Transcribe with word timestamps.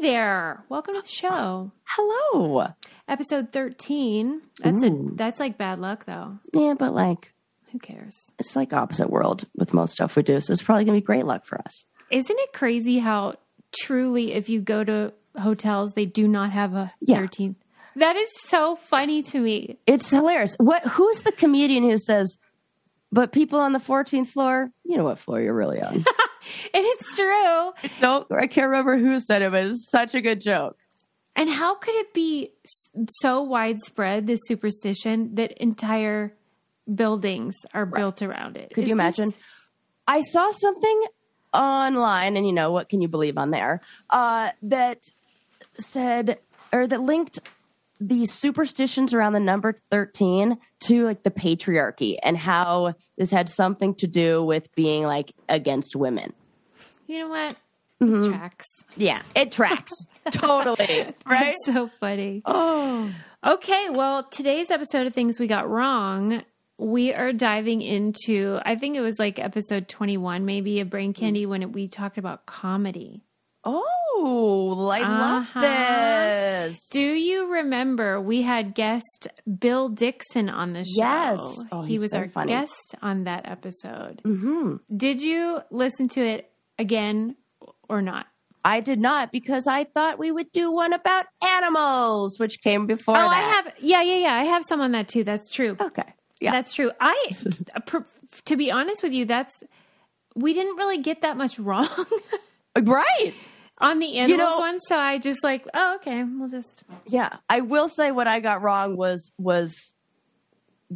there. 0.00 0.64
Welcome 0.68 0.94
to 0.94 1.02
the 1.02 1.06
show. 1.08 1.72
Hello. 1.84 2.68
Episode 3.08 3.52
13. 3.52 4.40
That's 4.62 4.82
a 4.82 4.90
that's 5.14 5.40
like 5.40 5.58
bad 5.58 5.78
luck 5.78 6.04
though. 6.06 6.38
Yeah, 6.52 6.74
but 6.78 6.94
like 6.94 7.32
Who 7.72 7.78
cares? 7.78 8.16
it's 8.38 8.56
like 8.56 8.72
opposite 8.72 9.10
world 9.10 9.46
with 9.56 9.74
most 9.74 9.92
stuff 9.92 10.16
we 10.16 10.22
do, 10.22 10.40
so 10.40 10.52
it's 10.52 10.62
probably 10.62 10.84
gonna 10.84 10.98
be 10.98 11.02
great 11.04 11.26
luck 11.26 11.44
for 11.46 11.60
us. 11.60 11.84
Isn't 12.10 12.38
it 12.38 12.52
crazy 12.52 12.98
how 12.98 13.34
truly 13.72 14.32
if 14.32 14.48
you 14.48 14.60
go 14.60 14.82
to 14.84 15.12
hotels 15.40 15.92
they 15.92 16.06
do 16.06 16.26
not 16.26 16.50
have 16.50 16.74
a 16.74 16.92
Yeah. 17.00 17.20
13th? 17.20 17.56
That 17.96 18.16
is 18.16 18.28
so 18.46 18.76
funny 18.76 19.22
to 19.24 19.40
me. 19.40 19.78
It's 19.86 20.10
hilarious. 20.10 20.54
What? 20.58 20.86
Who's 20.86 21.20
the 21.22 21.32
comedian 21.32 21.82
who 21.88 21.98
says? 21.98 22.38
But 23.12 23.32
people 23.32 23.58
on 23.58 23.72
the 23.72 23.78
14th 23.80 24.28
floor, 24.28 24.70
you 24.84 24.96
know 24.96 25.04
what 25.04 25.18
floor 25.18 25.40
you're 25.40 25.54
really 25.54 25.80
on. 25.82 26.04
And 26.72 26.84
it's 26.86 27.16
true. 27.16 27.26
I 27.28 27.72
Don't 28.00 28.26
I 28.32 28.46
can't 28.46 28.70
remember 28.70 28.96
who 28.96 29.20
said 29.20 29.42
it, 29.42 29.52
but 29.52 29.66
it's 29.66 29.90
such 29.90 30.14
a 30.14 30.22
good 30.22 30.40
joke. 30.40 30.78
And 31.36 31.50
how 31.50 31.74
could 31.74 31.94
it 31.96 32.14
be 32.14 32.52
so 33.20 33.42
widespread 33.42 34.26
this 34.26 34.40
superstition 34.44 35.34
that 35.34 35.52
entire 35.62 36.32
buildings 36.92 37.56
are 37.74 37.84
built 37.84 38.22
around 38.22 38.56
it? 38.56 38.72
Could 38.72 38.84
Is 38.84 38.88
you 38.90 38.96
this- 38.96 39.18
imagine? 39.18 39.34
I 40.08 40.22
saw 40.22 40.50
something 40.50 41.02
online, 41.52 42.38
and 42.38 42.46
you 42.46 42.54
know 42.54 42.72
what 42.72 42.88
can 42.88 43.02
you 43.02 43.08
believe 43.08 43.36
on 43.36 43.50
there? 43.50 43.82
Uh, 44.08 44.50
that 44.62 45.10
said 45.78 46.38
or 46.72 46.86
that 46.86 47.02
linked 47.02 47.38
the 48.00 48.26
superstitions 48.26 49.12
around 49.14 49.34
the 49.34 49.40
number 49.40 49.74
thirteen 49.90 50.58
to 50.84 51.04
like 51.04 51.22
the 51.22 51.30
patriarchy 51.30 52.16
and 52.22 52.36
how 52.36 52.94
this 53.18 53.30
had 53.30 53.48
something 53.48 53.94
to 53.96 54.06
do 54.06 54.42
with 54.42 54.74
being 54.74 55.04
like 55.04 55.32
against 55.48 55.94
women. 55.94 56.32
You 57.06 57.20
know 57.20 57.28
what? 57.28 57.56
Mm-hmm. 58.02 58.24
It 58.24 58.28
tracks. 58.30 58.66
Yeah, 58.96 59.22
it 59.36 59.52
tracks 59.52 59.92
totally, 60.30 61.14
right? 61.26 61.54
That's 61.66 61.66
so 61.66 61.88
funny. 61.88 62.42
Oh, 62.46 63.12
Okay, 63.42 63.88
well, 63.88 64.24
today's 64.24 64.70
episode 64.70 65.06
of 65.06 65.14
Things 65.14 65.40
We 65.40 65.46
Got 65.46 65.70
Wrong, 65.70 66.42
we 66.76 67.14
are 67.14 67.32
diving 67.32 67.80
into, 67.80 68.60
I 68.66 68.76
think 68.76 68.96
it 68.96 69.00
was 69.00 69.18
like 69.18 69.38
episode 69.38 69.88
21, 69.88 70.44
maybe, 70.44 70.78
a 70.80 70.84
Brain 70.84 71.14
Candy 71.14 71.46
when 71.46 71.62
it, 71.62 71.72
we 71.72 71.88
talked 71.88 72.18
about 72.18 72.44
comedy. 72.44 73.22
oh, 73.64 73.86
I 74.24 75.00
Uh-huh. 75.02 75.60
love 75.60 75.62
this. 75.62 76.88
Do 76.90 77.00
you 77.00 77.50
remember 77.52 78.20
we 78.20 78.42
had 78.42 78.74
guest 78.74 79.28
Bill 79.58 79.88
Dixon 79.88 80.48
on 80.48 80.72
the 80.72 80.84
show? 80.84 80.90
Yes. 80.96 81.64
Oh, 81.72 81.82
he 81.82 81.98
was 81.98 82.12
so 82.12 82.18
our 82.18 82.28
funny. 82.28 82.48
guest 82.48 82.94
on 83.02 83.24
that 83.24 83.48
episode. 83.48 84.20
hmm 84.24 84.76
Did 84.94 85.20
you 85.20 85.60
listen 85.70 86.08
to 86.10 86.20
it 86.20 86.50
again 86.78 87.36
or 87.88 88.02
not? 88.02 88.26
I 88.62 88.80
did 88.80 89.00
not 89.00 89.32
because 89.32 89.66
I 89.66 89.84
thought 89.84 90.18
we 90.18 90.30
would 90.30 90.52
do 90.52 90.70
one 90.70 90.92
about 90.92 91.24
animals, 91.42 92.38
which 92.38 92.60
came 92.62 92.86
before 92.86 93.16
oh, 93.16 93.20
that. 93.20 93.30
I 93.32 93.40
have. 93.40 93.72
Yeah, 93.80 94.02
yeah, 94.02 94.16
yeah. 94.16 94.34
I 94.34 94.44
have 94.44 94.64
some 94.64 94.82
on 94.82 94.92
that 94.92 95.08
too. 95.08 95.24
That's 95.24 95.50
true. 95.50 95.76
Okay. 95.80 96.04
Yeah. 96.42 96.50
That's 96.52 96.74
true. 96.74 96.90
I, 97.00 97.30
to 98.44 98.56
be 98.56 98.70
honest 98.70 99.02
with 99.02 99.12
you, 99.12 99.24
that's 99.24 99.62
we 100.34 100.52
didn't 100.52 100.76
really 100.76 100.98
get 100.98 101.22
that 101.22 101.36
much 101.38 101.58
wrong 101.68 101.88
right. 102.82 103.32
On 103.80 103.98
the 103.98 104.18
animals 104.18 104.38
know- 104.38 104.58
one. 104.58 104.78
So 104.80 104.96
I 104.96 105.18
just 105.18 105.42
like, 105.42 105.66
oh, 105.74 105.96
okay, 105.96 106.22
we'll 106.24 106.48
just. 106.48 106.82
Yeah. 107.06 107.36
I 107.48 107.60
will 107.60 107.88
say 107.88 108.10
what 108.10 108.26
I 108.26 108.40
got 108.40 108.62
wrong 108.62 108.96
was 108.96 109.32
was 109.38 109.94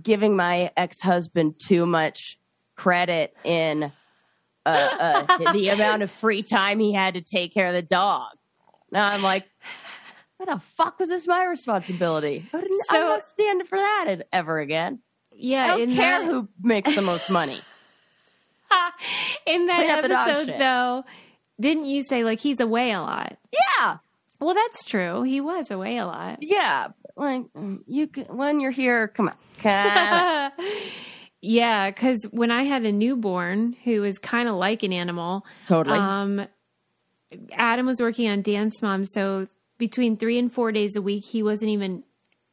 giving 0.00 0.36
my 0.36 0.70
ex 0.76 1.00
husband 1.00 1.54
too 1.64 1.86
much 1.86 2.38
credit 2.76 3.34
in 3.44 3.92
uh, 4.66 4.68
uh, 5.38 5.52
the 5.52 5.68
amount 5.68 6.02
of 6.02 6.10
free 6.10 6.42
time 6.42 6.78
he 6.78 6.92
had 6.92 7.14
to 7.14 7.20
take 7.20 7.54
care 7.54 7.66
of 7.66 7.74
the 7.74 7.82
dog. 7.82 8.30
Now 8.90 9.08
I'm 9.08 9.22
like, 9.22 9.48
why 10.36 10.46
the 10.46 10.60
fuck 10.60 10.98
was 10.98 11.08
this 11.08 11.26
my 11.26 11.44
responsibility? 11.44 12.48
I 12.52 12.60
didn't- 12.60 12.80
I'm 12.90 13.00
not 13.00 13.24
standing 13.24 13.66
for 13.66 13.78
that 13.78 14.26
ever 14.32 14.58
again. 14.58 15.00
Yeah, 15.36 15.64
I 15.64 15.68
don't 15.68 15.80
in 15.82 15.96
care 15.96 16.20
that, 16.20 16.30
who 16.30 16.48
makes 16.62 16.94
the 16.94 17.02
most 17.02 17.28
money. 17.28 17.60
in 19.46 19.66
that 19.66 20.04
episode 20.04 20.54
though. 20.58 21.04
Didn't 21.60 21.86
you 21.86 22.02
say 22.02 22.24
like 22.24 22.40
he's 22.40 22.60
away 22.60 22.92
a 22.92 23.00
lot? 23.00 23.36
Yeah. 23.52 23.98
Well, 24.40 24.54
that's 24.54 24.84
true. 24.84 25.22
He 25.22 25.40
was 25.40 25.70
away 25.70 25.96
a 25.96 26.06
lot. 26.06 26.42
Yeah, 26.42 26.88
like 27.16 27.44
mm, 27.56 27.80
you 27.86 28.08
can 28.08 28.24
when 28.24 28.60
you're 28.60 28.70
here. 28.70 29.08
Come 29.08 29.28
on, 29.28 29.34
come. 29.62 30.52
yeah, 31.40 31.90
because 31.90 32.26
when 32.30 32.50
I 32.50 32.64
had 32.64 32.84
a 32.84 32.92
newborn 32.92 33.76
who 33.84 34.02
was 34.02 34.18
kind 34.18 34.48
of 34.48 34.56
like 34.56 34.82
an 34.82 34.92
animal, 34.92 35.46
totally. 35.66 35.98
Um, 35.98 36.46
Adam 37.52 37.86
was 37.86 38.00
working 38.00 38.28
on 38.28 38.42
Dance 38.42 38.82
Mom, 38.82 39.04
so 39.04 39.46
between 39.78 40.16
three 40.16 40.38
and 40.38 40.52
four 40.52 40.72
days 40.72 40.96
a 40.96 41.02
week, 41.02 41.24
he 41.24 41.42
wasn't 41.42 41.70
even 41.70 42.04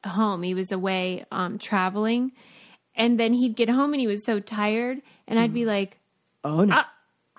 home. 0.05 0.43
He 0.43 0.53
was 0.53 0.71
away 0.71 1.25
um, 1.31 1.57
traveling, 1.57 2.31
and 2.95 3.19
then 3.19 3.33
he'd 3.33 3.55
get 3.55 3.69
home 3.69 3.93
and 3.93 3.99
he 3.99 4.07
was 4.07 4.23
so 4.25 4.39
tired, 4.39 5.01
and 5.27 5.39
I'd 5.39 5.53
be 5.53 5.65
like, 5.65 5.99
oh 6.43 6.63
no, 6.63 6.83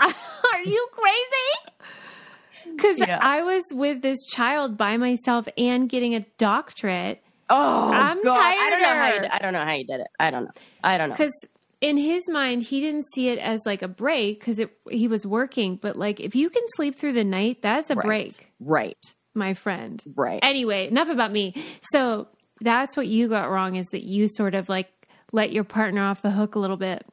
"Are 0.52 0.62
you 0.64 0.88
crazy?" 0.92 2.74
Because 2.76 2.98
Yeah. 2.98 3.18
I 3.20 3.42
was 3.42 3.62
with 3.72 4.02
this 4.02 4.18
child 4.26 4.76
by 4.76 4.96
myself 4.96 5.46
and 5.58 5.88
getting 5.88 6.14
a 6.14 6.20
doctorate. 6.38 7.22
oh 7.50 7.90
I'm 7.92 8.22
God. 8.22 8.38
I 8.38 8.70
don't 8.70 8.82
know 8.82 8.88
how 8.88 9.12
you. 9.14 9.20
did- 9.20 9.30
I 9.30 9.38
don't 9.38 9.52
know 9.52 9.64
how 9.64 9.72
you 9.72 9.84
did 9.84 10.00
it. 10.00 10.06
I 10.18 10.30
don't 10.30 10.44
know. 10.44 10.50
I 10.82 10.98
don't 10.98 11.08
know. 11.10 11.14
Because 11.14 11.32
in 11.80 11.96
his 11.96 12.22
mind, 12.28 12.62
he 12.62 12.80
didn't 12.80 13.04
see 13.12 13.28
it 13.28 13.38
as 13.40 13.60
like 13.66 13.82
a 13.82 13.88
break 13.88 14.38
because 14.40 14.60
he 14.90 15.08
was 15.08 15.26
working. 15.26 15.76
But 15.76 15.96
like, 15.96 16.20
if 16.20 16.34
you 16.36 16.48
can 16.50 16.62
sleep 16.76 16.94
through 16.96 17.14
the 17.14 17.24
night, 17.24 17.60
that's 17.62 17.90
a 17.90 17.96
Right. 17.96 18.06
break, 18.06 18.48
Right. 18.60 19.14
my 19.34 19.54
friend. 19.54 20.02
Right. 20.14 20.38
Anyway, 20.42 20.86
enough 20.86 21.08
about 21.08 21.32
me. 21.32 21.54
So 21.92 22.28
that's 22.60 22.96
what 22.96 23.08
you 23.08 23.28
got 23.28 23.50
wrong 23.50 23.74
is 23.76 23.86
that 23.92 24.04
you 24.04 24.28
sort 24.28 24.54
of 24.54 24.68
like 24.68 24.88
let 25.32 25.52
your 25.52 25.64
partner 25.64 26.02
off 26.04 26.22
the 26.22 26.30
hook 26.30 26.54
a 26.54 26.58
little 26.60 26.76
bit 26.76 27.04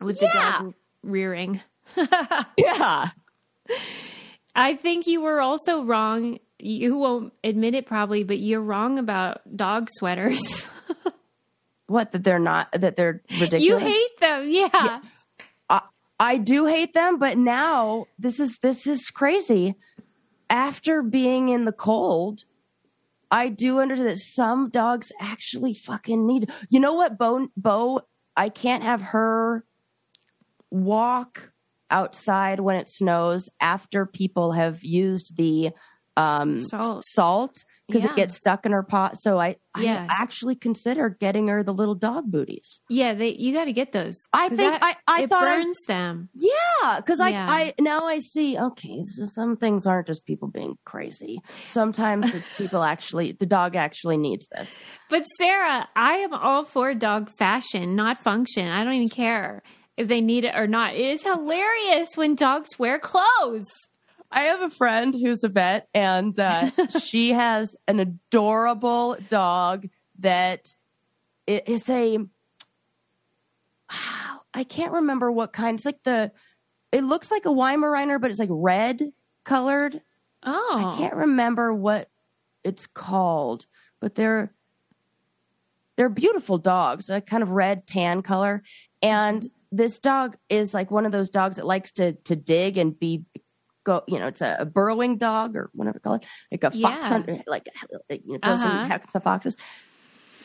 with 0.00 0.18
the 0.18 0.28
dog 0.34 0.74
rearing. 1.04 1.60
yeah. 2.56 3.10
I 4.54 4.74
think 4.74 5.06
you 5.06 5.20
were 5.20 5.40
also 5.40 5.84
wrong. 5.84 6.38
You 6.58 6.96
won't 6.96 7.32
admit 7.44 7.74
it 7.74 7.86
probably, 7.86 8.24
but 8.24 8.38
you're 8.38 8.60
wrong 8.60 8.98
about 8.98 9.40
dog 9.56 9.88
sweaters. 9.90 10.66
What 11.88 12.12
that 12.12 12.22
they're 12.22 12.38
not 12.38 12.70
that 12.72 12.96
they're 12.96 13.22
ridiculous. 13.40 13.62
you 13.64 13.78
hate 13.78 14.20
them. 14.20 14.46
Yeah. 14.46 15.00
I, 15.70 15.80
I 16.20 16.36
do 16.36 16.66
hate 16.66 16.92
them, 16.92 17.18
but 17.18 17.38
now 17.38 18.06
this 18.18 18.38
is 18.38 18.58
this 18.58 18.86
is 18.86 19.06
crazy. 19.06 19.74
After 20.50 21.02
being 21.02 21.48
in 21.48 21.64
the 21.64 21.72
cold, 21.72 22.44
I 23.30 23.48
do 23.48 23.80
understand 23.80 24.10
that 24.10 24.18
some 24.18 24.68
dogs 24.68 25.10
actually 25.18 25.72
fucking 25.72 26.26
need. 26.26 26.50
You 26.68 26.80
know 26.80 26.92
what, 26.92 27.16
Bo? 27.16 27.48
Bo, 27.56 28.02
I 28.36 28.50
can't 28.50 28.82
have 28.82 29.00
her 29.00 29.64
walk 30.70 31.52
outside 31.90 32.60
when 32.60 32.76
it 32.76 32.88
snows 32.88 33.48
after 33.60 34.06
people 34.06 34.52
have 34.52 34.82
used 34.82 35.36
the 35.36 35.70
um, 36.16 36.64
Salt. 36.64 37.54
because 37.86 38.04
Yeah. 38.04 38.10
it 38.10 38.16
gets 38.16 38.36
stuck 38.36 38.66
in 38.66 38.72
her 38.72 38.82
pot. 38.82 39.16
So 39.18 39.38
I, 39.38 39.54
Yeah. 39.78 40.04
I 40.10 40.14
actually 40.20 40.56
consider 40.56 41.08
getting 41.08 41.46
her 41.48 41.62
the 41.62 41.72
little 41.72 41.94
dog 41.94 42.24
booties. 42.26 42.80
Yeah, 42.90 43.14
they 43.14 43.36
you 43.36 43.54
got 43.54 43.66
to 43.66 43.72
get 43.72 43.92
those. 43.92 44.20
I 44.32 44.48
think 44.48 44.58
that- 44.58 44.82
I, 44.82 44.96
I 45.06 45.22
it 45.22 45.28
thought 45.30 45.46
I 45.46 45.56
burns 45.62 45.78
them. 45.86 46.28
yeah, 46.34 46.96
because 46.96 47.20
Yeah. 47.20 47.46
I, 47.48 47.60
I 47.62 47.74
now 47.80 48.04
I 48.06 48.18
see. 48.18 48.58
Okay, 48.58 49.04
so 49.04 49.24
some 49.26 49.56
things 49.56 49.86
aren't 49.86 50.08
just 50.08 50.26
people 50.26 50.48
being 50.48 50.74
crazy. 50.84 51.38
Sometimes 51.66 52.34
it's 52.34 52.46
people 52.58 52.82
actually, 52.82 53.32
the 53.38 53.46
dog 53.46 53.76
actually 53.76 54.16
needs 54.18 54.48
this. 54.48 54.80
But 55.08 55.22
Sarah, 55.38 55.88
I 55.94 56.14
am 56.16 56.34
all 56.34 56.64
for 56.64 56.92
dog 56.94 57.30
fashion, 57.38 57.94
not 57.94 58.22
function. 58.24 58.68
I 58.68 58.82
don't 58.84 58.94
even 58.94 59.08
care 59.08 59.62
if 59.98 60.06
they 60.06 60.20
need 60.20 60.44
it 60.44 60.54
or 60.54 60.66
not. 60.66 60.94
It 60.94 61.00
is 61.00 61.22
hilarious 61.24 62.16
when 62.16 62.36
dogs 62.36 62.78
wear 62.78 63.00
clothes. 63.00 63.66
I 64.30 64.42
have 64.42 64.60
a 64.60 64.70
friend 64.70 65.12
who's 65.12 65.42
a 65.42 65.48
vet, 65.48 65.88
and 65.92 66.38
uh, 66.38 66.70
she 67.02 67.32
has 67.32 67.76
an 67.88 67.98
adorable 67.98 69.16
dog 69.28 69.88
that 70.20 70.66
is 71.46 71.90
a. 71.90 72.18
I 74.54 74.64
can't 74.64 74.92
remember 74.92 75.32
what 75.32 75.52
kind. 75.52 75.76
It's 75.76 75.84
like 75.84 76.02
the. 76.04 76.30
It 76.92 77.02
looks 77.02 77.30
like 77.30 77.44
a 77.44 77.50
Weimaraner, 77.50 78.20
but 78.20 78.30
it's 78.30 78.40
like 78.40 78.48
red 78.50 79.12
colored. 79.44 80.00
Oh, 80.42 80.92
I 80.94 80.96
can't 80.96 81.14
remember 81.14 81.74
what 81.74 82.08
it's 82.62 82.86
called, 82.86 83.66
but 84.00 84.14
they're 84.14 84.52
they're 85.96 86.08
beautiful 86.08 86.58
dogs, 86.58 87.10
a 87.10 87.20
kind 87.20 87.42
of 87.42 87.50
red 87.50 87.86
tan 87.86 88.22
color. 88.22 88.62
And 89.02 89.48
this 89.70 89.98
dog 89.98 90.36
is 90.48 90.72
like 90.74 90.90
one 90.90 91.06
of 91.06 91.12
those 91.12 91.30
dogs 91.30 91.56
that 91.56 91.66
likes 91.66 91.92
to 91.92 92.12
to 92.24 92.36
dig 92.36 92.78
and 92.78 92.98
be 92.98 93.24
go. 93.84 94.02
You 94.08 94.18
know, 94.18 94.28
it's 94.28 94.40
a, 94.40 94.56
a 94.60 94.64
burrowing 94.64 95.18
dog 95.18 95.56
or 95.56 95.70
whatever 95.74 95.96
you 95.96 96.00
call 96.00 96.14
it, 96.14 96.24
like 96.50 96.64
a 96.64 96.70
fox 96.70 97.04
Yeah. 97.04 97.08
hunter, 97.08 97.38
like 97.46 97.68
you 98.08 98.20
know, 98.32 98.38
goes 98.38 98.60
Uh-huh. 98.60 98.88
and 98.90 99.02
the 99.12 99.20
foxes. 99.20 99.56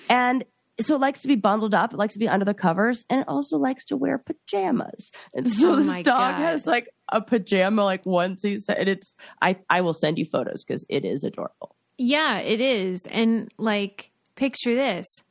And 0.10 0.44
so 0.82 0.96
it 0.96 1.02
likes 1.02 1.22
to 1.22 1.28
be 1.28 1.36
bundled 1.36 1.74
up. 1.74 1.94
It 1.94 1.98
likes 1.98 2.14
to 2.14 2.20
be 2.20 2.28
under 2.28 2.46
the 2.46 2.54
covers, 2.54 3.06
and 3.10 3.22
it 3.22 3.28
also 3.28 3.58
likes 3.58 3.86
to 3.86 3.96
wear 3.98 4.18
pajamas. 4.18 5.12
And 5.34 5.48
so 5.48 5.74
Oh 5.74 5.76
this 5.78 6.04
dog 6.04 6.34
God. 6.34 6.42
has 6.42 6.66
like 6.66 6.90
a 7.12 7.22
pajama 7.22 7.84
like 7.84 8.04
onesie, 8.06 8.62
set, 8.62 8.80
and 8.80 8.90
it's 8.90 9.16
I 9.42 9.58
I 9.70 9.82
will 9.82 9.94
send 9.94 10.18
you 10.18 10.26
photos 10.26 10.64
because 10.64 10.86
it 10.90 11.06
is 11.06 11.24
adorable. 11.24 11.76
Yeah, 11.98 12.40
it 12.40 12.60
is. 12.60 13.06
And 13.06 13.54
like, 13.60 14.12
picture 14.36 14.74
this 14.76 15.22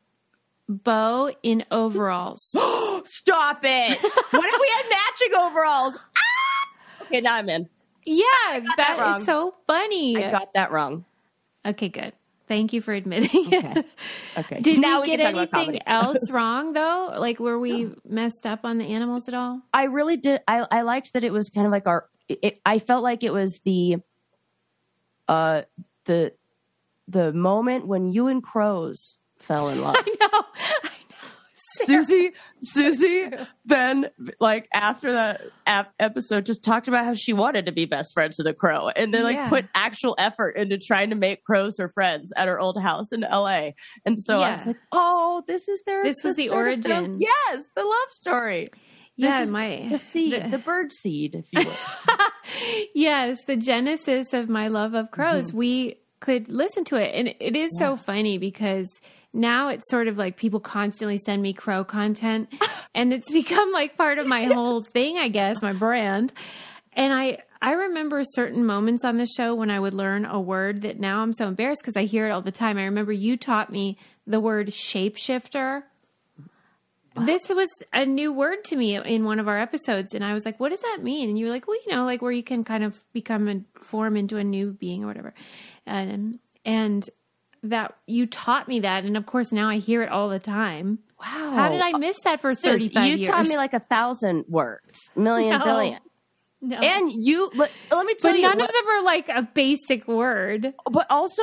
Bo 0.68 1.32
in 1.42 1.64
overalls. 1.70 2.54
Stop 3.04 3.60
it! 3.62 3.98
what 4.00 4.44
if 4.44 4.60
we 4.60 4.70
had 4.76 4.88
matching 4.90 5.34
overalls? 5.38 5.98
Ah! 6.16 7.04
Okay, 7.04 7.20
now 7.20 7.34
I'm 7.36 7.48
in. 7.48 7.68
yeah, 8.04 8.24
that 8.50 8.74
that 8.76 9.18
is 9.20 9.26
so 9.26 9.54
funny. 9.66 10.16
I 10.24 10.30
got 10.30 10.54
that 10.54 10.70
wrong. 10.72 11.04
okay, 11.66 11.88
good. 11.88 12.12
Thank 12.48 12.72
you 12.72 12.80
for 12.82 12.92
admitting. 12.92 13.46
Okay. 13.46 13.84
Okay. 14.36 14.60
Did 14.60 14.80
now 14.80 15.00
we 15.00 15.08
can 15.08 15.18
get 15.18 15.34
anything 15.34 15.80
else 15.86 16.30
wrong 16.30 16.72
though? 16.72 17.14
Like, 17.18 17.38
were 17.38 17.58
we 17.58 17.94
messed 18.06 18.44
up 18.46 18.60
on 18.64 18.78
the 18.78 18.84
animals 18.84 19.28
at 19.28 19.34
all? 19.34 19.62
I 19.72 19.84
really 19.84 20.16
did. 20.16 20.40
I, 20.46 20.66
I 20.70 20.82
liked 20.82 21.12
that 21.14 21.24
it 21.24 21.32
was 21.32 21.48
kind 21.50 21.66
of 21.66 21.72
like 21.72 21.86
our. 21.86 22.08
It, 22.28 22.60
I 22.66 22.78
felt 22.78 23.02
like 23.02 23.22
it 23.22 23.32
was 23.32 23.60
the, 23.60 23.96
uh, 25.28 25.62
the, 26.04 26.32
the 27.08 27.32
moment 27.32 27.86
when 27.86 28.08
you 28.10 28.26
and 28.26 28.42
crows 28.42 29.18
fell 29.38 29.68
in 29.68 29.80
love. 29.82 29.96
I 29.98 30.16
know. 30.20 30.44
Susie, 31.74 32.32
Susie, 32.62 33.28
then 33.64 34.10
like 34.40 34.68
after 34.72 35.12
that 35.12 35.40
ap- 35.66 35.92
episode, 35.98 36.46
just 36.46 36.62
talked 36.64 36.88
about 36.88 37.04
how 37.04 37.14
she 37.14 37.32
wanted 37.32 37.66
to 37.66 37.72
be 37.72 37.84
best 37.86 38.12
friends 38.14 38.36
with 38.38 38.46
a 38.46 38.54
crow, 38.54 38.88
and 38.88 39.12
then 39.12 39.22
like 39.22 39.36
Yeah. 39.36 39.48
put 39.48 39.66
actual 39.74 40.14
effort 40.18 40.50
into 40.56 40.78
trying 40.78 41.10
to 41.10 41.16
make 41.16 41.44
crows 41.44 41.76
her 41.78 41.88
friends 41.88 42.32
at 42.36 42.48
her 42.48 42.58
old 42.60 42.80
house 42.80 43.12
in 43.12 43.24
L.A. 43.24 43.74
And 44.04 44.18
so 44.18 44.40
I 44.40 44.52
was 44.52 44.66
like, 44.66 44.78
oh, 44.92 45.42
this 45.46 45.68
is 45.68 45.82
their. 45.86 46.02
This 46.04 46.22
was 46.24 46.36
the 46.36 46.50
origin. 46.50 47.16
Yes, 47.18 47.62
the 47.74 47.84
love 47.84 48.10
story. 48.10 48.68
Yeah, 49.16 49.42
is 49.42 49.50
my 49.50 49.86
The 49.90 49.98
seed, 49.98 50.32
the- 50.44 50.48
the 50.48 50.58
bird 50.58 50.90
seed, 50.92 51.34
if 51.34 51.46
you 51.52 51.68
will. 51.70 52.16
yes, 52.94 53.38
the 53.46 53.56
genesis 53.56 54.32
of 54.32 54.48
my 54.48 54.68
love 54.68 54.94
of 54.94 55.10
crows. 55.10 55.48
Mm-hmm. 55.48 55.56
We 55.58 55.96
could 56.20 56.48
listen 56.50 56.84
to 56.84 56.96
it, 56.96 57.14
and 57.14 57.34
it 57.40 57.56
is 57.56 57.70
so 57.78 57.96
funny 57.96 58.38
because 58.38 58.88
now 59.32 59.68
it's 59.68 59.88
sort 59.88 60.08
of 60.08 60.18
like 60.18 60.36
people 60.36 60.60
constantly 60.60 61.16
send 61.16 61.42
me 61.42 61.52
crow 61.52 61.84
content, 61.84 62.52
and 62.94 63.12
it's 63.12 63.30
become 63.30 63.72
like 63.72 63.96
part 63.96 64.18
of 64.18 64.26
my 64.26 64.44
whole 64.44 64.82
thing, 64.92 65.18
I 65.18 65.28
guess, 65.28 65.62
my 65.62 65.72
brand. 65.72 66.32
And 66.92 67.12
I 67.12 67.38
I 67.62 67.72
remember 67.72 68.22
certain 68.24 68.66
moments 68.66 69.04
on 69.04 69.16
the 69.16 69.26
show 69.26 69.54
when 69.54 69.70
I 69.70 69.78
would 69.78 69.94
learn 69.94 70.26
a 70.26 70.40
word 70.40 70.82
that 70.82 70.98
now 70.98 71.22
I'm 71.22 71.32
so 71.32 71.46
embarrassed 71.46 71.80
because 71.82 71.96
I 71.96 72.04
hear 72.04 72.26
it 72.26 72.30
all 72.30 72.42
the 72.42 72.50
time. 72.50 72.76
I 72.76 72.84
remember 72.84 73.12
you 73.12 73.36
taught 73.36 73.70
me 73.70 73.96
the 74.26 74.40
word 74.40 74.68
shapeshifter. 74.68 75.84
This 77.14 77.42
was 77.48 77.68
a 77.92 78.04
new 78.04 78.32
word 78.32 78.64
to 78.64 78.76
me 78.76 78.96
in 78.96 79.24
one 79.24 79.38
of 79.38 79.46
our 79.46 79.58
episodes, 79.58 80.14
and 80.14 80.24
I 80.24 80.32
was 80.32 80.44
like, 80.44 80.58
"What 80.58 80.70
does 80.70 80.80
that 80.80 81.00
mean?" 81.02 81.28
And 81.28 81.38
you 81.38 81.46
were 81.46 81.52
like, 81.52 81.66
"Well, 81.66 81.76
you 81.86 81.92
know, 81.92 82.04
like 82.04 82.20
where 82.20 82.32
you 82.32 82.42
can 82.42 82.64
kind 82.64 82.82
of 82.82 82.98
become 83.12 83.48
and 83.48 83.64
form 83.80 84.16
into 84.16 84.38
a 84.38 84.44
new 84.44 84.72
being 84.72 85.04
or 85.04 85.06
whatever." 85.06 85.34
And 85.86 86.38
and 86.64 87.08
that 87.64 87.94
you 88.06 88.26
taught 88.26 88.66
me 88.68 88.80
that, 88.80 89.04
and 89.04 89.16
of 89.16 89.26
course 89.26 89.52
now 89.52 89.68
I 89.68 89.76
hear 89.78 90.02
it 90.02 90.08
all 90.08 90.28
the 90.28 90.38
time. 90.38 90.98
Wow. 91.20 91.52
How 91.54 91.68
did 91.68 91.80
I 91.80 91.96
miss 91.98 92.16
that 92.24 92.40
for 92.40 92.52
Sis, 92.52 92.62
thirty 92.62 92.88
five 92.88 93.06
you 93.08 93.16
years? 93.18 93.28
taught 93.28 93.46
me 93.46 93.56
like 93.56 93.72
a 93.74 93.80
thousand 93.80 94.44
words, 94.48 95.10
million, 95.14 95.58
No. 95.58 95.64
billion. 95.64 95.98
no. 96.60 96.76
And 96.78 97.12
you, 97.12 97.50
let, 97.54 97.70
let 97.90 98.04
me 98.06 98.14
tell 98.14 98.32
but 98.32 98.36
you, 98.36 98.42
none 98.42 98.58
what- 98.58 98.68
of 98.68 98.74
them 98.74 98.88
are 98.88 99.02
like 99.02 99.28
a 99.28 99.42
basic 99.42 100.08
word. 100.08 100.74
but 100.90 101.06
also 101.10 101.42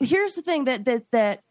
here's 0.00 0.34
the 0.34 0.42
thing 0.42 0.64
that 0.64 0.84
that 0.86 1.04
that 1.12 1.42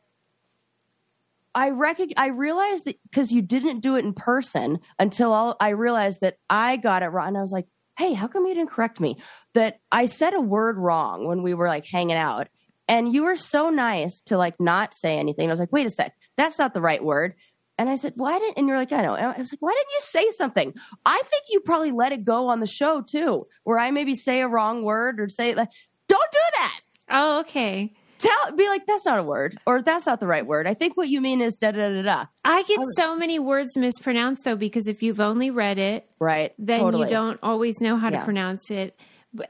I 1.54 1.70
recog- 1.70 2.14
I 2.18 2.28
realized 2.28 2.86
that 2.86 2.98
because 3.10 3.32
you 3.32 3.42
didn't 3.42 3.80
do 3.80 3.96
it 3.96 4.04
in 4.04 4.14
person 4.14 4.80
until 5.00 5.32
all, 5.32 5.56
I 5.60 5.70
realized 5.70 6.20
that 6.22 6.38
I 6.50 6.76
got 6.78 7.02
it 7.04 7.08
wrong. 7.08 7.30
And 7.30 7.38
I 7.38 7.42
was 7.42 7.52
like, 7.52 7.68
"Hey, 7.98 8.14
how 8.14 8.28
come 8.28 8.46
you 8.46 8.54
didn't 8.56 8.72
correct 8.72 9.00
me?" 9.00 9.18
That 9.54 9.80
I 9.92 10.08
said 10.08 10.34
a 10.34 10.42
word 10.42 10.78
wrong 10.78 11.26
when 11.28 11.44
we 11.44 11.54
were 11.54 11.68
like 11.68 11.86
hanging 11.86 12.18
out, 12.18 12.48
and 12.88 13.14
you 13.14 13.24
were 13.24 13.36
so 13.36 13.70
nice 13.70 14.22
to 14.26 14.38
like 14.38 14.60
not 14.60 14.94
say 14.94 15.18
anything. 15.18 15.50
I 15.50 15.52
was 15.54 15.60
like, 15.60 15.72
"Wait 15.72 15.86
a 15.86 15.90
sec, 15.90 16.14
that's 16.38 16.60
not 16.60 16.74
the 16.74 16.82
right 16.82 17.04
word." 17.04 17.36
And 17.78 17.90
I 17.90 17.96
said, 17.96 18.14
"Why 18.16 18.40
didn't?" 18.40 18.58
And 18.58 18.68
you're 18.68 18.78
like, 18.78 18.92
"I 18.94 19.02
know." 19.02 19.16
And 19.16 19.26
I 19.28 19.38
was 19.38 19.52
like, 19.52 19.62
"Why 19.62 19.72
didn't 19.72 19.90
you 19.94 20.00
say 20.02 20.30
something?" 20.38 20.74
I 21.06 21.22
think 21.26 21.44
you 21.50 21.60
probably 21.62 21.92
let 21.92 22.12
it 22.12 22.24
go 22.24 22.48
on 22.48 22.60
the 22.60 22.68
show 22.68 23.02
too, 23.02 23.48
where 23.64 23.80
I 23.80 23.92
maybe 23.92 24.16
say 24.16 24.42
a 24.42 24.48
wrong 24.48 24.84
word 24.84 25.20
or 25.20 25.28
say 25.30 25.54
like, 25.56 25.70
"Don't 26.08 26.32
do 26.32 26.40
that." 26.58 26.80
Oh, 27.10 27.40
okay. 27.42 27.94
tell 28.18 28.52
be 28.56 28.68
like 28.70 28.86
that's 28.88 29.06
not 29.06 29.20
a 29.20 29.24
word 29.24 29.60
or 29.68 29.82
that's 29.82 30.06
not 30.06 30.22
the 30.22 30.26
right 30.26 30.46
word 30.48 30.66
i 30.68 30.74
think 30.74 30.96
what 30.96 31.10
you 31.10 31.20
mean 31.20 31.42
is 31.42 31.54
da 31.56 31.70
da 31.72 31.90
da 31.90 32.02
da 32.02 32.26
I 32.46 32.64
get 32.64 32.80
so 32.96 33.14
many 33.14 33.40
words 33.40 33.76
mispronounced 33.76 34.46
though 34.46 34.56
because 34.56 34.88
if 34.88 35.04
you've 35.04 35.20
only 35.20 35.52
read 35.52 35.78
it, 35.78 36.08
right 36.18 36.54
then 36.58 36.80
totally. 36.80 37.04
you 37.04 37.10
don't 37.10 37.38
always 37.44 37.82
know 37.82 37.98
how 37.98 38.10
to 38.10 38.16
Yeah. 38.16 38.24
pronounce 38.24 38.72
it, 38.72 38.98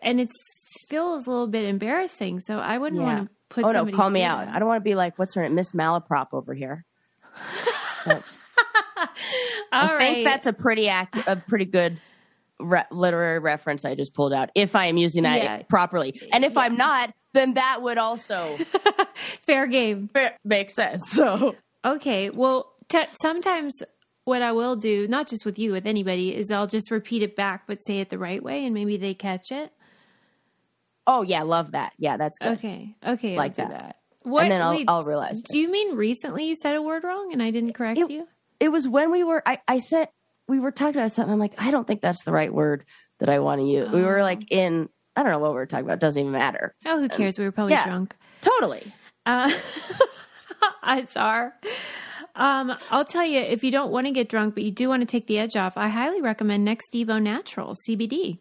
and 0.02 0.20
it 0.20 0.30
feels 0.88 1.28
a 1.28 1.30
little 1.32 1.48
bit 1.48 1.66
embarrassing. 1.66 2.40
So 2.40 2.60
I 2.60 2.78
wouldn't 2.78 3.02
Yeah. 3.02 3.08
want 3.08 3.30
to 3.30 3.36
put. 3.50 3.64
oh 3.66 3.72
no 3.72 3.86
call 3.92 4.10
me 4.10 4.24
out 4.24 4.46
that. 4.48 4.56
i 4.56 4.60
don't 4.60 4.68
want 4.68 4.80
to 4.84 4.84
be 4.90 4.96
like 4.96 5.18
what's 5.20 5.36
her 5.36 5.44
name 5.44 5.54
miss 5.54 5.72
malaprop 5.72 6.30
over 6.34 6.54
here 6.56 6.84
That's- 8.06 8.42
i 9.72 9.94
right. 9.94 10.00
think 10.00 10.26
that's 10.28 10.48
a 10.48 10.54
pretty 10.54 10.88
ac- 10.88 11.24
a 11.28 11.36
pretty 11.36 11.66
good 11.66 12.00
re- 12.60 12.86
literary 12.92 13.38
reference 13.40 13.86
i 13.86 13.94
just 13.96 14.14
pulled 14.16 14.34
out 14.34 14.50
if 14.56 14.76
i 14.76 14.88
am 14.88 14.98
using 14.98 15.24
that 15.24 15.44
Yeah. 15.44 15.62
properly 15.70 16.20
and 16.34 16.44
if 16.44 16.58
i'm 16.58 16.76
not 16.76 17.14
then 17.34 17.54
that 17.54 17.82
would 17.84 17.98
also 18.00 18.58
fair 19.44 19.68
game. 19.68 20.10
fa- 20.14 20.34
make 20.44 20.72
sense 20.72 21.10
so 21.12 21.56
Okay. 21.86 22.32
Well, 22.32 22.74
t- 22.90 23.04
sometimes 23.22 23.84
what 24.24 24.42
I 24.42 24.54
will 24.54 24.76
do, 24.76 25.08
not 25.08 25.28
just 25.28 25.46
with 25.46 25.60
you, 25.60 25.72
with 25.72 25.86
anybody, 25.86 26.36
is 26.36 26.50
I'll 26.50 26.66
just 26.66 26.90
repeat 26.90 27.22
it 27.22 27.36
back, 27.36 27.68
but 27.68 27.78
say 27.86 28.00
it 28.00 28.10
the 28.10 28.18
right 28.18 28.42
way, 28.42 28.66
and 28.66 28.74
maybe 28.74 28.98
they 28.98 29.14
catch 29.14 29.52
it. 29.52 29.72
Oh 31.08 31.22
yeah 31.22 31.44
love 31.44 31.72
that 31.72 31.94
yeah 31.98 32.18
that's 32.18 32.38
good 32.40 32.58
Okay. 32.58 32.96
Okay. 33.06 33.36
Like 33.38 33.56
that. 33.56 33.70
that. 33.70 33.96
What? 34.24 34.44
and 34.44 34.52
then 34.52 34.62
i'll, 34.62 34.72
wait, 34.72 34.86
I'll 34.88 35.04
realize 35.04 35.42
do 35.44 35.58
you 35.60 35.70
mean 35.72 35.96
recently 35.96 36.46
you 36.46 36.56
said 36.56 36.76
a 36.76 36.82
word 36.82 37.04
wrong 37.04 37.32
and 37.32 37.42
I 37.44 37.52
didn't 37.52 37.74
correct 37.74 38.00
It- 38.00 38.10
you? 38.10 38.28
it 38.60 38.70
was 38.70 38.88
when 38.88 39.12
we 39.12 39.24
were 39.24 39.44
I, 39.46 39.60
I 39.68 39.80
said 39.80 40.10
we 40.48 40.60
were 40.60 40.72
talking 40.72 40.96
about 41.00 41.12
something 41.12 41.34
i'm 41.34 41.40
like 41.40 41.54
i 41.58 41.70
don't 41.72 41.86
think 41.86 42.02
that's 42.02 42.24
the 42.24 42.32
right 42.32 42.54
word 42.54 42.86
that 43.20 43.30
i 43.30 43.40
want 43.40 43.62
to 43.62 43.68
use 43.68 43.90
we 43.92 44.02
were 44.04 44.20
Oh. 44.20 44.24
like 44.24 44.52
in 44.52 44.90
i 45.16 45.22
don't 45.24 45.32
know 45.32 45.40
what 45.40 45.52
we 45.52 45.56
were 45.58 45.66
talking 45.66 45.86
about 45.86 45.96
It 45.96 46.00
doesn't 46.02 46.20
even 46.20 46.32
matter 46.32 46.74
Oh, 46.86 47.00
who 47.00 47.10
cares? 47.10 47.38
We 47.38 47.46
were 47.46 47.52
probably 47.52 47.74
yeah. 47.74 47.86
drunk. 47.86 48.16
totally 48.42 48.94
Uh, 49.28 49.52
it's 50.88 51.18
our. 51.18 51.54
Um, 52.36 52.76
I'll 52.92 53.06
tell 53.06 53.24
you, 53.26 53.40
if 53.40 53.64
you 53.64 53.72
don't 53.72 53.92
want 53.92 54.06
to 54.08 54.12
get 54.12 54.28
drunk, 54.30 54.54
but 54.56 54.64
you 54.64 54.72
do 54.72 54.90
want 54.90 55.02
to 55.02 55.06
take 55.08 55.26
the 55.28 55.40
edge 55.40 55.56
off, 55.56 55.78
I 55.78 55.88
highly 55.88 56.22
recommend 56.22 56.66
Next 56.66 56.92
Evo 56.94 57.22
Natural 57.22 57.74
CBD. 57.88 58.40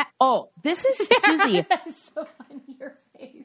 A- 0.00 0.06
oh 0.20 0.50
this 0.62 0.84
is 0.84 0.96
susie 1.24 1.60
That's 1.68 2.10
so 2.14 2.26
funny, 2.38 2.62
your 2.78 2.96
face. 3.18 3.44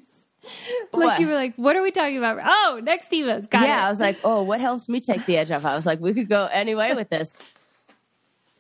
What? 0.92 1.06
Like 1.08 1.20
you 1.20 1.28
were 1.28 1.34
like, 1.34 1.56
what 1.56 1.76
are 1.76 1.82
we 1.82 1.90
talking 1.92 2.18
about? 2.18 2.40
Oh, 2.44 2.80
Next 2.84 3.12
Evo's 3.12 3.48
got 3.48 3.64
yeah 3.68 3.86
i 3.86 3.90
was 3.90 4.00
like 4.00 4.18
oh 4.24 4.44
what 4.44 4.60
helps 4.62 4.88
me 4.90 5.00
take 5.00 5.26
the 5.26 5.38
edge 5.38 5.52
off 5.52 5.66
i 5.66 5.76
was 5.76 5.86
like 5.86 6.00
we 6.00 6.14
could 6.14 6.30
go 6.30 6.46
anyway 6.52 6.94
with 6.94 7.10
this 7.10 7.34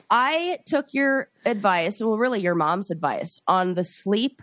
i 0.09 0.59
took 0.65 0.93
your 0.93 1.29
advice 1.45 1.99
well 2.01 2.17
really 2.17 2.39
your 2.39 2.55
mom's 2.55 2.91
advice 2.91 3.39
on 3.47 3.73
the 3.73 3.83
sleep 3.83 4.41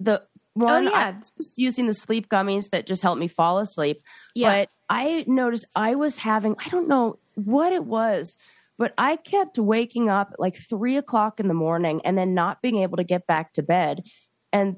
the 0.00 0.20
oh, 0.22 0.26
one 0.54 0.88
Oh, 0.88 0.90
yeah. 0.90 0.98
I 0.98 1.14
was 1.36 1.54
using 1.58 1.86
the 1.86 1.94
sleep 1.94 2.28
gummies 2.28 2.70
that 2.70 2.86
just 2.86 3.02
helped 3.02 3.20
me 3.20 3.28
fall 3.28 3.58
asleep 3.58 4.02
Yeah. 4.34 4.60
but 4.62 4.68
i 4.88 5.24
noticed 5.26 5.66
i 5.74 5.94
was 5.94 6.18
having 6.18 6.56
i 6.64 6.68
don't 6.68 6.88
know 6.88 7.18
what 7.34 7.72
it 7.72 7.84
was 7.84 8.36
but 8.78 8.92
i 8.98 9.16
kept 9.16 9.58
waking 9.58 10.08
up 10.08 10.30
at 10.32 10.40
like 10.40 10.56
three 10.68 10.96
o'clock 10.96 11.40
in 11.40 11.48
the 11.48 11.54
morning 11.54 12.00
and 12.04 12.16
then 12.18 12.34
not 12.34 12.60
being 12.62 12.78
able 12.82 12.96
to 12.96 13.04
get 13.04 13.26
back 13.26 13.52
to 13.52 13.62
bed 13.62 14.02
and 14.52 14.76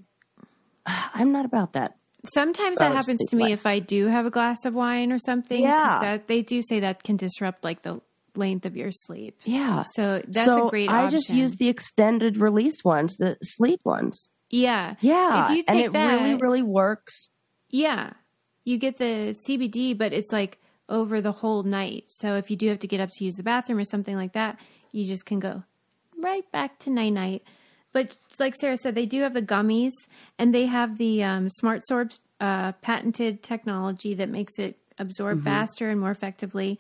i'm 0.86 1.32
not 1.32 1.44
about 1.44 1.72
that 1.74 1.94
Sometimes 2.34 2.78
that 2.78 2.92
happens 2.96 3.20
to 3.30 3.36
me 3.36 3.44
life. 3.44 3.52
if 3.60 3.64
I 3.66 3.78
do 3.78 4.08
have 4.08 4.26
a 4.26 4.30
glass 4.30 4.64
of 4.64 4.74
wine 4.74 5.12
or 5.12 5.18
something. 5.20 5.62
Yeah. 5.62 6.00
That, 6.02 6.26
they 6.26 6.42
do 6.42 6.62
say 6.62 6.80
that 6.80 7.04
can 7.04 7.16
disrupt 7.16 7.62
like 7.62 7.82
the 7.82 8.00
length 8.34 8.66
of 8.66 8.76
your 8.76 8.90
sleep. 8.90 9.38
yeah 9.44 9.84
So 9.94 10.20
that's 10.26 10.44
so 10.46 10.66
a 10.66 10.70
great 10.70 10.88
option. 10.90 11.06
I 11.06 11.10
just 11.10 11.30
use 11.30 11.54
the 11.54 11.68
extended 11.68 12.36
release 12.36 12.82
ones, 12.84 13.16
the 13.18 13.36
sleep 13.44 13.78
ones. 13.84 14.28
yeah. 14.50 14.96
Yeah, 15.00 15.44
If 15.44 15.50
you 15.52 15.64
and 15.68 15.76
take 15.76 15.86
it 15.86 15.92
that- 15.92 16.20
really, 16.20 16.34
really 16.34 16.62
works. 16.62 17.30
Yeah. 17.70 18.10
You 18.64 18.78
get 18.78 18.98
the 18.98 19.36
CBD, 19.46 19.96
but 19.96 20.12
it's 20.12 20.32
like 20.32 20.58
over 20.88 21.20
the 21.20 21.32
whole 21.32 21.62
night. 21.62 22.04
So 22.08 22.36
if 22.36 22.50
you 22.50 22.56
do 22.56 22.68
have 22.68 22.78
to 22.80 22.86
get 22.86 23.00
up 23.00 23.10
to 23.12 23.24
use 23.24 23.34
the 23.34 23.42
bathroom 23.42 23.78
or 23.78 23.84
something 23.84 24.16
like 24.16 24.32
that, 24.32 24.58
you 24.92 25.06
just 25.06 25.26
can 25.26 25.38
go 25.38 25.64
right 26.18 26.50
back 26.52 26.78
to 26.80 26.90
night 26.90 27.12
night. 27.12 27.42
But 27.92 28.16
like 28.38 28.54
Sarah 28.54 28.76
said, 28.76 28.94
they 28.94 29.06
do 29.06 29.22
have 29.22 29.34
the 29.34 29.42
gummies 29.42 29.92
and 30.38 30.54
they 30.54 30.66
have 30.66 30.98
the 30.98 31.22
um, 31.22 31.48
Smart 31.48 31.82
Sorb 31.90 32.16
uh, 32.40 32.72
patented 32.72 33.42
technology 33.42 34.14
that 34.14 34.28
makes 34.28 34.58
it 34.58 34.78
absorb 34.98 35.44
faster 35.44 35.90
and 35.90 36.00
more 36.00 36.10
effectively. 36.10 36.78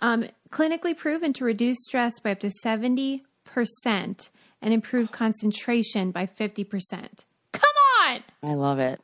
Um, 0.00 0.26
clinically 0.50 0.96
proven 0.96 1.32
to 1.34 1.44
reduce 1.44 1.78
stress 1.82 2.18
by 2.20 2.32
up 2.32 2.40
to 2.40 2.50
70% 2.64 3.20
and 4.62 4.74
improve 4.74 5.10
concentration 5.10 6.10
by 6.10 6.26
50%. 6.26 7.24
Come 7.52 7.62
on! 8.02 8.22
I 8.42 8.54
love 8.54 8.78
it. 8.78 9.00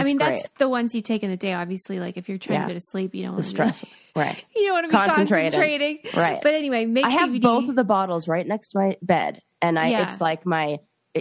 I 0.00 0.04
mean, 0.04 0.16
great. 0.16 0.36
that's 0.42 0.48
the 0.58 0.68
ones 0.68 0.94
you 0.94 1.02
take 1.02 1.22
in 1.22 1.30
the 1.30 1.36
day. 1.36 1.52
Obviously, 1.52 2.00
like 2.00 2.16
if 2.16 2.28
you're 2.28 2.38
trying 2.38 2.60
Yeah. 2.60 2.66
to 2.68 2.74
go 2.74 2.78
to 2.78 2.84
sleep, 2.84 3.14
you 3.14 3.22
don't 3.24 3.32
the 3.32 3.36
want 3.36 3.44
to 3.44 3.50
stress. 3.50 3.84
right. 4.16 4.44
you 4.56 4.64
don't 4.66 4.72
want 4.74 4.84
to 4.84 4.88
be 4.88 4.92
concentrating. 4.92 5.98
Right. 6.16 6.40
But 6.42 6.54
anyway, 6.54 6.86
make 6.86 7.04
I 7.04 7.10
have 7.10 7.30
CBD. 7.30 7.40
both 7.42 7.68
of 7.68 7.76
the 7.76 7.84
bottles 7.84 8.28
right 8.28 8.46
next 8.46 8.68
to 8.70 8.78
my 8.78 8.96
bed, 9.02 9.40
and 9.62 9.78
I 9.78 9.88
Yeah. 9.88 10.02
it's 10.04 10.20
like 10.20 10.44
my. 10.46 10.78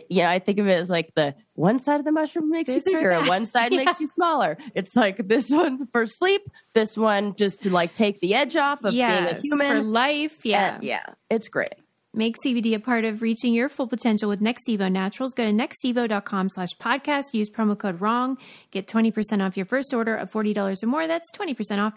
You 0.10 0.24
know, 0.24 0.30
I 0.30 0.38
think 0.40 0.60
of 0.60 0.68
it 0.68 0.74
as 0.74 0.90
like 0.92 1.14
the 1.16 1.34
one 1.54 1.80
side 1.80 2.00
of 2.00 2.06
the 2.06 2.12
mushroom 2.12 2.52
makes 2.52 2.70
This 2.72 2.86
you 2.86 2.94
bigger, 2.98 3.10
and 3.12 3.28
one 3.28 3.46
side 3.48 3.72
Yeah. 3.72 3.84
makes 3.86 4.00
you 4.00 4.06
smaller. 4.06 4.58
It's 4.76 4.96
like 4.96 5.28
this 5.28 5.50
one 5.50 5.88
for 5.88 6.06
sleep, 6.06 6.42
this 6.74 6.96
one 6.98 7.34
just 7.36 7.62
to 7.62 7.72
like 7.72 7.96
take 7.96 8.20
the 8.20 8.36
edge 8.36 8.56
off 8.58 8.84
of 8.84 8.92
being 8.92 9.02
a 9.04 9.40
human. 9.42 9.68
for 9.78 9.82
life. 9.82 10.46
Yeah. 10.46 10.76
And 10.76 10.84
yeah, 10.84 11.04
it's 11.32 11.48
great. 11.48 11.74
Make 12.18 12.36
CBD 12.44 12.74
a 12.74 12.80
part 12.80 13.06
of 13.06 13.22
reaching 13.22 13.54
your 13.54 13.70
full 13.70 13.88
potential 13.88 14.28
with 14.28 14.42
Nextevo 14.42 14.92
Naturals. 14.92 15.36
Go 15.36 15.46
to 15.46 15.52
nextevo.com 15.52 16.50
slash 16.50 16.70
podcast. 16.82 17.26
Use 17.34 17.48
promo 17.48 17.78
code 17.78 18.00
WRONG. 18.00 18.38
Get 18.72 18.88
20% 18.88 19.46
off 19.46 19.56
your 19.56 19.68
first 19.68 19.94
order 19.94 20.16
of 20.16 20.32
$40 20.32 20.84
or 20.84 20.88
more. 20.88 21.06
That's 21.08 21.30
20% 21.38 21.78
off. 21.78 21.94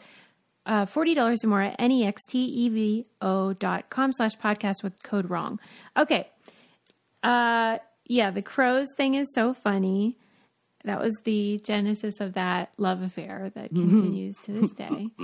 Uh, 0.66 0.84
$40 0.84 1.42
or 1.42 1.46
more 1.46 1.62
at 1.62 1.78
nextevo.com 1.78 3.02
slash 4.12 4.36
podcast 4.36 4.82
with 4.82 5.02
code 5.02 5.26
WRONG. 5.30 5.58
Okay. 5.96 6.28
Uh, 7.22 7.78
yeah, 8.04 8.30
the 8.30 8.42
crows 8.42 8.88
thing 8.98 9.14
is 9.14 9.32
so 9.34 9.54
funny. 9.54 10.18
That 10.84 11.00
was 11.00 11.16
the 11.24 11.60
genesis 11.64 12.20
of 12.20 12.34
that 12.34 12.72
love 12.76 13.00
affair 13.00 13.50
that 13.54 13.70
continues 13.70 14.36
to 14.44 14.52
this 14.52 14.74
day. 14.74 15.08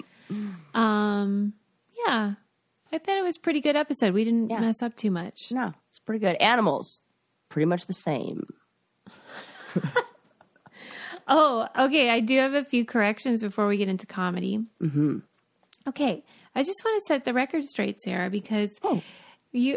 Um, 0.75 1.53
yeah, 2.05 2.33
I 2.97 2.99
thought 2.99 3.19
it 3.19 3.23
was 3.25 3.37
a 3.37 3.41
pretty 3.41 3.61
good 3.61 3.77
episode. 3.77 4.15
We 4.15 4.25
didn't 4.25 4.49
Yeah. 4.51 4.59
mess 4.61 4.81
up 4.83 4.97
too 4.97 5.11
much. 5.11 5.53
No, 5.53 5.73
it's 5.91 5.99
pretty 5.99 6.19
good. 6.21 6.37
Animals, 6.37 7.03
pretty 7.51 7.67
much 7.67 7.87
the 7.87 7.93
same. 7.93 8.47
Oh, 11.29 11.67
okay. 11.77 12.09
I 12.11 12.21
do 12.21 12.39
have 12.39 12.55
a 12.55 12.65
few 12.65 12.85
corrections 12.85 13.43
before 13.43 13.67
we 13.67 13.77
get 13.79 13.89
into 13.89 14.07
comedy. 14.07 14.61
Mm-hmm. 14.81 15.19
Okay, 15.89 16.23
I 16.55 16.63
just 16.63 16.81
want 16.85 17.03
to 17.03 17.07
set 17.09 17.25
the 17.25 17.35
record 17.35 17.65
straight, 17.65 18.01
Sarah, 18.01 18.31
because 18.31 18.71
Oh. 18.85 19.03
you 19.51 19.77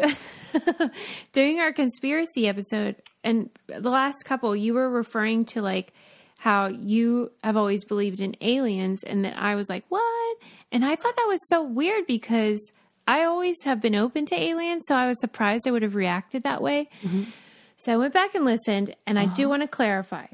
during 1.32 1.58
our 1.58 1.72
conspiracy 1.72 2.46
episode 2.46 2.96
and 3.24 3.50
the 3.66 3.90
last 3.90 4.24
couple, 4.24 4.54
you 4.54 4.74
were 4.74 4.88
referring 4.88 5.44
to 5.46 5.60
like 5.60 5.92
how 6.38 6.66
you 6.68 7.32
have 7.42 7.56
always 7.56 7.84
believed 7.84 8.20
in 8.20 8.36
aliens, 8.40 9.02
and 9.02 9.24
that 9.24 9.36
I 9.36 9.56
was 9.56 9.68
like, 9.68 9.84
what? 9.88 10.36
And 10.70 10.84
I 10.84 10.94
thought 10.94 11.16
that 11.16 11.26
was 11.28 11.40
so 11.48 11.64
weird 11.64 12.06
because 12.06 12.60
I 13.10 13.24
always 13.24 13.56
have 13.64 13.80
been 13.80 13.96
open 13.96 14.24
to 14.26 14.34
aliens, 14.40 14.84
so 14.86 14.94
I 14.94 15.08
was 15.08 15.20
surprised 15.20 15.66
I 15.66 15.72
would 15.72 15.82
have 15.82 15.96
reacted 15.96 16.44
that 16.44 16.62
way. 16.62 16.88
So 17.76 17.92
I 17.92 17.96
went 17.96 18.14
back 18.14 18.36
and 18.36 18.44
listened, 18.44 18.94
and 19.06 19.18
I 19.18 19.26
do 19.26 19.48
want 19.48 19.62
to 19.62 19.68
clarify 19.68 20.26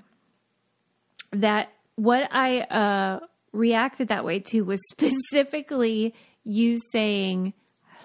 that 1.33 1.73
what 1.95 2.29
I 2.31 2.61
uh, 2.61 3.21
reacted 3.53 4.09
that 4.09 4.25
way 4.27 4.41
to 4.51 4.61
was 4.63 4.81
specifically 4.91 6.15
you 6.45 6.79
saying, 6.93 7.55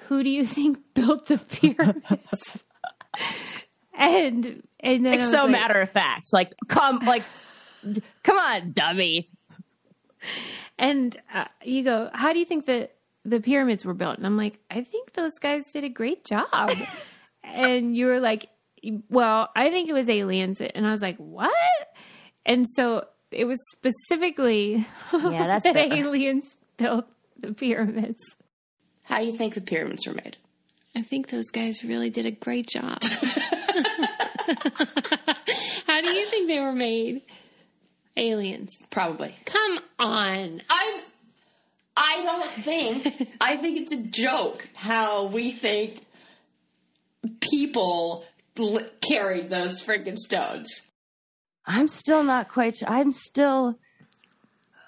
"Who 0.07 0.23
do 0.23 0.29
you 0.29 0.45
think 0.45 0.79
built 0.93 1.25
the 1.25 1.37
pyramids?" 1.37 2.63
and 3.93 4.63
and 4.79 5.05
then 5.05 5.13
It's 5.15 5.29
so 5.29 5.43
like- 5.43 5.51
matter 5.51 5.81
of 5.81 5.91
fact. 5.91 6.27
Like, 6.31 6.53
come, 6.69 6.99
like, 6.99 7.23
come 8.23 8.37
on, 8.37 8.71
dummy. 8.71 9.29
And 10.77 11.15
uh, 11.33 11.45
you 11.63 11.83
go, 11.83 12.09
"How 12.13 12.31
do 12.31 12.39
you 12.39 12.45
think 12.45 12.65
that 12.67 12.93
the 13.25 13.39
pyramids 13.39 13.85
were 13.85 13.93
built?" 13.93 14.17
And 14.17 14.25
I'm 14.25 14.37
like, 14.37 14.59
"I 14.69 14.81
think 14.83 15.13
those 15.13 15.33
guys 15.41 15.63
did 15.73 15.83
a 15.83 15.89
great 15.89 16.25
job." 16.25 16.71
and 17.43 17.95
you 17.95 18.05
were 18.07 18.19
like, 18.19 18.47
"Well, 19.09 19.49
I 19.55 19.69
think 19.69 19.89
it 19.89 19.93
was 19.93 20.09
aliens." 20.09 20.61
And 20.61 20.85
I 20.87 20.91
was 20.91 21.01
like, 21.01 21.17
"What?" 21.17 21.51
And 22.45 22.65
so 22.75 23.05
it 23.31 23.45
was 23.45 23.59
specifically 23.71 24.85
Yeah, 25.13 25.47
that's 25.47 25.63
that 25.65 25.73
fair. 25.73 25.93
aliens 25.93 26.55
built 26.77 27.05
the 27.37 27.53
pyramids. 27.53 28.19
How 29.03 29.19
do 29.19 29.25
you 29.25 29.37
think 29.37 29.53
the 29.55 29.61
pyramids 29.61 30.05
were 30.07 30.13
made? 30.13 30.37
I 30.95 31.01
think 31.03 31.29
those 31.29 31.49
guys 31.51 31.83
really 31.83 32.09
did 32.09 32.25
a 32.25 32.31
great 32.31 32.67
job. 32.67 33.01
How 35.87 36.01
do 36.01 36.09
you 36.09 36.25
think 36.27 36.47
they 36.49 36.59
were 36.59 36.73
made? 36.73 37.21
Aliens. 38.17 38.69
Probably. 38.89 39.33
Come 39.45 39.79
on. 39.99 40.61
I'm. 40.69 41.01
I 41.95 42.21
don't 42.23 42.49
think. 42.63 43.35
I 43.41 43.57
think 43.57 43.79
it's 43.79 43.91
a 43.91 44.01
joke 44.01 44.67
how 44.73 45.25
we 45.25 45.51
think 45.51 46.05
people 47.39 48.25
l- 48.57 48.87
carried 49.01 49.49
those 49.49 49.81
freaking 49.83 50.17
stones. 50.17 50.83
I'm 51.65 51.87
still 51.87 52.23
not 52.23 52.49
quite 52.49 52.77
sure. 52.77 52.89
I'm 52.89 53.11
still, 53.11 53.77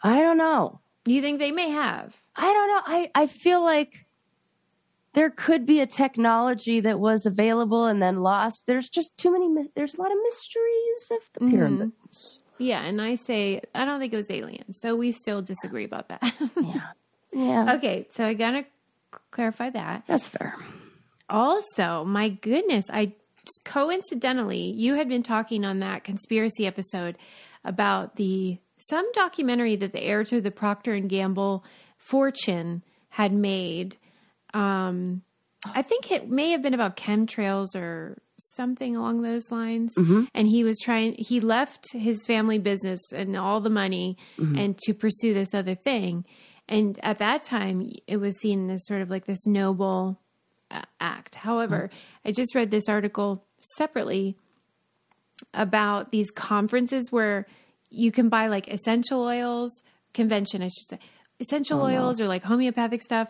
I 0.03 0.21
don't 0.21 0.37
know. 0.37 0.79
You 1.05 1.21
think 1.21 1.39
they 1.39 1.51
may 1.51 1.69
have? 1.69 2.15
I 2.35 2.51
don't 2.51 2.67
know. 2.67 2.81
I, 2.85 3.11
I 3.13 3.27
feel 3.27 3.63
like 3.63 4.05
there 5.13 5.29
could 5.29 5.65
be 5.65 5.79
a 5.79 5.85
technology 5.85 6.79
that 6.79 6.99
was 6.99 7.25
available 7.25 7.85
and 7.85 8.01
then 8.01 8.21
lost. 8.21 8.65
There's 8.65 8.89
just 8.89 9.15
too 9.17 9.31
many, 9.31 9.67
there's 9.75 9.93
a 9.93 10.01
lot 10.01 10.11
of 10.11 10.17
mysteries 10.23 11.11
of 11.11 11.19
the 11.33 11.39
mm-hmm. 11.41 11.51
pyramids. 11.51 12.39
Yeah, 12.63 12.81
and 12.83 13.01
I 13.01 13.15
say 13.15 13.61
I 13.75 13.85
don't 13.85 13.99
think 13.99 14.13
it 14.13 14.17
was 14.17 14.31
aliens. 14.31 14.77
So 14.81 14.95
we 14.95 15.11
still 15.11 15.41
disagree 15.41 15.85
about 15.85 16.09
that. 16.09 16.21
Yeah. 16.55 16.81
Yeah. 17.35 17.73
okay, 17.75 18.07
so 18.11 18.25
I 18.25 18.33
gotta 18.35 18.65
clarify 19.31 19.69
that. 19.71 20.03
That's 20.07 20.27
fair. 20.27 20.55
Also, 21.29 22.03
my 22.05 22.29
goodness, 22.29 22.85
I 22.91 23.13
coincidentally 23.65 24.71
you 24.71 24.93
had 24.95 25.09
been 25.09 25.23
talking 25.23 25.65
on 25.65 25.79
that 25.79 26.03
conspiracy 26.03 26.65
episode 26.67 27.17
about 27.65 28.15
the 28.15 28.59
some 28.77 29.09
documentary 29.13 29.75
that 29.77 29.93
the 29.93 30.01
heir 30.01 30.23
to 30.25 30.41
the 30.41 30.51
Procter 30.51 30.93
and 30.93 31.09
Gamble 31.09 31.63
fortune 31.97 32.83
had 33.09 33.33
made. 33.33 33.97
Um, 34.53 35.23
I 35.73 35.81
think 35.81 36.11
it 36.11 36.29
may 36.29 36.51
have 36.51 36.61
been 36.61 36.73
about 36.73 36.97
chemtrails 36.97 37.75
or 37.75 38.21
something 38.55 38.95
along 38.95 39.21
those 39.21 39.51
lines. 39.51 39.93
Mm-hmm. 39.97 40.25
And 40.33 40.47
he 40.47 40.63
was 40.63 40.77
trying. 40.79 41.15
He 41.17 41.39
left 41.39 41.85
his 41.93 42.25
family 42.25 42.59
business 42.59 42.99
and 43.13 43.37
all 43.37 43.61
the 43.61 43.69
money 43.69 44.17
mm-hmm. 44.37 44.57
and 44.57 44.77
to 44.79 44.93
pursue 44.93 45.33
this 45.33 45.53
other 45.53 45.75
thing. 45.75 46.25
And 46.67 46.99
at 47.03 47.19
that 47.19 47.43
time, 47.43 47.91
it 48.07 48.17
was 48.17 48.39
seen 48.39 48.69
as 48.69 48.85
sort 48.85 49.01
of 49.01 49.09
like 49.09 49.25
this 49.25 49.45
noble 49.45 50.19
uh, 50.71 50.81
act. 50.99 51.35
However, 51.35 51.89
mm-hmm. 51.91 52.29
I 52.29 52.31
just 52.31 52.55
read 52.55 52.71
this 52.71 52.87
article 52.87 53.45
separately 53.77 54.37
about 55.53 56.11
these 56.11 56.31
conferences 56.31 57.11
where 57.11 57.47
you 57.89 58.11
can 58.11 58.29
buy 58.29 58.47
like 58.47 58.67
essential 58.67 59.21
oils, 59.21 59.83
convention, 60.13 60.61
I 60.61 60.67
should 60.67 60.89
say, 60.89 60.99
essential 61.39 61.81
oh, 61.81 61.85
oils 61.85 62.21
or 62.21 62.27
like 62.27 62.43
homeopathic 62.43 63.01
stuff. 63.01 63.27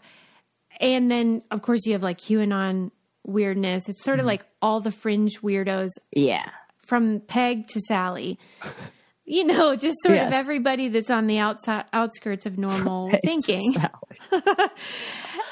And 0.80 1.10
then, 1.10 1.44
of 1.52 1.62
course, 1.62 1.86
you 1.86 1.94
have 1.94 2.04
like 2.04 2.20
QAnon 2.20 2.92
weirdness. 3.24 3.90
It's 3.90 4.04
sort 4.04 4.20
of 4.20 4.26
like 4.26 4.46
all 4.62 4.80
the 4.82 4.92
fringe 4.92 5.42
weirdos 5.42 5.90
Yeah. 6.14 6.50
from 6.86 7.20
Peg 7.22 7.68
to 7.70 7.80
Sally. 7.82 8.38
You 9.26 9.46
know, 9.46 9.76
just 9.78 9.96
sort 10.04 10.18
of 10.18 10.34
everybody 10.34 10.90
that's 10.90 11.10
on 11.10 11.28
the 11.28 11.38
outside 11.40 11.86
outskirts 11.94 12.46
of 12.46 12.58
normal 12.58 13.10
thinking. 13.24 13.74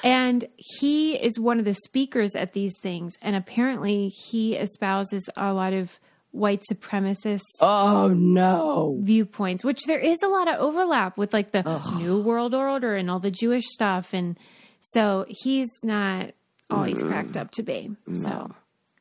And 0.04 0.46
he 0.58 1.14
is 1.14 1.40
one 1.40 1.60
of 1.60 1.66
the 1.66 1.76
speakers 1.76 2.36
at 2.36 2.54
these 2.54 2.74
things. 2.82 3.14
And 3.22 3.36
apparently, 3.36 4.08
he 4.10 4.56
espouses 4.58 5.22
a 5.38 5.54
lot 5.54 5.74
of 5.74 6.00
white 6.32 6.62
supremacist 6.72 7.42
Oh 7.60 8.08
no. 8.08 8.98
viewpoints, 9.04 9.64
which 9.64 9.84
there 9.84 10.00
is 10.00 10.18
a 10.24 10.28
lot 10.28 10.48
of 10.48 10.60
overlap 10.60 11.18
with 11.20 11.34
like 11.34 11.52
the 11.52 11.62
New 11.98 12.20
World 12.20 12.56
Order 12.56 12.96
and 12.96 13.12
all 13.12 13.20
the 13.20 13.30
Jewish 13.30 13.66
stuff. 13.68 14.14
And 14.14 14.40
so 14.80 15.26
he's 15.28 15.70
not 15.84 16.32
all 16.72 16.84
he's 16.84 17.04
cracked 17.04 17.38
up 17.38 17.52
to 17.52 17.64
be. 17.64 17.92
So 18.14 18.52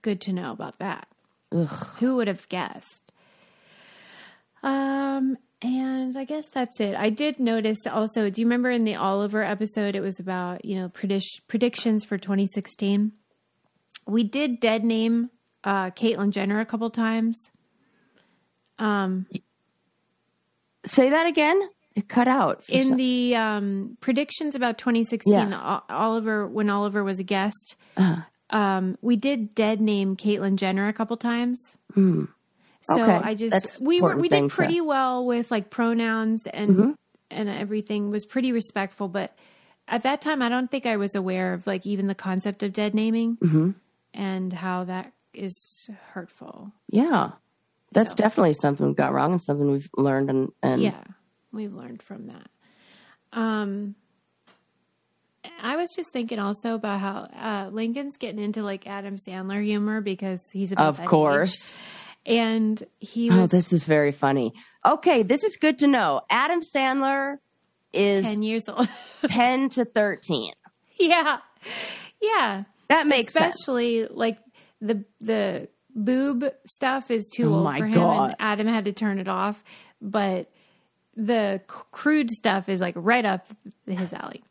good 0.03 0.21
to 0.23 0.33
know 0.33 0.53
about 0.53 0.79
that. 0.79 1.09
Who 1.50 2.17
would 2.17 2.29
have 2.29 2.49
guessed? 2.49 3.12
Um, 4.62 5.37
and 5.62 6.17
I 6.17 6.25
guess 6.25 6.49
that's 6.50 6.81
it. 6.81 6.95
I 6.95 7.11
did 7.11 7.39
notice 7.41 7.87
also, 7.87 8.31
do 8.31 8.41
you 8.41 8.47
remember 8.47 8.71
in 8.71 8.85
the 8.85 8.97
Oliver 8.97 9.43
episode, 9.43 9.95
it 9.95 10.00
was 10.00 10.19
about, 10.21 10.65
you 10.65 10.77
know, 10.79 10.89
predish- 10.89 11.41
predictions 11.49 12.05
for 12.05 12.19
2016? 12.19 13.12
We 14.07 14.25
did 14.25 14.61
dead 14.61 14.85
name 14.85 15.31
uh, 15.65 15.91
Caitlyn 15.91 16.31
Jenner 16.31 16.61
a 16.61 16.67
couple 16.67 16.91
times. 16.91 17.50
Um, 18.79 19.27
say 20.87 21.11
that 21.11 21.27
again. 21.27 21.61
It 22.00 22.09
cut 22.09 22.28
out. 22.28 22.64
for 22.64 22.73
in 22.73 22.88
some- 22.88 22.97
the 22.97 23.37
um, 23.37 23.97
predictions 24.00 24.54
about 24.54 24.78
2016, 24.78 25.33
Yeah. 25.33 25.80
O- 25.88 25.95
Oliver, 25.95 26.47
when 26.47 26.69
Oliver 26.71 27.02
was 27.04 27.19
a 27.19 27.23
guest, 27.25 27.76
Uh-huh. 27.97 28.23
um, 28.57 28.97
we 29.02 29.16
did 29.16 29.54
dead 29.54 29.80
name 29.80 30.16
Caitlyn 30.16 30.57
Jenner 30.57 30.88
a 30.88 30.92
couple 30.92 31.16
times. 31.16 31.61
So 31.95 32.00
Hmm. 32.00 32.25
Okay. 32.90 33.21
I 33.23 33.35
just 33.35 33.52
That's 33.52 33.80
we 33.80 34.00
were 34.00 34.16
we 34.16 34.28
did 34.28 34.49
to- 34.49 34.54
pretty 34.54 34.80
well 34.80 35.26
with 35.26 35.50
like 35.50 35.69
pronouns 35.71 36.47
and 36.47 36.71
Mm-hmm. 36.76 36.90
and 37.30 37.49
everything 37.49 38.11
was 38.11 38.25
pretty 38.25 38.52
respectful, 38.52 39.07
but 39.09 39.37
at 39.87 40.02
that 40.04 40.21
time 40.21 40.40
I 40.42 40.49
don't 40.49 40.71
think 40.71 40.87
I 40.87 40.97
was 40.97 41.14
aware 41.14 41.52
of 41.52 41.66
like 41.66 41.85
even 41.87 42.07
the 42.07 42.14
concept 42.14 42.62
of 42.62 42.73
dead 42.73 42.95
naming 42.95 43.37
Mm-hmm. 43.37 43.71
and 44.14 44.52
how 44.52 44.85
that 44.85 45.12
is 45.35 45.88
hurtful. 46.12 46.73
yeah. 46.88 47.33
That's 47.92 48.11
So, 48.11 48.16
definitely 48.16 48.54
something 48.54 48.87
we 48.87 48.95
got 48.95 49.12
wrong 49.12 49.33
and 49.33 49.42
something 49.42 49.69
we've 49.71 49.90
learned 49.97 50.30
and, 50.30 50.52
and 50.62 50.80
yeah, 50.80 51.02
we've 51.52 51.73
learned 51.75 52.02
from 52.02 52.28
that. 52.28 52.50
Um, 53.33 53.95
I 55.62 55.76
was 55.76 55.90
just 55.95 56.11
thinking 56.11 56.38
also 56.38 56.75
about 56.75 57.00
how 57.00 57.16
uh, 57.35 57.71
Lincoln's 57.71 58.16
getting 58.16 58.42
into 58.42 58.62
like 58.62 58.87
Adam 58.87 59.16
Sandler 59.16 59.62
humor 59.62 60.00
because 60.00 60.42
he's 60.52 60.73
about 60.73 60.88
of 60.88 60.97
that 60.99 61.02
age. 61.04 61.09
course. 61.09 61.73
and 62.26 62.83
he 62.99 63.30
Oh, 63.30 63.47
this 63.47 63.73
is 63.73 63.85
very 63.85 64.12
funny. 64.12 64.52
Okay, 64.85 65.23
this 65.23 65.45
is 65.45 65.57
good 65.57 65.78
to 65.80 65.87
know. 65.87 66.23
Adam 66.30 66.61
Sandler 66.61 67.38
is 67.92 68.25
ten 68.25 68.42
years 68.42 68.69
old. 68.69 68.88
10 69.26 69.69
to 69.71 69.85
13. 69.85 70.52
yeah, 70.99 71.38
yeah. 72.21 72.64
That 72.88 73.07
makes 73.07 73.33
sense. 73.33 73.54
Especially 73.57 74.07
like 74.07 74.38
the 74.80 75.04
the 75.21 75.69
boob 75.95 76.45
stuff 76.66 77.11
is 77.11 77.28
too 77.35 77.52
Oh 77.54 77.59
old 77.66 77.76
for 77.78 77.87
him, 77.87 77.92
God. 77.95 78.25
and 78.30 78.37
Adam 78.38 78.66
had 78.66 78.85
to 78.87 78.92
turn 78.92 79.19
it 79.19 79.28
off. 79.28 79.62
But 80.02 80.50
the 81.27 81.61
crude 81.67 82.31
stuff 82.31 82.69
is 82.69 82.81
like 82.81 82.95
right 82.97 83.25
up 83.25 83.47
his 83.87 84.12
alley. 84.12 84.43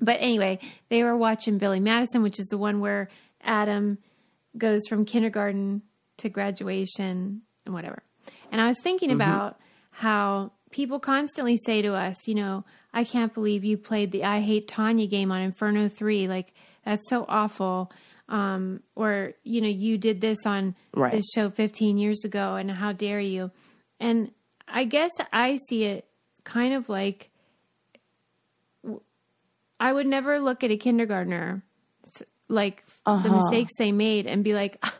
But 0.00 0.16
anyway, 0.20 0.58
they 0.90 1.02
were 1.04 1.16
watching 1.16 1.58
Billy 1.58 1.80
Madison, 1.80 2.22
which 2.22 2.38
is 2.40 2.46
the 2.46 2.58
one 2.58 2.80
where 2.80 3.08
Adam 3.42 3.98
goes 4.58 4.80
from 4.88 5.04
kindergarten 5.04 5.82
to 6.18 6.28
graduation 6.28 7.42
and 7.64 7.74
whatever. 7.74 8.02
And 8.52 8.60
I 8.60 8.66
was 8.66 8.76
thinking 8.82 9.08
Mm-hmm. 9.10 9.16
about 9.20 9.58
how 9.90 10.52
people 10.70 10.98
constantly 10.98 11.56
say 11.56 11.82
to 11.82 11.94
us, 11.94 12.16
you 12.26 12.34
know, 12.34 12.64
I 12.92 13.04
can't 13.04 13.32
believe 13.32 13.64
you 13.64 13.76
played 13.78 14.10
the 14.12 14.24
I 14.24 14.40
Hate 14.40 14.68
Tonya 14.68 15.08
game 15.08 15.30
on 15.32 15.40
Inferno 15.42 15.88
3. 15.88 16.28
Like, 16.28 16.52
that's 16.84 17.08
so 17.08 17.24
awful. 17.28 17.90
Um, 18.28 18.80
or, 18.96 19.32
you 19.44 19.60
know, 19.60 19.68
you 19.68 19.98
did 19.98 20.20
this 20.20 20.38
on 20.46 20.74
Right. 20.94 21.12
this 21.12 21.26
show 21.34 21.50
15 21.50 21.98
years 21.98 22.24
ago, 22.24 22.54
and 22.56 22.70
how 22.70 22.92
dare 22.92 23.20
you? 23.20 23.50
And 24.00 24.30
I 24.74 24.84
guess 24.84 25.12
I 25.32 25.58
see 25.68 25.84
it 25.84 26.04
kind 26.42 26.74
of 26.74 26.88
like 26.88 27.30
I 29.80 29.92
would 29.92 30.06
never 30.06 30.40
look 30.40 30.64
at 30.64 30.70
a 30.70 30.76
kindergartner 30.76 31.62
like 32.48 32.84
the 32.86 33.06
Uh-huh. 33.06 33.36
mistakes 33.36 33.72
they 33.78 33.92
made 33.92 34.26
and 34.26 34.42
be 34.44 34.52
like, 34.52 34.78
"Ah, 34.82 34.94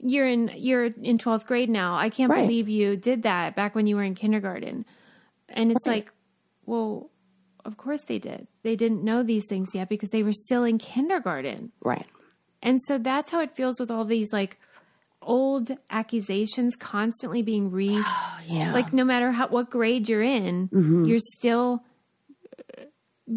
"You're 0.00 0.26
in 0.26 0.50
you're 0.56 0.84
in 0.86 1.16
twelfth 1.18 1.46
grade 1.46 1.70
now. 1.70 1.96
I 1.96 2.10
can't 2.10 2.30
Right. 2.30 2.42
believe 2.42 2.68
you 2.68 2.96
did 2.96 3.22
that 3.22 3.54
back 3.56 3.74
when 3.74 3.86
you 3.86 3.96
were 3.96 4.02
in 4.02 4.14
kindergarten." 4.14 4.84
And 5.48 5.70
it's 5.70 5.86
like, 5.86 6.10
well, 6.66 7.10
of 7.64 7.76
course 7.76 8.02
they 8.04 8.18
did. 8.18 8.48
They 8.62 8.74
didn't 8.76 9.04
know 9.04 9.22
these 9.22 9.46
things 9.48 9.74
yet 9.74 9.88
because 9.88 10.10
they 10.10 10.22
were 10.22 10.32
still 10.32 10.64
in 10.64 10.78
kindergarten. 10.78 11.72
Right. 11.82 12.06
And 12.62 12.80
so 12.82 12.98
that's 12.98 13.30
how 13.30 13.40
it 13.40 13.54
feels 13.54 13.78
with 13.78 13.90
all 13.90 14.04
these 14.04 14.32
like 14.32 14.58
old 15.22 15.70
accusations 15.90 16.76
constantly 16.76 17.42
being 17.42 17.70
re 17.70 17.88
Oh, 18.04 18.38
yeah. 18.46 18.72
like 18.72 18.92
no 18.92 19.04
matter 19.04 19.30
how 19.32 19.48
what 19.48 19.70
grade 19.70 20.08
you're 20.08 20.22
in, 20.22 20.68
Mm-hmm. 20.68 21.06
you're 21.06 21.18
still 21.20 21.84
uh, 22.78 22.82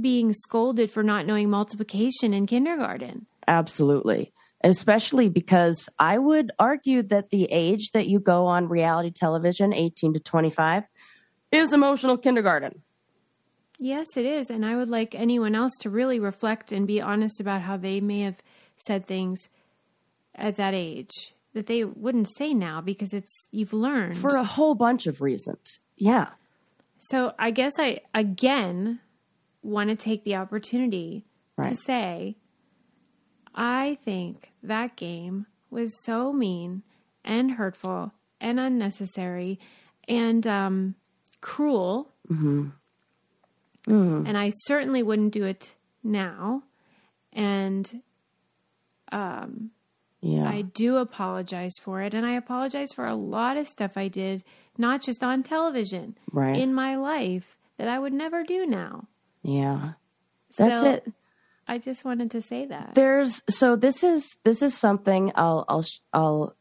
being 0.01 0.33
scolded 0.33 0.91
for 0.91 1.03
not 1.03 1.25
knowing 1.25 1.49
multiplication 1.49 2.33
in 2.33 2.47
kindergarten. 2.47 3.27
Absolutely. 3.47 4.33
And 4.61 4.71
especially 4.71 5.29
because 5.29 5.87
I 5.99 6.17
would 6.17 6.51
argue 6.57 7.03
that 7.03 7.29
the 7.29 7.45
age 7.51 7.91
that 7.91 8.07
you 8.07 8.19
go 8.19 8.47
on 8.47 8.67
reality 8.67 9.11
television, 9.11 9.73
18 9.73 10.13
to 10.13 10.19
25, 10.19 10.83
is 11.51 11.71
emotional 11.71 12.17
kindergarten. 12.17 12.81
Yes, 13.77 14.07
it 14.15 14.25
is, 14.25 14.49
and 14.49 14.65
I 14.65 14.75
would 14.75 14.87
like 14.89 15.13
anyone 15.13 15.53
else 15.53 15.73
to 15.81 15.89
really 15.89 16.19
reflect 16.19 16.71
and 16.71 16.87
be 16.87 16.99
honest 17.01 17.39
about 17.39 17.61
how 17.61 17.77
they 17.77 18.00
may 18.01 18.21
have 18.21 18.37
said 18.77 19.05
things 19.05 19.50
at 20.33 20.55
that 20.55 20.74
age 20.74 21.34
that 21.55 21.65
they 21.68 21.83
wouldn't 21.83 22.27
say 22.37 22.53
now 22.53 22.81
because 22.81 23.13
it's 23.13 23.48
you've 23.50 23.74
learned. 23.74 24.20
For 24.20 24.35
a 24.35 24.44
whole 24.44 24.75
bunch 24.75 25.07
of 25.07 25.22
reasons. 25.22 25.79
Yeah. 25.98 26.27
So 27.00 27.33
I 27.39 27.50
guess 27.51 27.74
I 27.79 28.01
again 28.13 29.00
want 29.63 29.89
to 29.89 29.96
take 29.96 30.24
the 30.24 30.35
opportunity 30.35 31.25
Right. 31.57 31.72
to 31.72 31.77
say 31.83 32.35
I 33.55 33.98
think 34.03 34.51
that 34.61 34.98
game 34.98 35.46
was 35.72 35.91
so 36.03 36.33
mean 36.33 36.83
and 37.24 37.51
hurtful 37.51 38.11
and 38.41 38.59
unnecessary 38.59 39.57
and 40.07 40.46
um, 40.46 40.96
cruel. 41.41 42.11
Mm-hmm. 42.29 42.68
And 43.87 44.37
I 44.37 44.51
certainly 44.65 45.01
wouldn't 45.03 45.31
do 45.31 45.46
it 45.46 45.74
now. 46.03 46.63
And 47.31 48.01
Yeah. 50.25 50.50
I 50.50 50.61
do 50.64 50.98
apologize 50.98 51.74
for 51.79 52.01
it. 52.01 52.14
And 52.16 52.25
I 52.25 52.33
apologize 52.35 52.92
for 52.94 53.05
a 53.05 53.14
lot 53.16 53.57
of 53.57 53.68
stuff 53.68 53.92
I 53.96 54.07
did, 54.07 54.44
not 54.77 55.01
just 55.03 55.24
on 55.24 55.44
television, 55.44 56.18
Right. 56.31 56.59
in 56.59 56.74
my 56.74 56.96
life 56.96 57.57
that 57.77 57.88
I 57.88 58.00
would 58.00 58.14
never 58.14 58.44
do 58.44 58.66
now. 58.66 59.07
yeah. 59.44 59.94
That's 60.57 60.81
So, 60.81 60.90
it. 60.90 61.11
I 61.68 61.77
just 61.79 62.05
wanted 62.05 62.31
to 62.31 62.42
say 62.42 62.66
that. 62.66 62.96
There's 62.96 63.42
so 63.50 63.75
this 63.75 64.03
is 64.03 64.35
this 64.44 64.61
is 64.61 64.74
something 64.77 65.31
I'll 65.35 65.66
I'll 65.68 65.85
I'll 66.14 66.55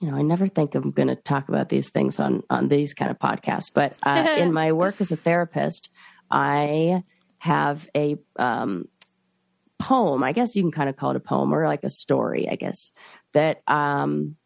you 0.00 0.10
know 0.10 0.16
I 0.16 0.22
never 0.22 0.46
think 0.46 0.74
I'm 0.74 0.90
going 0.92 1.08
to 1.08 1.16
talk 1.16 1.48
about 1.48 1.68
these 1.68 1.90
things 1.90 2.18
on 2.18 2.42
on 2.48 2.68
these 2.68 2.94
kind 2.94 3.10
of 3.10 3.18
podcasts, 3.18 3.70
but 3.74 3.92
uh, 4.02 4.36
in 4.38 4.52
my 4.60 4.72
work 4.72 5.00
as 5.00 5.10
a 5.12 5.16
therapist, 5.16 5.90
I 6.30 7.02
have 7.38 7.86
a 7.94 8.16
um, 8.36 8.88
poem. 9.78 10.22
I 10.22 10.32
guess 10.32 10.56
you 10.56 10.62
can 10.62 10.72
kind 10.72 10.88
of 10.88 10.96
call 10.96 11.10
it 11.10 11.16
a 11.16 11.20
poem 11.20 11.52
or 11.52 11.66
like 11.66 11.84
a 11.84 11.90
story. 11.90 12.48
I 12.48 12.56
guess 12.56 12.92
that 13.32 13.62
um, 13.66 14.36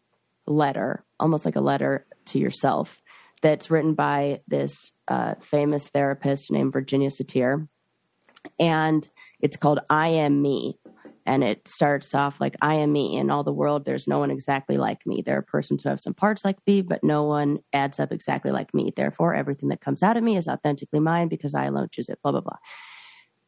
letter, 0.47 1.05
almost 1.19 1.45
like 1.45 1.57
a 1.57 1.61
letter 1.61 2.07
to 2.27 2.39
yourself, 2.39 3.01
that's 3.43 3.71
written 3.71 3.95
by 3.95 4.41
this 4.47 4.93
uh, 5.09 5.35
famous 5.43 5.89
therapist 5.89 6.51
named 6.51 6.73
Virginia 6.73 7.09
Satir, 7.09 7.67
and 8.61 9.09
it's 9.41 9.57
called 9.57 9.81
I 9.91 10.09
Am 10.09 10.41
Me. 10.41 10.79
And 11.25 11.45
it 11.45 11.69
starts 11.69 12.17
off 12.17 12.41
like, 12.41 12.57
I 12.61 12.75
am 12.75 12.93
me. 12.93 13.17
In 13.17 13.31
all 13.31 13.45
the 13.45 13.53
world, 13.53 13.85
there's 13.85 14.09
no 14.09 14.19
one 14.19 14.33
exactly 14.33 14.77
like 14.77 15.07
me. 15.07 15.23
There 15.25 15.39
are 15.39 15.43
persons 15.43 15.83
who 15.83 15.89
have 15.89 16.01
some 16.01 16.15
parts 16.15 16.45
like 16.45 16.59
me, 16.67 16.83
but 16.83 17.05
no 17.05 17.23
one 17.23 17.59
adds 17.73 18.01
up 18.01 18.11
exactly 18.11 18.51
like 18.51 18.75
me. 18.75 18.93
Therefore, 18.95 19.33
everything 19.33 19.69
that 19.69 19.81
comes 19.81 20.03
out 20.03 20.17
of 20.17 20.25
me 20.25 20.37
is 20.37 20.49
authentically 20.49 20.99
mine 20.99 21.29
because 21.29 21.55
I 21.55 21.67
alone 21.67 21.89
choose 21.93 22.09
it, 22.09 22.19
blah, 22.25 22.33
blah, 22.33 22.41
blah. 22.41 22.57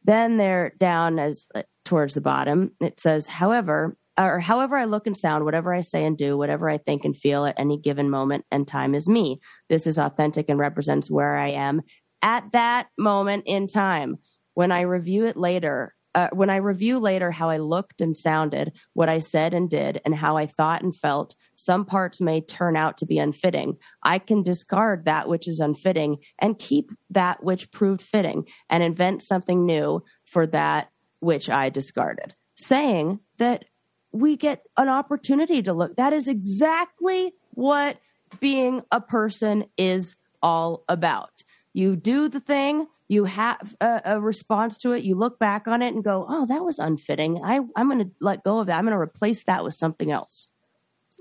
Then 0.05 0.37
they're 0.37 0.73
down 0.79 1.19
as 1.19 1.49
towards 1.85 2.15
the 2.15 2.21
bottom. 2.21 2.73
It 2.81 3.01
says, 3.01 3.29
however, 3.29 3.97
or 4.19 4.41
however 4.41 4.77
I 4.77 4.85
look 4.85 5.07
and 5.07 5.17
sound, 5.17 5.45
whatever 5.45 5.75
I 5.75 5.81
say 5.81 6.05
and 6.05 6.17
do, 6.17 6.39
whatever 6.39 6.71
I 6.71 6.79
think 6.79 7.05
and 7.05 7.17
feel 7.17 7.47
at 7.47 7.59
any 7.59 7.79
given 7.79 8.11
moment 8.11 8.45
and 8.51 8.67
time 8.67 8.95
is 8.95 9.09
me. 9.09 9.41
This 9.69 9.87
is 9.87 9.99
authentic 9.99 10.49
and 10.49 10.59
represents 10.59 11.11
where 11.11 11.37
I 11.37 11.51
am 11.51 11.83
at 12.23 12.45
that 12.53 12.89
moment 12.99 13.45
in 13.47 13.67
time. 13.67 14.17
When 14.55 14.71
I 14.71 14.83
review 14.83 15.27
it 15.27 15.37
later, 15.37 15.95
uh, 16.15 16.29
when 16.33 16.49
I 16.49 16.57
review 16.57 17.01
later 17.01 17.33
how 17.33 17.51
I 17.51 17.57
looked 17.57 18.01
and 18.01 18.17
sounded, 18.17 18.73
what 18.93 19.09
I 19.09 19.19
said 19.19 19.53
and 19.53 19.69
did, 19.69 20.01
and 20.05 20.15
how 20.15 20.37
I 20.37 20.47
thought 20.47 20.83
and 20.83 20.95
felt, 20.95 21.35
some 21.57 21.85
parts 21.85 22.21
may 22.21 22.41
turn 22.41 22.77
out 22.77 22.99
to 22.99 23.07
be 23.07 23.19
unfitting. 23.19 23.79
I 24.03 24.21
can 24.21 24.45
discard 24.45 25.07
that 25.07 25.29
which 25.29 25.49
is 25.49 25.59
unfitting 25.59 26.19
and 26.39 26.59
keep 26.59 26.91
that 27.11 27.43
which 27.43 27.73
proved 27.73 28.01
fitting 28.01 28.45
and 28.71 28.83
invent 28.83 29.23
something 29.23 29.67
new 29.67 30.05
for 30.25 30.47
that 30.47 30.89
which 31.25 31.49
I 31.51 31.71
discarded. 31.71 32.35
Saying 32.55 33.21
that 33.39 33.65
we 34.13 34.37
get 34.37 34.63
an 34.77 34.89
opportunity 34.89 35.63
to 35.63 35.73
look. 35.73 35.97
That 35.97 36.13
is 36.13 36.29
exactly 36.29 37.33
what 37.53 37.99
being 38.41 38.83
a 38.93 39.01
person 39.01 39.65
is 39.77 40.15
all 40.43 40.85
about. 40.89 41.43
You 41.73 41.97
do 41.97 42.29
the 42.29 42.39
thing, 42.41 42.87
you 43.09 43.25
have 43.25 43.75
a, 43.81 44.03
a 44.05 44.21
response 44.21 44.79
to 44.79 44.93
it, 44.93 45.03
you 45.03 45.15
look 45.17 45.39
back 45.39 45.67
on 45.67 45.83
it 45.83 45.95
and 45.95 46.05
go, 46.05 46.27
oh, 46.29 46.47
that 46.47 46.65
was 46.65 46.79
unfitting. 46.79 47.41
I, 47.45 47.61
I'm 47.75 47.89
going 47.89 48.05
to 48.05 48.11
let 48.21 48.45
go 48.45 48.61
of 48.61 48.67
that. 48.69 48.77
I'm 48.79 48.85
going 48.85 48.93
to 48.93 48.99
replace 49.01 49.43
that 49.45 49.65
with 49.65 49.75
something 49.75 50.13
else. 50.13 50.49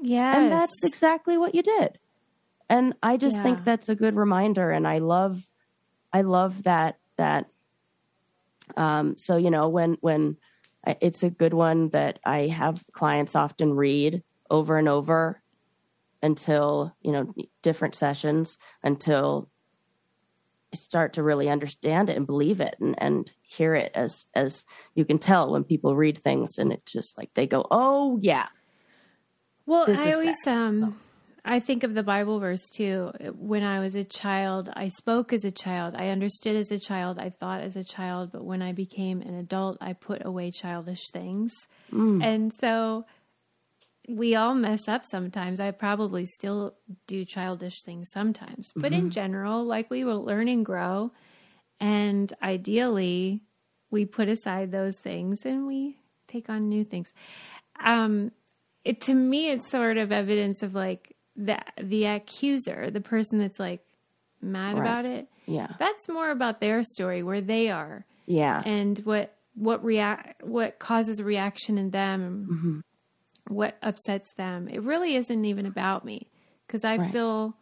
yes. 0.02 0.36
And 0.36 0.52
that's 0.52 0.84
exactly 0.84 1.38
what 1.38 1.56
you 1.56 1.64
did. 1.64 1.98
And 2.70 2.94
I 3.02 3.18
just 3.18 3.38
Yeah. 3.38 3.44
think 3.44 3.64
that's 3.64 3.90
a 3.90 3.96
good 3.96 4.16
reminder. 4.16 4.70
And 4.72 4.88
I 4.88 5.00
love, 5.00 5.44
I 6.12 6.22
love 6.22 6.64
that, 6.64 6.98
that, 7.18 7.48
um, 8.78 9.18
so, 9.18 9.38
you 9.38 9.52
know, 9.52 9.70
when, 9.70 9.98
when 10.02 10.38
it's 11.02 11.24
a 11.24 11.30
good 11.30 11.54
one 11.54 11.90
that 11.90 12.20
I 12.26 12.48
have 12.48 12.84
clients 12.92 13.36
often 13.36 13.74
read 13.74 14.24
over 14.50 14.78
and 14.78 14.90
over 14.90 15.42
until, 16.22 16.96
you 17.02 17.12
know, 17.12 17.34
different 17.62 17.96
sessions 17.96 18.58
until 18.82 19.50
I 20.74 20.78
start 20.78 21.14
to 21.14 21.24
really 21.24 21.50
understand 21.50 22.10
it 22.10 22.18
and 22.18 22.26
believe 22.26 22.62
it 22.62 22.76
and, 22.80 22.96
and 22.98 23.30
hear 23.42 23.76
it 23.76 23.92
as, 23.94 24.28
as 24.34 24.66
you 24.96 25.06
can 25.06 25.20
tell 25.20 25.52
when 25.52 25.64
people 25.64 25.96
read 25.96 26.18
things 26.18 26.58
and 26.58 26.72
it 26.72 26.86
just 26.86 27.18
like, 27.18 27.30
they 27.34 27.48
go, 27.48 27.66
oh 27.70 28.18
yeah, 28.22 28.48
Well, 29.66 29.86
I 29.88 30.12
always 30.14 30.48
um 30.48 31.00
I 31.46 31.60
think 31.60 31.84
of 31.84 31.94
the 31.94 32.04
Bible 32.04 32.40
verse 32.40 32.70
too. 32.70 33.12
When 33.38 33.64
I 33.64 33.80
was 33.80 33.96
a 33.96 34.04
child, 34.06 34.70
I 34.74 34.88
spoke 34.88 35.34
as 35.34 35.44
a 35.44 35.52
child. 35.52 35.94
I 35.98 36.08
understood 36.10 36.56
as 36.56 36.72
a 36.72 36.80
child. 36.80 37.20
I 37.20 37.30
thought 37.32 37.62
as 37.62 37.76
a 37.76 37.84
child. 37.84 38.32
But 38.32 38.46
when 38.46 38.62
I 38.62 38.72
became 38.72 39.22
an 39.22 39.36
adult, 39.36 39.78
I 39.82 39.94
put 39.94 40.26
away 40.26 40.52
childish 40.52 41.10
things. 41.12 41.52
Mm. 41.92 42.24
And 42.24 42.54
so 42.54 43.06
we 44.08 44.36
all 44.36 44.54
mess 44.56 44.88
up 44.88 45.06
sometimes. 45.06 45.60
I 45.60 45.72
probably 45.72 46.26
still 46.26 46.76
do 47.08 47.26
childish 47.26 47.76
things 47.86 48.10
sometimes, 48.14 48.72
but 48.76 48.92
Mm-hmm. 48.92 49.02
in 49.06 49.10
general, 49.12 49.66
like 49.66 49.90
we 49.90 50.04
will 50.04 50.24
learn 50.24 50.48
and 50.48 50.66
grow. 50.66 51.12
And 51.80 52.32
ideally, 52.42 53.42
we 53.92 54.06
put 54.06 54.30
aside 54.30 54.72
those 54.72 54.98
things 55.00 55.46
and 55.46 55.68
we 55.68 55.98
take 56.28 56.50
on 56.50 56.70
new 56.70 56.84
things. 56.86 57.12
Um, 57.84 58.32
it 58.86 59.02
to 59.02 59.14
me, 59.14 59.50
it's 59.50 59.70
sort 59.70 59.98
of 59.98 60.12
evidence 60.12 60.64
of 60.64 60.74
like 60.76 61.13
the 61.36 61.58
the 61.82 62.06
accuser, 62.06 62.90
the 62.92 63.02
person 63.02 63.40
that's 63.40 63.60
like 63.60 63.82
mad 64.42 64.76
Right. 64.78 64.82
about 64.82 65.06
it. 65.06 65.28
Yeah. 65.46 65.68
That's 65.80 66.08
more 66.10 66.30
about 66.32 66.60
their 66.62 66.84
story, 66.84 67.24
where 67.24 67.42
they 67.42 67.70
are, 67.70 68.06
Yeah. 68.26 68.62
and 68.66 69.00
what 69.00 69.36
what 69.56 69.84
react 69.84 70.44
what 70.44 70.80
causes 70.80 71.20
a 71.20 71.24
reaction 71.24 71.78
in 71.78 71.90
them, 71.92 72.48
Mm-hmm. 72.52 73.54
what 73.54 73.78
upsets 73.82 74.34
them. 74.36 74.68
It 74.68 74.82
really 74.84 75.16
isn't 75.16 75.46
even 75.46 75.66
about 75.66 76.04
me 76.06 76.30
because 76.68 76.84
I 76.84 76.98
Right. 76.98 77.12
feel 77.12 77.56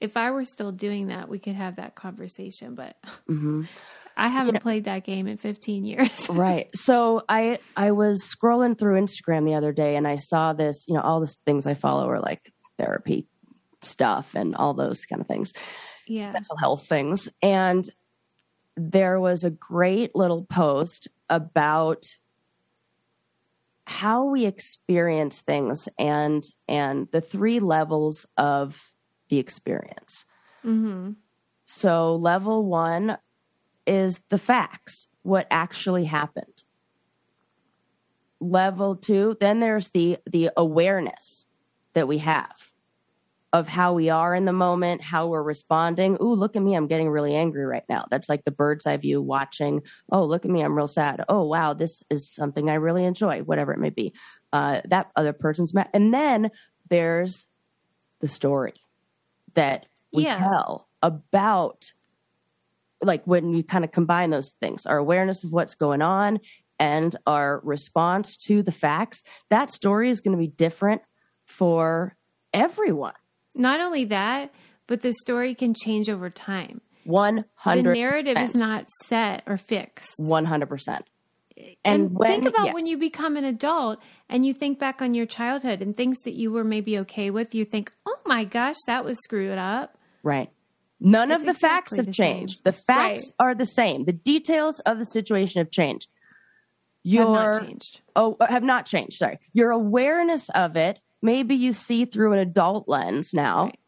if 0.00 0.16
I 0.16 0.30
were 0.32 0.44
still 0.44 0.72
doing 0.72 1.06
that, 1.06 1.28
we 1.28 1.38
could 1.38 1.54
have 1.54 1.76
that 1.76 1.94
conversation. 1.94 2.74
But 2.74 2.96
Mm-hmm. 3.28 3.62
I 4.16 4.28
haven't 4.28 4.62
played 4.62 4.84
that 4.84 5.04
game 5.04 5.26
in 5.26 5.36
15 5.36 5.84
years. 5.84 6.10
right. 6.28 6.68
So 6.74 7.22
i 7.28 7.58
i 7.76 7.90
was 7.90 8.22
scrolling 8.22 8.78
through 8.78 9.00
instagram 9.00 9.44
the 9.44 9.54
other 9.54 9.72
day 9.72 9.96
and 9.96 10.06
i 10.06 10.16
saw 10.16 10.52
this 10.52 10.84
you 10.88 10.94
know 10.94 11.00
all 11.00 11.20
the 11.20 11.34
things 11.44 11.66
i 11.66 11.74
follow 11.74 12.08
are 12.08 12.20
like 12.20 12.52
therapy 12.76 13.26
stuff 13.84 14.34
and 14.34 14.54
all 14.56 14.74
those 14.74 15.06
kind 15.06 15.20
of 15.20 15.28
things. 15.28 15.52
Yeah, 16.06 16.32
mental 16.32 16.56
health 16.56 16.86
things. 16.86 17.28
And 17.42 17.88
there 18.76 19.20
was 19.20 19.44
a 19.44 19.50
great 19.50 20.14
little 20.14 20.44
post 20.44 21.08
about 21.30 22.04
how 23.86 24.24
we 24.24 24.46
experience 24.46 25.40
things 25.40 25.88
and 25.98 26.42
and 26.66 27.08
the 27.12 27.20
three 27.20 27.60
levels 27.60 28.26
of 28.36 28.90
the 29.28 29.38
experience. 29.38 30.24
Hmm 30.62 31.12
so 31.66 32.16
level 32.16 32.66
1 32.66 33.16
is 33.86 34.20
the 34.30 34.38
facts 34.38 35.08
what 35.22 35.46
actually 35.50 36.04
happened 36.04 36.62
level 38.40 38.96
2 38.96 39.36
then 39.40 39.60
there's 39.60 39.88
the 39.90 40.18
the 40.26 40.50
awareness 40.56 41.46
that 41.94 42.08
we 42.08 42.18
have 42.18 42.72
of 43.52 43.68
how 43.68 43.92
we 43.92 44.10
are 44.10 44.34
in 44.34 44.46
the 44.46 44.52
moment, 44.52 45.00
how 45.00 45.28
we're 45.28 45.40
responding. 45.40 46.16
Ooh, 46.20 46.34
look 46.34 46.56
at 46.56 46.62
me, 46.62 46.74
I'm 46.74 46.88
getting 46.88 47.08
really 47.08 47.36
angry 47.36 47.64
right 47.64 47.84
now. 47.88 48.04
That's 48.10 48.28
like 48.28 48.44
the 48.44 48.50
bird's 48.50 48.84
eye 48.84 48.96
view 48.96 49.22
watching. 49.22 49.82
Oh, 50.10 50.24
look 50.24 50.44
at 50.44 50.50
me, 50.50 50.60
I'm 50.60 50.74
real 50.74 50.88
sad. 50.88 51.24
Oh, 51.28 51.44
wow, 51.44 51.72
this 51.72 52.02
is 52.10 52.28
something 52.28 52.68
I 52.68 52.74
really 52.74 53.04
enjoy, 53.04 53.42
whatever 53.42 53.72
it 53.72 53.78
may 53.78 53.90
be. 53.90 54.12
Uh, 54.52 54.80
that 54.86 55.12
other 55.14 55.32
person's 55.32 55.72
mad. 55.72 55.88
And 55.94 56.12
then 56.12 56.50
there's 56.90 57.46
the 58.18 58.26
story 58.26 58.74
that 59.54 59.86
we 60.12 60.24
Yeah. 60.24 60.36
tell 60.36 60.88
about, 61.00 61.92
like 63.02 63.24
when 63.26 63.52
you 63.54 63.62
kind 63.62 63.84
of 63.84 63.92
combine 63.92 64.30
those 64.30 64.54
things, 64.60 64.86
our 64.86 64.96
awareness 64.98 65.44
of 65.44 65.52
what's 65.52 65.74
going 65.74 66.02
on 66.02 66.40
and 66.78 67.14
our 67.26 67.60
response 67.64 68.36
to 68.48 68.62
the 68.62 68.72
facts. 68.72 69.22
That 69.50 69.70
story 69.70 70.10
is 70.10 70.20
going 70.20 70.36
to 70.36 70.40
be 70.40 70.48
different 70.48 71.02
for 71.44 72.16
everyone. 72.52 73.14
Not 73.54 73.80
only 73.80 74.04
that, 74.06 74.52
but 74.86 75.02
the 75.02 75.12
story 75.12 75.54
can 75.54 75.74
change 75.74 76.08
over 76.08 76.30
time. 76.30 76.80
One 77.04 77.36
The 77.36 77.44
hundred 77.56 77.94
narrative 77.94 78.36
is 78.38 78.54
not 78.54 78.88
set 79.04 79.42
or 79.46 79.56
fixed. 79.58 80.10
one 80.16 80.46
hundred 80.46 80.68
percent. 80.68 81.04
And, 81.56 81.76
And 81.84 82.14
when- 82.14 82.28
think 82.30 82.46
about 82.46 82.74
when 82.74 82.86
you 82.86 82.96
become 82.98 83.36
an 83.36 83.44
adult 83.44 84.00
and 84.28 84.44
you 84.44 84.54
think 84.54 84.78
back 84.78 85.00
on 85.02 85.14
your 85.14 85.26
childhood 85.26 85.82
and 85.82 85.96
things 85.96 86.18
that 86.24 86.32
you 86.34 86.50
were 86.50 86.64
maybe 86.64 86.98
okay 87.00 87.30
with, 87.30 87.54
you 87.54 87.64
think, 87.64 87.92
"Oh 88.06 88.16
my 88.26 88.44
gosh, 88.44 88.76
that 88.86 89.04
was 89.04 89.18
screwed 89.22 89.58
up." 89.58 89.96
Right. 90.22 90.50
None 91.00 91.30
of 91.32 91.42
It's 91.42 91.46
the 91.46 91.54
facts 91.54 91.96
have 91.96 92.06
the 92.06 92.12
same. 92.14 92.36
changed. 92.38 92.64
The 92.64 92.72
facts 92.72 93.30
Right. 93.38 93.46
are 93.48 93.54
the 93.54 93.66
same. 93.66 94.04
The 94.04 94.12
details 94.12 94.80
of 94.80 94.98
the 94.98 95.04
situation 95.04 95.58
have 95.60 95.70
changed. 95.70 96.08
Have 97.04 97.12
Your 97.12 97.34
not 97.34 97.62
changed. 97.66 98.00
oh 98.16 98.36
uh, 98.40 98.46
have 98.46 98.62
not 98.62 98.86
changed. 98.86 99.18
Sorry. 99.18 99.38
Your 99.52 99.70
awareness 99.70 100.48
of 100.50 100.76
it, 100.76 101.00
maybe 101.20 101.54
you 101.54 101.72
see 101.72 102.04
through 102.06 102.32
an 102.32 102.38
adult 102.38 102.88
lens 102.88 103.34
now, 103.34 103.64
Right. 103.64 103.78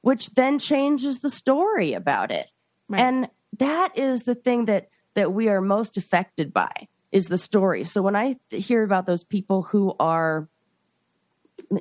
which 0.00 0.30
then 0.30 0.58
changes 0.58 1.20
the 1.20 1.30
story 1.30 1.92
about 1.92 2.30
it. 2.32 2.48
Right. 2.88 3.00
And 3.00 3.28
that 3.58 3.96
is 3.96 4.22
the 4.22 4.34
thing 4.34 4.64
that 4.64 4.88
that 5.14 5.32
we 5.32 5.48
are 5.48 5.60
most 5.60 5.96
affected 5.96 6.52
by 6.52 6.70
is 7.12 7.26
the 7.28 7.38
story. 7.38 7.84
So 7.84 8.00
when 8.02 8.14
I 8.16 8.36
th- 8.48 8.66
hear 8.66 8.82
about 8.84 9.06
those 9.06 9.24
people 9.24 9.62
who 9.62 9.94
are 10.00 10.48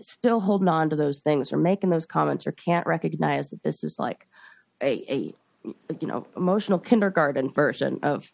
still 0.01 0.39
holding 0.39 0.67
on 0.67 0.89
to 0.89 0.95
those 0.95 1.19
things 1.19 1.51
or 1.53 1.57
making 1.57 1.89
those 1.89 2.05
comments 2.05 2.45
or 2.45 2.51
can't 2.51 2.85
recognize 2.85 3.49
that 3.49 3.63
this 3.63 3.83
is 3.83 3.97
like 3.97 4.27
a, 4.81 5.03
a 5.13 5.33
you 5.99 6.07
know 6.07 6.25
emotional 6.35 6.79
kindergarten 6.79 7.51
version 7.51 7.99
of 8.03 8.31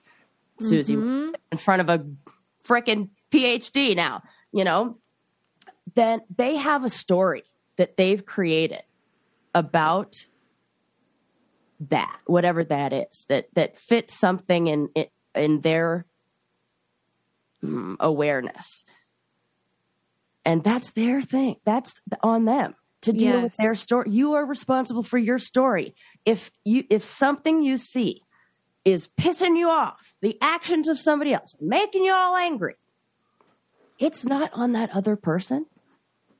Susie 0.59 0.95
Mm-hmm. 0.95 1.33
in 1.51 1.57
front 1.57 1.81
of 1.81 1.89
a 1.89 2.05
freaking 2.65 3.09
PhD 3.31 3.95
now, 3.95 4.21
you 4.51 4.63
know, 4.63 4.97
then 5.93 6.21
they 6.35 6.55
have 6.55 6.83
a 6.83 6.89
story 6.89 7.43
that 7.77 7.97
they've 7.97 8.25
created 8.25 8.83
about 9.53 10.13
that, 11.79 12.19
whatever 12.25 12.63
that 12.63 12.93
is, 12.93 13.25
that 13.27 13.47
that 13.53 13.77
fits 13.77 14.17
something 14.17 14.67
in 14.67 14.89
in, 14.95 15.05
in 15.35 15.61
their 15.61 16.05
mm, 17.63 17.95
awareness, 17.99 18.85
and 20.45 20.63
that's 20.63 20.91
their 20.91 21.21
thing. 21.21 21.57
That's 21.65 21.93
on 22.23 22.45
them 22.45 22.75
to 23.05 23.13
deal 23.13 23.41
with 23.41 23.55
their 23.57 23.75
story. 23.75 24.09
You 24.09 24.33
are 24.33 24.45
responsible 24.45 25.03
for 25.03 25.17
your 25.17 25.39
story. 25.39 25.95
If 26.25 26.51
you 26.63 26.83
if 26.89 27.05
something 27.05 27.61
you 27.61 27.77
see 27.77 28.21
is 28.83 29.09
pissing 29.19 29.57
you 29.57 29.69
off, 29.69 30.15
the 30.21 30.37
actions 30.41 30.87
of 30.87 30.99
somebody 30.99 31.33
else 31.33 31.53
making 31.59 32.03
you 32.03 32.13
all 32.13 32.35
angry, 32.35 32.75
it's 33.99 34.25
not 34.25 34.51
on 34.53 34.73
that 34.73 34.89
other 34.91 35.15
person 35.15 35.65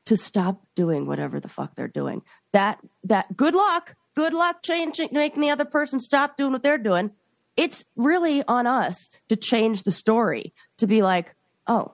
to 0.06 0.16
stop 0.16 0.62
doing 0.76 1.08
whatever 1.08 1.40
the 1.40 1.50
fuck 1.50 1.76
they're 1.76 1.88
doing. 1.88 2.22
That 2.52 2.80
that 3.04 3.38
good 3.38 3.56
luck, 3.56 3.96
good 4.16 4.34
luck 4.34 4.64
changing 4.64 5.10
making 5.12 5.42
the 5.42 5.52
other 5.52 5.66
person 5.66 6.00
stop 6.00 6.38
doing 6.38 6.52
what 6.52 6.64
they're 6.64 6.78
doing. 6.78 7.12
It's 7.56 7.86
really 7.96 8.44
on 8.48 8.68
us 8.68 9.10
to 9.30 9.36
change 9.36 9.84
the 9.84 9.92
story 9.92 10.54
to 10.78 10.88
be 10.88 11.02
like, 11.02 11.36
"Oh, 11.68 11.94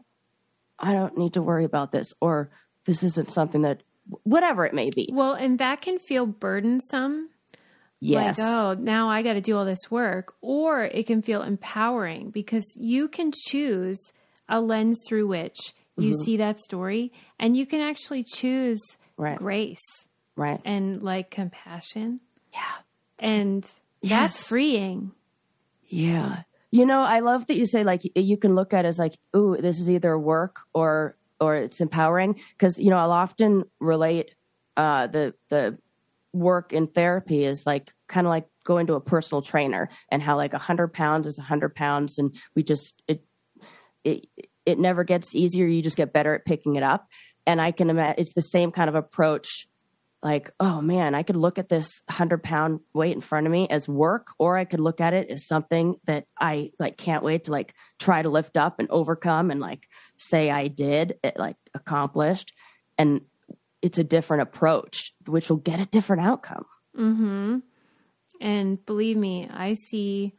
I 0.80 0.94
don't 0.94 1.18
need 1.18 1.34
to 1.34 1.42
worry 1.42 1.66
about 1.66 1.92
this 1.92 2.14
or 2.20 2.50
this 2.86 3.04
isn't 3.04 3.30
something 3.30 3.62
that 3.62 3.84
whatever 4.24 4.66
it 4.66 4.74
may 4.74 4.90
be." 4.90 5.10
Well, 5.12 5.34
and 5.34 5.60
that 5.60 5.82
can 5.82 6.00
feel 6.00 6.26
burdensome. 6.26 7.30
Yes. 8.00 8.40
Like, 8.40 8.54
oh, 8.54 8.74
now 8.74 9.10
I 9.10 9.22
got 9.22 9.34
to 9.34 9.42
do 9.42 9.56
all 9.56 9.66
this 9.66 9.92
work. 9.92 10.34
Or 10.42 10.86
it 10.86 11.06
can 11.06 11.22
feel 11.22 11.44
empowering 11.44 12.32
because 12.32 12.64
you 12.76 13.08
can 13.08 13.32
choose 13.48 14.00
a 14.50 14.60
lens 14.60 15.00
through 15.08 15.28
which 15.28 15.74
you 15.98 16.14
see 16.26 16.36
that 16.38 16.60
story 16.60 17.12
and 17.40 17.56
you 17.56 17.66
can 17.68 17.80
actually 17.82 18.24
choose 18.24 18.80
Mm-hmm. 19.20 19.24
Right. 19.24 19.38
grace 19.38 20.06
right. 20.36 20.60
and 20.66 21.04
like 21.04 21.30
compassion. 21.30 22.22
Yeah. 22.52 22.74
And 23.20 23.64
Yes. 24.02 24.34
that's 24.34 24.48
freeing. 24.48 25.12
Yeah. 25.88 26.42
You 26.72 26.88
know, 26.88 27.02
I 27.02 27.20
love 27.20 27.46
that 27.48 27.56
you 27.56 27.68
say 27.68 27.84
like 27.84 28.02
you 28.16 28.38
can 28.38 28.56
look 28.56 28.74
at 28.74 28.86
it 28.86 28.88
as 28.88 28.98
like, 28.98 29.14
ooh, 29.36 29.58
this 29.60 29.80
is 29.80 29.92
either 29.92 30.18
work 30.18 30.62
or 30.74 31.16
or 31.42 31.56
it's 31.56 31.82
empowering 31.82 32.40
because 32.58 32.80
you 32.80 32.90
know 32.90 32.98
I'll 32.98 33.12
often 33.12 33.64
relate 33.80 34.36
uh, 34.78 35.08
the 35.08 35.34
the 35.50 35.78
work 36.34 36.72
in 36.72 36.88
therapy 36.88 37.44
is 37.44 37.66
like 37.66 37.92
kind 38.08 38.26
of 38.26 38.32
like 38.32 38.48
going 38.64 38.88
to 38.88 38.94
a 38.94 39.02
personal 39.02 39.42
trainer 39.42 39.90
and 40.10 40.22
how 40.22 40.38
like 40.38 40.54
a 40.54 40.60
hundred 40.60 40.94
pounds 40.94 41.28
is 41.28 41.38
a 41.38 41.42
hundred 41.42 41.76
pounds 41.76 42.18
and 42.18 42.34
we 42.56 42.64
just 42.64 43.02
it 43.08 43.26
it 44.04 44.28
it 44.66 44.80
never 44.80 45.04
gets 45.04 45.36
easier. 45.36 45.66
You 45.66 45.82
just 45.82 45.98
get 45.98 46.14
better 46.14 46.36
at 46.36 46.46
picking 46.46 46.76
it 46.76 46.84
up. 46.84 47.08
And 47.48 47.60
I 47.60 47.72
can 47.72 47.90
imagine 47.90 48.16
it's 48.20 48.34
the 48.34 48.42
same 48.42 48.72
kind 48.72 48.88
of 48.88 48.96
approach 48.96 49.68
like, 50.24 50.52
oh 50.60 50.82
man, 50.82 51.16
I 51.16 51.24
could 51.24 51.36
look 51.36 51.58
at 51.58 51.68
this 51.68 52.04
hundred 52.08 52.44
pound 52.44 52.82
weight 52.94 53.16
in 53.16 53.22
front 53.22 53.48
of 53.48 53.52
me 53.52 53.68
as 53.70 53.88
work, 53.88 54.28
or 54.38 54.56
I 54.56 54.66
could 54.66 54.80
look 54.80 55.02
at 55.02 55.16
it 55.16 55.32
as 55.32 55.48
something 55.48 55.96
that 56.06 56.26
I 56.40 56.72
like 56.78 56.98
can't 56.98 57.24
wait 57.24 57.46
to 57.46 57.52
like 57.52 57.74
try 58.00 58.22
to 58.22 58.30
lift 58.30 58.56
up 58.56 58.80
and 58.80 58.88
overcome 58.92 59.50
and 59.50 59.60
like 59.60 59.88
say 60.22 60.50
I 60.50 60.68
did 60.68 61.18
it 61.24 61.38
like 61.38 61.58
accomplished. 61.74 62.54
And 62.98 63.22
it's 63.82 63.98
a 63.98 64.04
different 64.04 64.44
approach, 64.44 65.14
which 65.26 65.50
will 65.50 65.58
get 65.58 65.80
a 65.80 65.86
different 65.86 66.22
outcome. 66.22 66.66
Mm-hmm. 66.98 67.60
And 68.40 68.86
believe 68.86 69.18
me, 69.18 69.48
I 69.52 69.74
see 69.74 70.34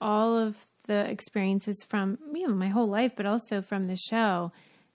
all 0.00 0.36
of 0.36 0.56
the 0.86 1.08
experiences 1.08 1.84
from 1.88 2.18
you 2.34 2.48
know 2.48 2.54
my 2.54 2.68
whole 2.68 2.88
life, 2.88 3.12
but 3.16 3.26
also 3.26 3.62
from 3.62 3.86
the 3.86 3.96
show 3.96 4.52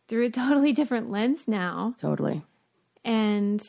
through 0.07 0.25
a 0.25 0.29
totally 0.31 0.73
different 0.73 1.11
lens 1.11 1.47
now. 1.47 1.93
Totally. 1.99 2.43
And 3.05 3.61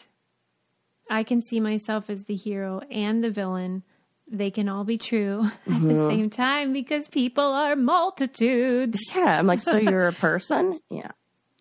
I 1.11 1.22
can 1.22 1.40
see 1.40 1.61
myself 1.61 2.11
as 2.11 2.24
the 2.24 2.34
hero 2.34 2.80
and 2.90 3.22
the 3.22 3.30
villain. 3.30 3.82
They 4.30 4.50
can 4.50 4.68
all 4.68 4.84
be 4.84 4.98
true 4.98 5.44
at 5.66 5.66
the 5.66 5.72
mm-hmm. 5.72 6.08
same 6.08 6.30
time 6.30 6.72
because 6.72 7.08
people 7.08 7.44
are 7.44 7.76
multitudes. 7.76 8.98
Yeah. 9.14 9.38
I'm 9.38 9.46
like, 9.46 9.60
so 9.60 9.76
you're 9.78 10.08
a 10.08 10.12
person? 10.12 10.80
Yeah. 10.90 11.12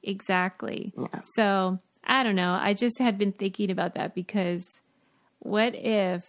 exactly. 0.03 0.93
Yeah. 0.97 1.21
So 1.35 1.79
I 2.03 2.23
don't 2.23 2.35
know. 2.35 2.57
I 2.59 2.73
just 2.73 2.99
had 2.99 3.17
been 3.17 3.33
thinking 3.33 3.71
about 3.71 3.95
that 3.95 4.15
because 4.15 4.65
what 5.39 5.75
if, 5.75 6.23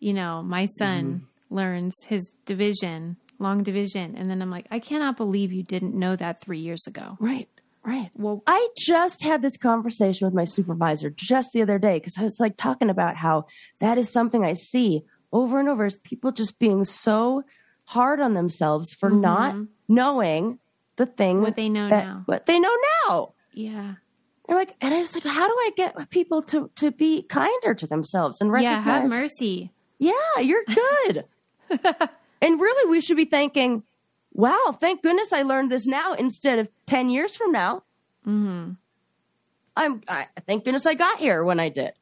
you 0.00 0.12
know, 0.12 0.42
my 0.42 0.66
son 0.78 1.04
mm-hmm. 1.04 1.54
learns 1.54 1.94
his 2.06 2.30
division, 2.46 3.16
long 3.38 3.62
division, 3.62 4.16
and 4.16 4.30
then 4.30 4.40
I'm 4.42 4.50
like, 4.50 4.66
I 4.70 4.78
cannot 4.78 5.16
believe 5.16 5.52
you 5.52 5.62
didn't 5.62 5.94
know 5.94 6.16
that 6.16 6.40
three 6.40 6.60
years 6.60 6.86
ago. 6.86 7.16
Right. 7.20 7.48
Right. 7.84 8.10
Well, 8.14 8.42
I 8.46 8.68
just 8.78 9.22
had 9.22 9.42
this 9.42 9.58
conversation 9.58 10.26
with 10.26 10.34
my 10.34 10.44
supervisor 10.44 11.10
just 11.10 11.50
the 11.52 11.60
other 11.60 11.78
day 11.78 11.98
because 11.98 12.14
I 12.18 12.22
was 12.22 12.38
like 12.40 12.56
talking 12.56 12.88
about 12.88 13.16
how 13.16 13.44
that 13.80 13.98
is 13.98 14.10
something 14.10 14.42
I 14.42 14.54
see 14.54 15.04
over 15.34 15.58
and 15.60 15.68
over 15.68 15.84
is 15.84 15.96
people 15.96 16.32
just 16.32 16.58
being 16.58 16.84
so 16.84 17.42
hard 17.84 18.20
on 18.20 18.32
themselves 18.32 18.94
for 18.94 19.10
not 19.10 19.54
knowing 19.88 20.58
the 20.96 21.04
thing 21.04 21.36
Mm-hmm. 21.36 21.44
What 21.44 21.56
they 21.56 21.68
know 21.68 21.88
that- 21.90 22.04
now. 22.06 22.22
What 22.24 22.46
they 22.46 22.58
know 22.58 22.74
now. 23.08 23.34
yeah. 23.52 23.94
And 24.48 24.58
like, 24.58 24.74
and 24.82 24.92
I 24.94 25.00
was 25.00 25.14
like, 25.14 25.24
how 25.24 25.46
do 25.48 25.54
I 25.54 25.70
get 25.76 26.10
people 26.10 26.42
to 26.42 26.70
to 26.76 26.90
be 26.90 27.22
kinder 27.22 27.74
to 27.74 27.86
themselves 27.86 28.40
and 28.42 28.48
Yeah, 28.50 28.74
recognize? 28.76 29.00
have 29.02 29.10
mercy. 29.10 29.72
Yeah, 29.98 30.38
you're 30.40 30.64
good. 30.66 31.24
and 32.42 32.60
really, 32.60 32.90
we 32.90 33.00
should 33.00 33.16
be 33.16 33.24
thanking, 33.24 33.84
wow, 34.34 34.76
thank 34.80 35.00
goodness 35.02 35.32
I 35.32 35.42
learned 35.42 35.72
this 35.72 35.86
now 35.86 36.12
instead 36.12 36.58
of 36.58 36.68
10 36.86 37.08
years 37.08 37.34
from 37.34 37.52
now. 37.52 37.84
Mm-hmm. 38.26 38.72
I'm, 39.76 40.02
I, 40.08 40.26
thank 40.46 40.64
goodness 40.64 40.84
I 40.86 40.92
got 40.94 41.18
here 41.18 41.42
when 41.42 41.58
I 41.58 41.70
did. 41.70 41.92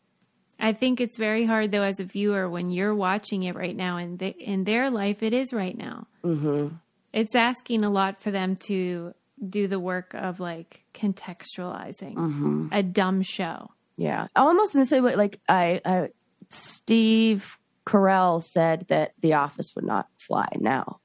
I 0.63 0.73
think 0.73 1.01
it's 1.01 1.19
very 1.19 1.45
hard 1.45 1.73
though 1.73 1.83
as 1.83 1.99
a 2.01 2.05
viewer 2.05 2.49
when 2.49 2.71
you're 2.71 2.95
watching 2.95 3.43
it 3.43 3.55
right 3.57 3.75
now 3.77 3.97
and 3.99 4.23
in 4.23 4.63
their 4.65 4.89
life 4.91 5.23
it 5.23 5.33
is 5.35 5.53
right 5.53 5.77
now. 5.77 6.07
Mm-hmm. 6.25 6.69
It's 7.13 7.35
asking 7.35 7.85
a 7.85 7.91
lot 7.91 8.23
for 8.23 8.31
them 8.31 8.57
to 8.69 9.13
do 9.47 9.67
the 9.67 9.81
work 9.81 10.15
of 10.15 10.39
like 10.41 10.85
contextualizing 10.95 12.69
a 12.73 12.83
dumb 12.83 13.23
show. 13.23 13.71
Yeah. 13.97 14.29
Almost 14.37 14.75
in 14.75 14.81
the 14.81 14.87
same 14.87 15.05
way. 15.05 15.17
like, 15.17 15.41
I, 15.49 15.81
I, 15.85 16.09
Steve 16.49 17.59
Carell 17.87 18.43
said 18.43 18.87
that 18.89 19.13
The 19.21 19.35
Office 19.35 19.73
would 19.75 19.85
not 19.85 20.07
fly 20.17 20.47
now. 20.59 21.01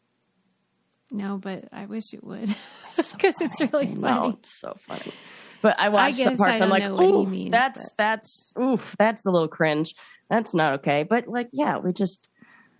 No, 1.11 1.37
but 1.37 1.65
I 1.71 1.85
wish 1.85 2.13
it 2.13 2.23
would 2.23 2.55
So 2.91 3.03
because 3.13 3.35
it's 3.39 3.59
really 3.61 3.87
No, 3.87 4.07
funny. 4.07 4.33
it's 4.39 4.59
so 4.59 4.77
funny. 4.87 5.11
But 5.61 5.79
I 5.79 5.89
watched 5.89 6.17
some 6.17 6.37
parts. 6.37 6.61
I 6.61 6.65
I'm 6.65 6.69
like, 6.69 6.83
oof, 6.83 7.27
means, 7.27 7.51
that's 7.51 7.93
that's 7.97 8.53
oof, 8.61 8.95
that's 8.99 9.25
a 9.25 9.31
little 9.31 9.47
cringe. 9.47 9.95
That's 10.29 10.53
not 10.53 10.73
okay. 10.75 11.03
But 11.03 11.27
like, 11.27 11.49
yeah, 11.51 11.77
we 11.77 11.93
just 11.93 12.27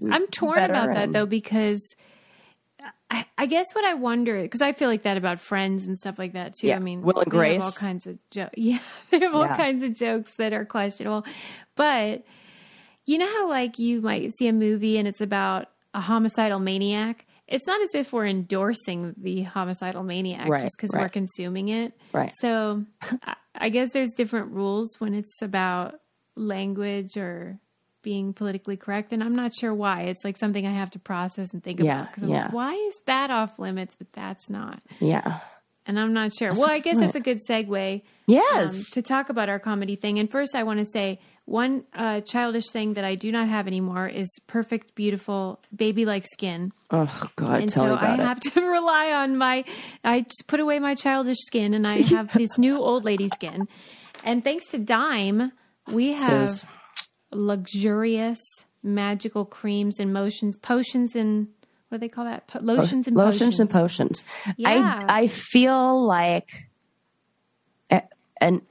I'm 0.09 0.27
torn 0.27 0.59
about 0.63 0.93
that 0.93 1.11
though 1.11 1.25
because 1.25 1.95
I, 3.09 3.25
I 3.37 3.45
guess 3.45 3.73
what 3.73 3.85
I 3.85 3.93
wonder 3.93 4.41
because 4.41 4.61
I 4.61 4.73
feel 4.73 4.89
like 4.89 5.03
that 5.03 5.17
about 5.17 5.39
Friends 5.39 5.87
and 5.87 5.97
stuff 5.97 6.19
like 6.19 6.33
that 6.33 6.53
too. 6.53 6.67
Yeah. 6.67 6.75
I 6.75 6.79
mean, 6.79 7.01
Will 7.01 7.19
and 7.19 7.33
have 7.33 7.61
all 7.61 7.71
kinds 7.71 8.05
of 8.05 8.17
jokes. 8.31 8.53
Yeah, 8.57 8.79
they 9.11 9.19
have 9.19 9.33
all 9.33 9.45
Yeah. 9.45 9.57
kinds 9.57 9.83
of 9.83 9.95
jokes 9.95 10.31
that 10.35 10.53
are 10.53 10.65
questionable. 10.65 11.25
But 11.75 12.25
you 13.05 13.17
know 13.17 13.27
how 13.27 13.49
like 13.49 13.79
you 13.79 14.01
might 14.01 14.37
see 14.37 14.47
a 14.47 14.53
movie 14.53 14.97
and 14.97 15.07
it's 15.07 15.21
about 15.21 15.69
a 15.93 16.01
homicidal 16.01 16.59
maniac. 16.59 17.25
It's 17.47 17.65
not 17.65 17.81
as 17.81 17.89
if 17.95 18.11
we're 18.11 18.25
endorsing 18.25 19.13
the 19.17 19.43
homicidal 19.43 20.03
maniac 20.03 20.49
Right, 20.49 20.61
just 20.61 20.75
because 20.77 20.91
we're 20.93 21.07
consuming 21.09 21.69
it. 21.69 21.93
Right. 22.11 22.33
So 22.41 22.83
I, 23.55 23.69
guess 23.69 23.91
there's 23.93 24.11
different 24.11 24.51
rules 24.51 24.89
when 24.99 25.13
it's 25.13 25.41
about 25.41 25.95
language 26.35 27.15
or 27.17 27.59
being 28.03 28.33
politically 28.33 28.77
correct, 28.77 29.11
and 29.13 29.23
I'm 29.23 29.35
not 29.35 29.53
sure 29.53 29.73
why. 29.73 30.03
It's 30.03 30.23
like 30.23 30.37
something 30.37 30.65
I 30.65 30.73
have 30.73 30.91
to 30.91 30.99
process 30.99 31.51
and 31.53 31.63
think 31.63 31.79
Yeah, 31.79 32.01
about. 32.01 32.13
'cause 32.13 32.23
I'm 32.23 32.29
yeah. 32.29 32.43
like, 32.45 32.53
why 32.53 32.73
is 32.73 32.95
that 33.05 33.31
off 33.31 33.57
limits, 33.59 33.95
but 33.95 34.11
that's 34.13 34.49
not? 34.49 34.81
yeah. 34.99 35.39
And 35.85 35.97
I'm 35.97 36.11
not 36.13 36.33
sure. 36.37 36.51
Well, 36.51 36.69
I 36.69 36.79
guess 36.79 36.99
that's 36.99 37.15
a 37.15 37.21
good 37.21 37.39
segue 37.49 37.93
um, 37.95 38.01
Yes. 38.27 38.89
to 38.91 39.01
talk 39.01 39.29
about 39.29 39.47
our 39.47 39.57
comedy 39.57 39.95
thing. 39.95 40.19
And 40.19 40.29
first, 40.29 40.53
I 40.53 40.63
want 40.63 40.79
to 40.79 40.85
say 40.85 41.19
one 41.47 41.85
uh, 41.95 42.19
childish 42.21 42.69
thing 42.71 42.93
that 42.95 43.05
I 43.05 43.15
do 43.15 43.31
not 43.31 43.47
have 43.47 43.67
anymore 43.67 44.07
is 44.07 44.27
perfect, 44.47 44.95
beautiful, 44.95 45.61
baby 45.73 46.03
like 46.05 46.25
skin. 46.27 46.73
oh 46.91 47.29
God, 47.37 47.61
And 47.61 47.69
tell 47.71 47.85
so 47.85 47.95
me 47.95 48.01
I 48.01 48.13
it. 48.15 48.19
have 48.19 48.39
to 48.41 48.61
rely 48.69 49.11
on 49.13 49.37
my, 49.37 49.63
I 50.03 50.21
just 50.21 50.43
put 50.47 50.59
away 50.59 50.77
my 50.79 50.93
childish 50.93 51.37
skin 51.39 51.73
and 51.73 51.87
I 51.87 52.01
have 52.15 52.33
this 52.33 52.57
new 52.57 52.77
old 52.77 53.05
lady 53.05 53.29
skin. 53.29 53.67
And 54.25 54.43
thanks 54.43 54.67
to 54.71 54.77
Dime, 54.77 55.53
we 55.89 56.13
have 56.13 56.49
Sis. 56.49 56.65
luxurious, 57.31 58.39
magical 58.83 59.45
creams 59.45 59.99
and 59.99 60.11
motions, 60.11 60.57
potions 60.57 61.15
and 61.15 61.47
what 61.89 61.99
do 61.99 62.01
they 62.01 62.09
call 62.09 62.25
that? 62.25 62.47
Po- 62.47 62.59
lotions 62.61 63.07
and 63.07 63.15
lotions 63.15 63.39
potions. 63.55 63.59
and 63.61 63.69
potions. 63.69 64.25
Yeah. 64.57 65.03
I 65.07 65.21
I 65.21 65.27
feel 65.27 66.05
like, 66.05 66.67
a- 67.89 68.03
and 68.41 68.61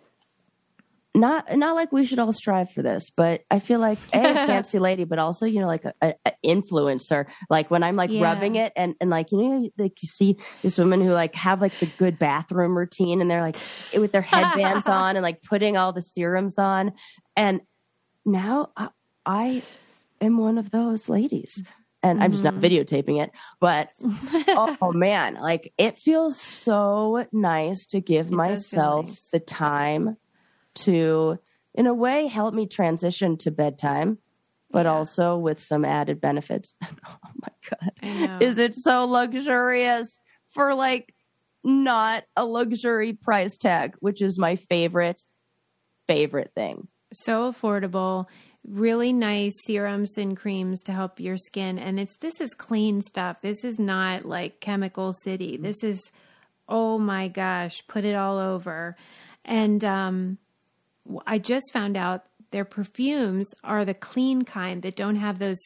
not 1.17 1.57
not 1.57 1.75
like 1.75 1.93
we 1.93 2.05
should 2.05 2.19
all 2.19 2.33
strive 2.33 2.71
for 2.71 2.83
this, 2.83 3.11
but 3.17 3.43
I 3.51 3.59
feel 3.59 3.81
like 3.81 3.99
a, 4.15 4.19
a 4.19 4.35
fancy 4.47 4.79
lady, 4.79 5.05
but 5.05 5.19
also 5.19 5.47
you 5.47 5.61
know 5.61 5.67
like 5.67 5.85
an 6.03 6.15
influencer. 6.45 7.27
Like 7.51 7.71
when 7.71 7.83
I'm 7.83 7.97
like 7.97 8.11
Yeah. 8.13 8.21
rubbing 8.23 8.57
it, 8.57 8.73
and 8.77 8.95
and 9.01 9.11
like 9.11 9.33
you 9.33 9.39
know 9.39 9.71
like 9.79 10.03
you 10.03 10.09
see 10.09 10.37
these 10.63 10.79
women 10.79 11.01
who 11.01 11.11
like 11.13 11.35
have 11.35 11.61
like 11.61 11.79
the 11.81 11.87
good 11.87 12.19
bathroom 12.19 12.77
routine, 12.77 13.21
and 13.21 13.31
they're 13.31 13.43
like 13.43 13.57
with 13.95 14.13
their 14.13 14.23
headbands 14.23 14.87
on 14.89 15.17
and 15.17 15.23
like 15.23 15.43
putting 15.43 15.77
all 15.77 15.93
the 15.93 16.03
serums 16.03 16.59
on, 16.59 16.93
and 17.35 17.61
now 18.25 18.71
I, 18.77 18.89
I 19.25 19.63
am 20.21 20.37
one 20.39 20.59
of 20.59 20.71
those 20.71 21.09
ladies. 21.09 21.63
And 22.03 22.23
I'm 22.23 22.31
just 22.31 22.45
not 22.45 22.55
Mm-hmm. 22.55 22.61
videotaping 22.61 23.21
it, 23.21 23.31
but 23.61 23.89
oh 24.57 24.93
man, 24.93 25.35
like 25.35 25.73
it 25.77 25.99
feels 25.99 26.41
so 26.41 27.27
nice 27.33 27.87
to 27.87 28.01
give 28.01 28.27
feel 28.27 28.37
myself 28.37 29.07
nice. 29.07 29.29
the 29.33 29.41
time 29.41 30.17
to, 30.85 31.39
in 31.75 31.87
a 31.87 31.95
way, 31.95 32.27
help 32.27 32.55
me 32.55 32.67
transition 32.67 33.37
to 33.39 33.51
bedtime, 33.51 34.19
but 34.71 34.87
Yeah. 34.87 34.93
also 34.93 35.37
with 35.37 35.61
some 35.61 35.85
added 35.85 36.21
benefits. 36.21 36.75
oh 36.85 37.17
my 37.37 37.49
God. 37.71 38.43
Is 38.43 38.59
it 38.59 38.75
so 38.75 39.05
luxurious 39.05 40.21
for 40.55 40.75
like 40.75 41.15
not 41.65 42.25
a 42.37 42.45
luxury 42.45 43.13
price 43.13 43.57
tag, 43.57 43.97
which 44.01 44.23
is 44.23 44.39
my 44.39 44.57
favorite, 44.57 45.23
favorite 46.07 46.53
thing? 46.55 46.89
so 47.13 47.51
affordable 47.53 48.27
really 48.67 49.13
nice 49.13 49.53
serums 49.65 50.19
and 50.19 50.37
creams 50.37 50.83
to 50.83 50.93
help 50.93 51.21
your 51.21 51.37
skin 51.37 51.79
and 51.79 52.01
it's 52.01 52.17
this 52.17 52.41
is 52.41 52.51
clean 52.55 53.01
stuff 53.01 53.41
this 53.41 53.65
is 53.65 53.79
not 53.79 54.25
like 54.25 54.61
chemical 54.61 55.13
city 55.13 55.57
this 55.57 55.85
is 55.85 56.11
oh 56.69 56.99
my 56.99 57.29
gosh 57.29 57.81
put 57.87 58.05
it 58.05 58.17
all 58.17 58.39
over 58.39 58.97
and 59.45 59.85
um 59.85 60.37
i 61.27 61.39
just 61.39 61.73
found 61.73 61.97
out 61.97 62.25
their 62.51 62.65
perfumes 62.65 63.49
are 63.65 63.85
the 63.85 63.95
clean 63.95 64.43
kind 64.43 64.83
that 64.83 64.97
don't 64.97 65.17
have 65.17 65.39
those 65.39 65.59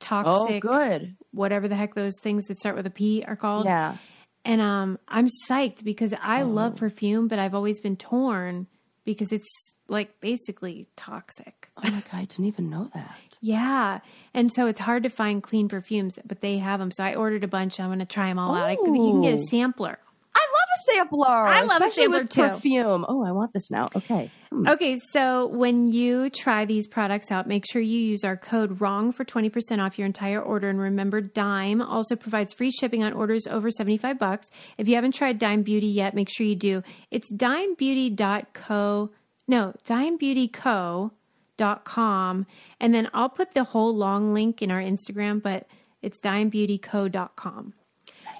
toxic 0.00 0.28
Oh, 0.32 0.46
toxic 0.46 0.62
good. 0.62 1.16
whatever 1.32 1.66
the 1.68 1.74
heck 1.76 1.94
those 1.94 2.14
things 2.22 2.44
that 2.46 2.58
start 2.58 2.76
with 2.76 2.86
a 2.86 2.90
p 2.90 3.24
are 3.26 3.36
called 3.36 3.64
Yeah. 3.66 3.96
and 4.44 4.60
um, 4.60 4.98
I'm 5.08 5.28
psyched 5.48 5.82
because 5.84 6.14
I 6.22 6.42
love 6.42 6.74
Oh. 6.74 6.78
perfume, 6.78 7.28
but 7.28 7.38
I've 7.38 7.54
always 7.54 7.80
been 7.80 7.96
torn 7.96 8.66
because 9.04 9.32
it's 9.32 9.48
like 9.88 10.20
basically 10.20 10.86
toxic. 10.96 11.70
Oh 11.78 11.82
my 11.90 12.00
God, 12.00 12.12
I 12.12 12.24
didn't 12.26 12.44
even 12.44 12.68
know 12.70 12.88
that. 12.94 13.38
Yeah. 13.40 14.00
And 14.34 14.52
so 14.52 14.66
it's 14.66 14.80
hard 14.80 15.02
to 15.04 15.08
find 15.08 15.42
clean 15.42 15.66
perfumes, 15.68 16.18
but 16.26 16.40
they 16.42 16.58
have 16.58 16.78
them. 16.78 16.90
So 16.90 17.02
I 17.02 17.14
ordered 17.14 17.42
a 17.42 17.48
bunch. 17.48 17.80
I'm 17.80 17.88
going 17.88 17.98
to 18.00 18.04
try 18.04 18.28
them 18.28 18.38
all 18.38 18.54
out. 18.54 18.66
I, 18.68 18.72
you 18.72 18.84
can 18.84 19.22
get 19.22 19.34
a 19.34 19.44
sampler. 19.46 19.98
I 20.38 20.46
love 20.52 20.68
a 20.74 20.78
sampler. 20.92 21.28
I 21.28 21.62
love 21.62 21.82
a 21.82 21.90
sampler 21.92 22.20
with 22.20 22.30
too. 22.30 22.42
Perfume. 22.42 23.04
Oh, 23.08 23.24
I 23.24 23.32
want 23.32 23.52
this 23.52 23.68
now. 23.70 23.88
Okay. 23.96 24.30
Hmm. 24.50 24.68
Okay, 24.68 24.96
so 25.12 25.48
when 25.48 25.88
you 25.88 26.30
try 26.30 26.64
these 26.64 26.86
products 26.86 27.30
out, 27.30 27.46
make 27.48 27.64
sure 27.70 27.82
you 27.82 27.98
use 27.98 28.24
our 28.24 28.36
code 28.36 28.78
WRONG 28.78 29.12
for 29.12 29.24
20% 29.24 29.84
off 29.84 29.98
your 29.98 30.06
entire 30.06 30.40
order. 30.40 30.70
And 30.70 30.80
remember, 30.80 31.20
Dime 31.20 31.82
also 31.82 32.14
provides 32.16 32.54
free 32.54 32.70
shipping 32.70 33.02
on 33.02 33.12
orders 33.12 33.46
over 33.48 33.70
75 33.70 34.18
bucks. 34.18 34.48
If 34.78 34.88
you 34.88 34.94
haven't 34.94 35.12
tried 35.12 35.38
Dime 35.38 35.62
Beauty 35.62 35.88
yet, 35.88 36.14
make 36.14 36.30
sure 36.30 36.46
you 36.46 36.56
do. 36.56 36.82
It's 37.10 37.30
dimebeauty.co, 37.32 39.10
no, 39.48 39.74
dimebeautyco.com. 39.84 42.46
And 42.80 42.94
then 42.94 43.08
I'll 43.12 43.28
put 43.28 43.52
the 43.54 43.64
whole 43.64 43.94
long 43.94 44.32
link 44.32 44.62
in 44.62 44.70
our 44.70 44.80
Instagram, 44.80 45.42
but 45.42 45.66
it's 46.00 46.20
dimebeautyco.com. 46.20 47.74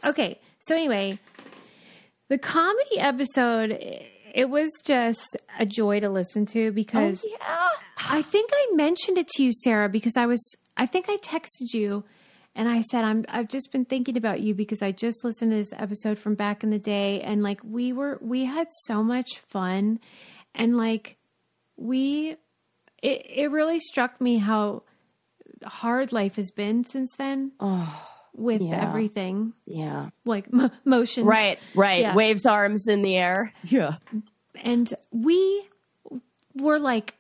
Okay, 0.05 0.41
so 0.61 0.77
anyway, 0.77 1.19
the 2.29 2.39
comedy 2.39 2.99
episode 2.99 3.79
it 4.35 4.51
was 4.51 4.71
just 4.85 5.37
a 5.59 5.67
joy 5.67 6.01
to 6.01 6.09
listen 6.09 6.47
to 6.47 6.71
because 6.73 7.25
oh, 7.25 7.37
Yeah. 7.41 7.69
I 8.11 8.23
think 8.23 8.51
I 8.53 8.69
mentioned 8.75 9.19
it 9.19 9.29
to 9.29 9.43
you 9.43 9.53
Sarah 9.53 9.89
because 9.89 10.17
I 10.17 10.27
was 10.27 10.41
I 10.77 10.87
think 10.87 11.07
I 11.09 11.17
texted 11.17 11.73
you 11.73 12.05
and 12.55 12.69
I 12.69 12.83
said 12.83 13.05
I'm 13.05 13.25
I've 13.29 13.49
just 13.49 13.73
been 13.73 13.85
thinking 13.85 14.17
about 14.17 14.41
you 14.41 14.55
because 14.55 14.83
I 14.83 14.93
just 14.93 15.25
listened 15.25 15.51
to 15.53 15.57
this 15.57 15.73
episode 15.73 16.19
from 16.19 16.35
back 16.35 16.63
in 16.63 16.71
the 16.71 16.79
day 16.79 17.21
and 17.23 17.43
like 17.43 17.61
we 17.65 17.93
were 17.93 18.19
we 18.21 18.45
had 18.45 18.69
so 18.85 19.03
much 19.03 19.39
fun 19.49 20.01
and 20.55 20.77
like 20.77 21.17
we 21.77 22.37
it 23.03 23.27
it 23.29 23.51
really 23.51 23.79
struck 23.79 24.21
me 24.21 24.39
how 24.39 24.83
hard 25.65 26.13
life 26.13 26.37
has 26.37 26.51
been 26.51 26.85
since 26.85 27.11
then. 27.19 27.53
Oh, 27.61 28.08
with 28.39 28.63
Yeah. 28.63 28.89
everything, 28.89 29.53
Yeah. 29.67 30.11
like 30.25 30.47
m- 30.53 30.71
motions. 30.85 31.27
Right, 31.27 31.59
right. 31.75 32.01
Yeah. 32.03 32.15
Waves 32.15 32.47
arms 32.47 32.87
in 32.89 33.03
the 33.03 33.17
air. 33.17 33.53
Yeah. 33.65 33.97
And 34.63 34.93
we 35.11 35.69
were 36.55 36.79
like 36.79 37.15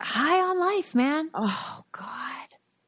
high 0.00 0.40
on 0.40 0.58
life, 0.58 0.94
man. 0.94 1.30
Oh 1.34 1.84
God. 1.92 2.08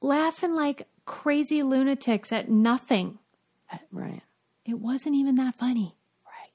Laughing 0.01 0.55
like 0.55 0.87
crazy 1.05 1.63
lunatics 1.63 2.33
at 2.33 2.49
nothing. 2.51 3.19
Right. 3.91 4.23
It 4.67 4.79
wasn't 4.81 5.15
even 5.17 5.35
that 5.37 5.57
funny. 5.57 5.97
Right. 6.27 6.51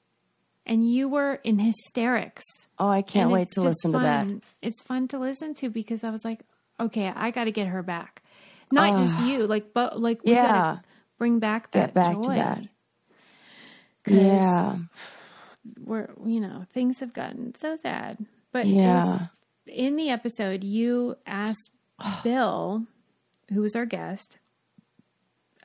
And 0.66 0.88
you 0.90 1.08
were 1.08 1.34
in 1.44 1.58
hysterics. 1.58 2.44
Oh, 2.78 2.88
I 2.88 3.02
can't 3.02 3.24
And 3.24 3.32
wait 3.32 3.50
to 3.52 3.62
just 3.62 3.84
listen 3.84 3.92
to 3.92 3.98
that. 3.98 4.26
It's 4.62 4.82
fun 4.82 5.06
to 5.08 5.18
listen 5.18 5.54
to 5.54 5.68
because 5.70 6.02
I 6.02 6.10
was 6.10 6.24
like, 6.24 6.40
okay, 6.78 7.12
I 7.14 7.30
got 7.30 7.44
to 7.44 7.50
get 7.52 7.66
her 7.68 7.82
back. 7.82 8.22
Not 8.72 8.98
just 8.98 9.14
ah. 9.18 9.26
you, 9.26 9.46
like, 9.46 9.72
but 9.74 10.00
like, 10.00 10.22
we 10.24 10.32
Yeah. 10.32 10.46
gotta 10.46 10.82
bring 11.20 11.38
back 11.38 11.70
that 11.72 11.88
Get 11.88 11.94
back 11.94 12.14
joy. 12.14 12.22
to 12.22 12.28
that. 12.30 12.62
Yeah. 14.06 14.76
we're 15.84 16.08
you 16.26 16.40
know 16.40 16.64
things 16.72 16.98
have 17.00 17.12
gotten 17.12 17.54
so 17.54 17.76
sad. 17.76 18.18
But 18.50 18.66
Yeah. 18.66 19.26
in 19.66 19.94
the 19.96 20.08
episode, 20.10 20.64
you 20.64 21.16
asked 21.26 21.70
Bill, 22.24 22.86
who 23.52 23.60
was 23.60 23.76
our 23.76 23.86
guest, 23.86 24.38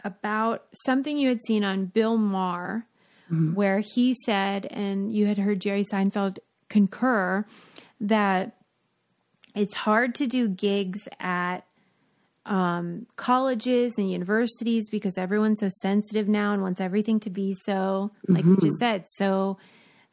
about 0.04 0.66
something 0.86 1.18
you 1.18 1.30
had 1.30 1.42
seen 1.48 1.64
on 1.64 1.86
Bill 1.88 2.18
Maher, 2.18 2.86
Mm-hmm. 3.32 3.56
where 3.56 3.80
he 3.80 4.14
said, 4.26 4.68
and 4.68 5.12
you 5.12 5.26
had 5.26 5.40
heard 5.40 5.60
Jerry 5.60 5.84
Seinfeld 5.92 6.38
concur 6.70 7.44
that 8.00 8.56
it's 9.56 9.74
hard 9.74 10.14
to 10.16 10.28
do 10.28 10.48
gigs 10.48 11.08
at 11.20 11.62
um, 12.46 13.08
colleges 13.16 13.98
and 13.98 14.10
universities 14.12 14.90
because 14.90 15.18
everyone's 15.18 15.60
so 15.60 15.70
sensitive 15.70 16.28
now 16.28 16.54
and 16.54 16.62
wants 16.62 16.80
everything 16.80 17.20
to 17.22 17.30
be 17.30 17.54
so, 17.66 18.12
like 18.28 18.46
we 18.46 18.56
just 18.58 18.78
said, 18.78 19.06
so 19.08 19.58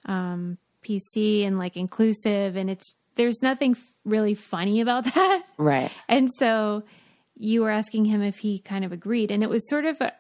um, 0.07 0.57
PC 0.85 1.47
and 1.47 1.59
like 1.59 1.77
inclusive. 1.77 2.57
And 2.57 2.71
it's 2.71 2.95
there's 3.17 3.43
nothing 3.43 3.77
really 4.05 4.35
funny 4.35 4.81
about 4.81 5.05
that. 5.15 5.43
Right. 5.59 5.91
And 6.09 6.31
so 6.39 6.83
you 7.37 7.63
were 7.63 7.71
asking 7.71 8.07
him 8.07 8.23
if 8.23 8.39
he 8.39 8.59
kind 8.59 8.85
of 8.85 8.93
agreed, 8.93 9.31
and 9.31 9.43
it 9.43 9.51
was 9.51 9.69
sort 9.69 9.85
of 9.85 10.01
a, 10.01 10.13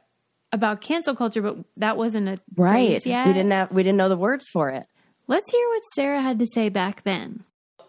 about 0.52 0.80
cancel 0.82 1.14
culture, 1.14 1.40
but 1.40 1.56
that 1.76 1.96
wasn't 1.96 2.28
a 2.28 2.38
Right. 2.56 3.04
yet. 3.06 3.26
We 3.26 3.32
didn't 3.32 3.52
have 3.52 3.72
we 3.72 3.82
didn't 3.82 3.96
know 3.96 4.08
the 4.10 4.16
words 4.16 4.46
for 4.52 4.68
it. 4.70 4.84
Let's 5.28 5.50
hear 5.50 5.66
what 5.68 5.82
Sarah 5.94 6.20
had 6.20 6.38
to 6.40 6.46
say 6.46 6.68
back 6.68 7.04
then. 7.04 7.44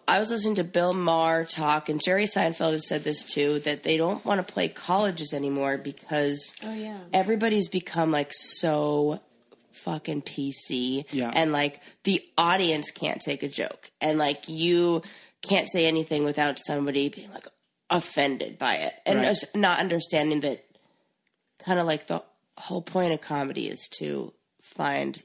I 0.06 0.18
was 0.18 0.30
listening 0.30 0.56
to 0.56 0.64
Bill 0.64 0.92
Maher 0.92 1.44
talk, 1.44 1.88
and 1.88 2.00
Jerry 2.02 2.24
Seinfeld 2.26 2.72
has 2.72 2.86
said 2.88 3.04
this 3.04 3.22
too 3.22 3.58
that 3.60 3.82
they 3.82 3.96
don't 3.96 4.24
want 4.24 4.46
to 4.46 4.52
play 4.52 4.68
colleges 4.68 5.32
anymore 5.32 5.78
because 5.78 6.54
Oh 6.62 6.72
yeah. 6.74 6.98
everybody's 7.12 7.68
become 7.68 8.10
like 8.10 8.30
so 8.32 9.20
fucking 9.72 10.22
PC. 10.22 11.04
Yeah. 11.10 11.30
And 11.34 11.52
like 11.52 11.80
the 12.04 12.22
audience 12.38 12.90
can't 12.90 13.20
take 13.20 13.42
a 13.42 13.48
joke. 13.48 13.90
And 14.00 14.18
like 14.18 14.48
you 14.48 15.02
can't 15.42 15.68
say 15.70 15.86
anything 15.86 16.24
without 16.24 16.58
somebody 16.58 17.08
being 17.08 17.30
like 17.32 17.46
offended 17.90 18.58
by 18.58 18.76
it. 18.76 18.94
And 19.04 19.20
Right. 19.20 19.36
not 19.54 19.80
understanding 19.80 20.40
that 20.40 20.64
kind 21.58 21.78
of 21.78 21.86
like 21.86 22.06
the 22.06 22.22
whole 22.56 22.82
point 22.82 23.12
of 23.12 23.20
comedy 23.20 23.68
is 23.68 23.88
to 23.98 24.32
find 24.62 25.22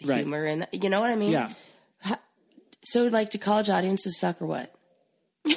the 0.00 0.06
Right. 0.08 0.18
humor 0.18 0.46
in 0.46 0.60
that. 0.60 0.74
You 0.82 0.90
know 0.90 1.00
what 1.00 1.10
I 1.10 1.16
mean? 1.16 1.30
Yeah. 1.32 1.52
So 2.84 3.04
like 3.04 3.30
do 3.30 3.38
college 3.38 3.70
audiences 3.70 4.18
suck 4.18 4.40
or 4.40 4.46
what? 4.46 4.74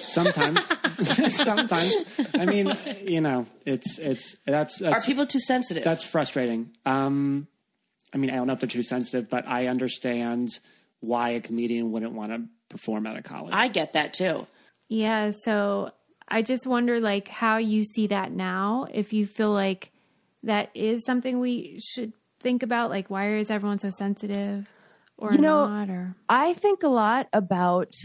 Sometimes, 0.08 0.64
sometimes. 1.34 1.94
I 2.34 2.46
mean, 2.46 2.78
you 3.06 3.22
know, 3.22 3.48
it's 3.66 4.00
it's 4.00 4.36
that's 4.46 4.82
Are 4.82 4.92
that's 4.92 5.06
people 5.06 5.26
too 5.26 5.40
sensitive? 5.40 5.84
that's 5.84 6.06
frustrating. 6.06 6.72
Um, 6.86 7.48
I 8.14 8.18
mean, 8.18 8.30
I 8.30 8.36
don't 8.36 8.48
know 8.48 8.54
if 8.54 8.60
they're 8.60 8.70
too 8.70 8.84
sensitive, 8.84 9.30
but 9.30 9.48
I 9.48 9.68
understand 9.68 10.60
why 11.00 11.32
a 11.32 11.42
comedian 11.42 11.92
wouldn't 11.92 12.14
want 12.14 12.32
to 12.32 12.44
perform 12.70 13.08
at 13.08 13.18
a 13.18 13.22
college. 13.22 13.54
I 13.54 13.68
get 13.68 13.94
that 13.94 14.14
too. 14.14 14.48
Yeah, 14.88 15.32
so 15.44 15.92
I 16.28 16.42
just 16.42 16.66
wonder 16.66 17.00
like 17.00 17.28
how 17.28 17.58
you 17.58 17.84
see 17.84 18.08
that 18.08 18.32
now. 18.32 18.88
If 18.94 19.12
you 19.12 19.26
feel 19.26 19.52
like 19.52 19.92
that 20.44 20.70
is 20.74 21.06
something 21.06 21.40
we 21.40 21.80
should 21.84 22.14
think 22.40 22.64
about, 22.64 22.90
like 22.90 23.10
why 23.10 23.36
is 23.36 23.50
everyone 23.52 23.80
so 23.80 23.90
sensitive 23.90 24.68
or 25.24 25.32
You 25.32 25.40
know, 25.40 25.68
not? 25.68 25.90
Or 25.90 26.16
I 26.28 26.54
think 26.54 26.84
a 26.84 26.90
lot 26.90 27.30
about 27.32 27.96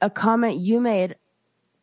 a 0.00 0.08
comment 0.08 0.58
you 0.60 0.80
made 0.80 1.16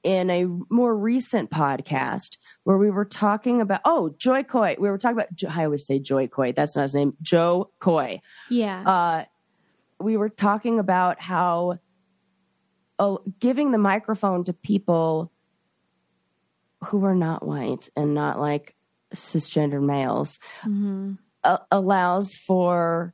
in 0.04 0.30
a 0.30 0.46
more 0.70 0.96
recent 0.96 1.50
podcast 1.50 2.38
where 2.64 2.78
we 2.78 2.90
were 2.90 3.06
talking 3.06 3.60
about 3.60 3.82
oh 3.84 4.16
Joy 4.18 4.44
Coy. 4.44 4.76
We 4.80 4.90
were 4.90 4.98
talking 4.98 5.18
about 5.18 5.30
I 5.54 5.66
always 5.66 5.86
say 5.86 6.00
Joy 6.00 6.28
Coy. 6.28 6.54
That's 6.54 6.76
not 6.78 6.84
his 6.84 6.96
name. 6.96 7.14
Jo 7.22 7.72
Koy. 7.80 8.22
yeah, 8.50 8.82
Uh, 8.88 9.26
we 10.00 10.16
were 10.16 10.30
talking 10.30 10.80
about 10.80 11.20
how 11.22 11.80
uh, 13.00 13.18
giving 13.40 13.72
the 13.72 13.78
microphone 13.78 14.46
to 14.46 14.54
people 14.54 15.32
who 16.86 17.04
are 17.04 17.16
not 17.16 17.46
white 17.46 17.90
and 17.96 18.14
not 18.14 18.40
like 18.40 18.76
cisgender 19.14 19.82
males 19.82 20.40
uh, 21.44 21.58
allows 21.72 22.34
for 22.36 23.14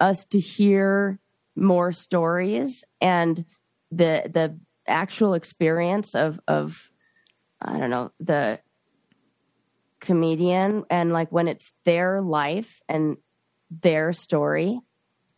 us 0.00 0.24
to 0.26 0.38
hear 0.38 1.18
more 1.56 1.92
stories 1.92 2.84
and 3.00 3.44
the 3.90 4.22
the 4.32 4.58
actual 4.86 5.34
experience 5.34 6.14
of 6.14 6.40
of 6.48 6.90
I 7.60 7.78
don't 7.78 7.90
know 7.90 8.12
the 8.20 8.60
comedian 10.00 10.84
and 10.90 11.12
like 11.12 11.30
when 11.32 11.48
it's 11.48 11.72
their 11.84 12.20
life 12.20 12.82
and 12.88 13.16
their 13.70 14.12
story 14.12 14.80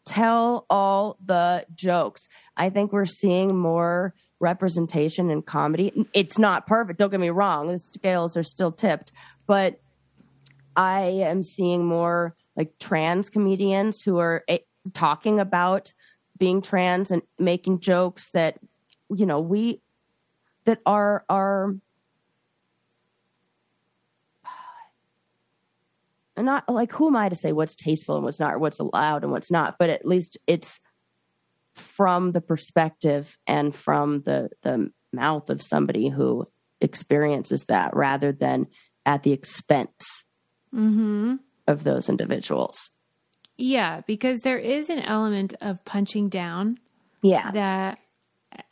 tell 0.05 0.66
all 0.71 1.19
the 1.25 1.66
jokes. 1.75 2.29
I 2.57 2.71
think 2.71 2.92
we're 2.92 3.07
seeing 3.07 3.57
more 3.57 4.14
representation 4.40 5.31
in 5.31 5.42
comedy. 5.42 6.07
It's 6.12 6.38
not 6.38 6.66
perfect 6.66 6.99
don't 6.99 7.11
get 7.11 7.21
me 7.21 7.31
wrong 7.31 7.69
the 7.69 7.79
scales 7.79 8.37
are 8.37 8.42
still 8.42 8.71
tipped 8.71 9.12
but 9.47 9.81
i 10.77 11.01
am 11.01 11.42
seeing 11.42 11.87
more 11.87 12.37
like 12.57 12.79
trans 12.79 13.31
comedians 13.31 14.01
who 14.03 14.19
are 14.19 14.45
eh, 14.49 14.59
talking 14.92 15.40
about 15.40 15.92
being 16.38 16.62
trans 16.62 17.11
and 17.11 17.23
making 17.38 17.81
jokes 17.81 18.31
that 18.33 18.59
you 19.14 19.27
know 19.27 19.40
we 19.40 19.81
that 20.64 20.81
are 20.85 21.25
are 21.29 21.75
not 26.37 26.69
like 26.69 26.92
who 26.92 27.09
am 27.09 27.16
I 27.16 27.29
to 27.29 27.37
say 27.37 27.53
what's 27.53 27.75
tasteful 27.75 28.16
and 28.16 28.25
what's 28.25 28.40
not, 28.40 28.55
or 28.55 28.59
what's 28.59 28.79
allowed 28.79 29.23
and 29.23 29.33
what's 29.33 29.51
not, 29.51 29.77
but 29.79 29.90
at 29.90 30.07
least 30.07 30.38
it's 30.47 30.81
from 31.75 32.33
the 32.33 32.40
perspective 32.40 33.37
and 33.47 33.75
from 33.75 34.23
the 34.23 34.51
the 34.62 34.90
mouth 35.12 35.51
of 35.51 35.62
somebody 35.62 36.09
who 36.09 36.47
experiences 36.81 37.64
that 37.69 37.95
rather 37.95 38.33
than 38.33 38.66
at 39.05 39.23
the 39.23 39.33
expense 39.33 40.25
mm-hmm. 40.75 41.37
Of 41.66 41.85
those 41.85 42.09
individuals. 42.09 42.90
yeah, 43.59 44.02
because 44.07 44.40
there 44.40 44.59
is 44.59 44.90
an 44.90 44.98
element 45.00 45.55
of 45.61 45.83
punching 45.85 46.29
down 46.29 46.79
Yeah. 47.22 47.50
that 47.52 47.98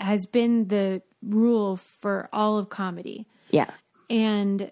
has 0.00 0.26
been 0.26 0.68
the 0.68 1.00
rule 1.22 1.76
for 2.00 2.28
all 2.32 2.58
of 2.58 2.68
comedy. 2.68 3.26
Yeah. 3.50 3.70
and 4.10 4.70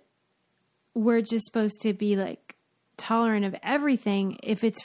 we're 0.95 1.23
just 1.23 1.47
supposed 1.47 1.81
to 1.83 1.93
be 1.95 2.17
like 2.17 2.57
tolerant 2.99 3.45
of 3.47 3.55
everything 3.63 4.39
if 4.43 4.63
it's 4.63 4.81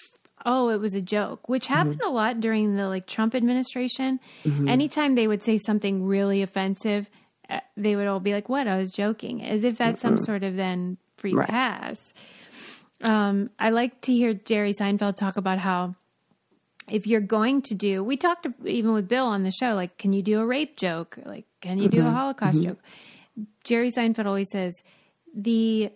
oh 0.45 0.69
it 0.69 0.79
was 0.79 0.93
a 0.93 1.01
joke 1.01 1.49
which 1.49 1.67
happened 1.67 2.01
a 2.01 2.09
lot 2.09 2.39
during 2.39 2.75
the 2.77 2.87
like 2.87 3.05
trump 3.07 3.35
administration 3.35 4.19
anytime 4.67 5.15
they 5.15 5.27
would 5.27 5.43
say 5.43 5.57
something 5.57 6.05
really 6.05 6.41
offensive 6.41 7.09
uh, 7.49 7.59
they 7.75 7.95
would 7.97 8.07
all 8.07 8.21
be 8.21 8.31
like 8.33 8.47
what 8.47 8.67
i 8.67 8.77
was 8.77 8.91
joking 8.91 9.43
as 9.43 9.63
if 9.65 9.77
that's 9.77 10.01
some 10.01 10.17
sort 10.17 10.43
of 10.43 10.55
then 10.55 10.97
free 11.17 11.33
Right. 11.33 11.49
pass 11.49 11.99
um, 13.01 13.49
i 13.59 13.69
like 13.69 14.01
to 14.01 14.13
hear 14.13 14.33
jerry 14.33 14.73
seinfeld 14.73 15.15
talk 15.15 15.37
about 15.37 15.59
how 15.59 15.95
if 16.89 17.05
you're 17.05 17.21
going 17.21 17.61
to 17.61 17.75
do 17.75 18.03
we 18.03 18.17
talked 18.17 18.47
even 18.65 18.93
with 18.93 19.07
bill 19.07 19.25
on 19.25 19.43
the 19.43 19.51
show 19.51 19.73
like 19.73 19.97
can 19.97 20.13
you 20.13 20.21
do 20.21 20.39
a 20.39 20.45
rape 20.45 20.77
joke? 20.77 21.17
Like 21.25 21.45
can 21.61 21.77
you 21.77 21.89
do 21.89 21.99
a 21.99 22.03
mm-hmm. 22.03 22.15
holocaust 22.15 22.59
mm-hmm. 22.59 22.69
joke? 22.69 22.79
Jerry 23.63 23.91
seinfeld 23.91 24.25
always 24.25 24.49
says 24.49 24.73
the 25.35 25.91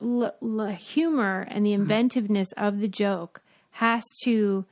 l- 0.00 0.34
l- 0.42 0.66
humor 0.66 1.46
and 1.48 1.64
the 1.64 1.72
mm-hmm. 1.72 1.82
inventiveness 1.82 2.52
of 2.56 2.80
the 2.80 2.88
joke 2.88 3.42
has 3.70 4.04
to 4.24 4.64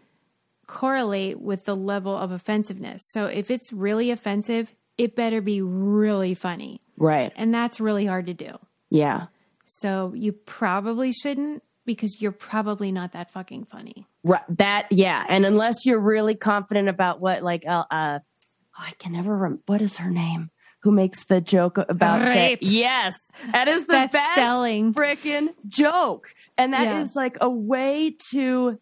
correlate 0.66 1.40
with 1.40 1.64
the 1.64 1.76
level 1.76 2.16
of 2.16 2.32
offensiveness. 2.32 3.02
So 3.10 3.26
if 3.26 3.50
it's 3.50 3.72
really 3.72 4.10
offensive 4.10 4.74
it 4.98 5.14
better 5.14 5.42
be 5.42 5.60
really 5.60 6.34
funny. 6.34 6.80
Right. 6.98 7.30
and 7.36 7.52
that's 7.52 7.78
really 7.78 8.06
hard 8.06 8.26
to 8.26 8.34
do. 8.34 8.58
Yeah. 8.88 9.26
So 9.66 10.12
you 10.14 10.32
probably 10.32 11.12
shouldn't 11.12 11.62
because 11.84 12.20
you're 12.20 12.32
probably 12.32 12.90
not 12.90 13.12
that 13.12 13.30
fucking 13.30 13.64
funny 13.64 14.06
Right. 14.24 14.42
That, 14.56 14.86
yeah. 14.90 15.24
And 15.28 15.46
unless 15.46 15.84
you're 15.86 16.00
really 16.00 16.34
confident 16.34 16.88
about 16.88 17.20
what, 17.20 17.44
like, 17.44 17.64
uh, 17.66 17.84
uh 17.90 18.18
oh, 18.20 18.76
I 18.76 18.92
can 18.98 19.12
never 19.12 19.36
rem- 19.36 19.60
what 19.66 19.80
is 19.82 19.96
her 19.98 20.10
name? 20.10 20.50
who 20.80 20.90
makes 20.92 21.24
the 21.24 21.40
joke 21.40 21.78
about 21.78 22.24
say, 22.24 22.50
Rape. 22.50 22.58
yes, 22.62 23.16
that 23.50 23.66
is 23.66 23.86
the 23.86 23.92
That's 23.92 24.12
best 24.12 24.52
freaking 24.94 25.52
joke, 25.66 26.32
and 26.56 26.72
that 26.74 26.86
is 27.00 27.12
Yeah. 27.16 27.22
like 27.22 27.38
a 27.40 27.50
way 27.50 28.14
to 28.30 28.78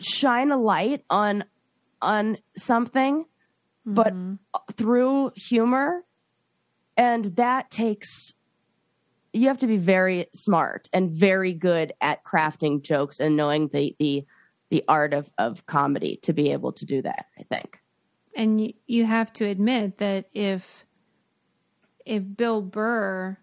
shine 0.00 0.50
a 0.52 0.56
light 0.56 1.04
on 1.10 1.44
on 2.00 2.38
something, 2.56 3.24
but 3.86 4.12
Mm-hmm. 4.12 4.72
through 4.74 5.32
humor, 5.36 6.04
and 6.96 7.24
that 7.36 7.70
takes. 7.70 8.34
You 9.32 9.48
have 9.48 9.58
to 9.58 9.66
be 9.66 9.78
very 9.78 10.26
smart 10.34 10.88
and 10.92 11.10
very 11.10 11.54
good 11.54 11.94
at 12.02 12.22
crafting 12.24 12.82
jokes 12.82 13.18
and 13.18 13.36
knowing 13.36 13.68
the 13.68 13.96
the 13.98 14.26
the 14.70 14.84
art 14.88 15.14
of 15.14 15.30
of 15.38 15.64
comedy 15.66 16.18
to 16.22 16.32
be 16.32 16.52
able 16.52 16.72
to 16.72 16.84
do 16.84 17.02
that. 17.02 17.26
I 17.38 17.42
think. 17.44 17.78
And 18.34 18.60
you, 18.60 18.72
you 18.86 19.06
have 19.06 19.32
to 19.34 19.46
admit 19.46 19.98
that 19.98 20.28
if 20.34 20.84
if 22.04 22.22
Bill 22.36 22.60
Burr 22.62 23.36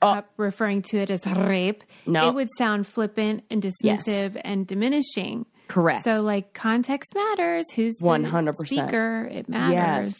Oh. 0.00 0.22
referring 0.36 0.82
to 0.82 0.98
it 0.98 1.10
as 1.10 1.26
rape, 1.26 1.82
No. 2.06 2.28
it 2.28 2.34
would 2.34 2.46
sound 2.56 2.86
flippant 2.86 3.42
and 3.50 3.60
dismissive 3.60 4.40
and 4.44 4.64
diminishing. 4.64 5.44
Correct. 5.66 6.04
So, 6.04 6.22
like, 6.22 6.54
context 6.54 7.16
matters. 7.16 7.68
Who's 7.72 7.96
the 7.96 8.04
100%. 8.06 8.54
speaker? 8.64 9.28
It 9.30 9.48
matters. 9.48 10.16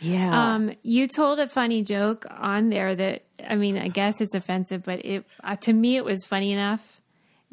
Yeah. 0.00 0.54
Um, 0.54 0.72
you 0.82 1.08
told 1.08 1.38
a 1.38 1.48
funny 1.48 1.82
joke 1.82 2.26
on 2.30 2.70
there 2.70 2.94
that 2.94 3.24
I 3.46 3.56
mean, 3.56 3.78
I 3.78 3.88
guess 3.88 4.20
it's 4.20 4.34
offensive, 4.34 4.82
but 4.84 5.04
it 5.04 5.24
uh, 5.44 5.56
to 5.56 5.72
me 5.72 5.96
it 5.96 6.04
was 6.04 6.24
funny 6.24 6.52
enough. 6.52 7.00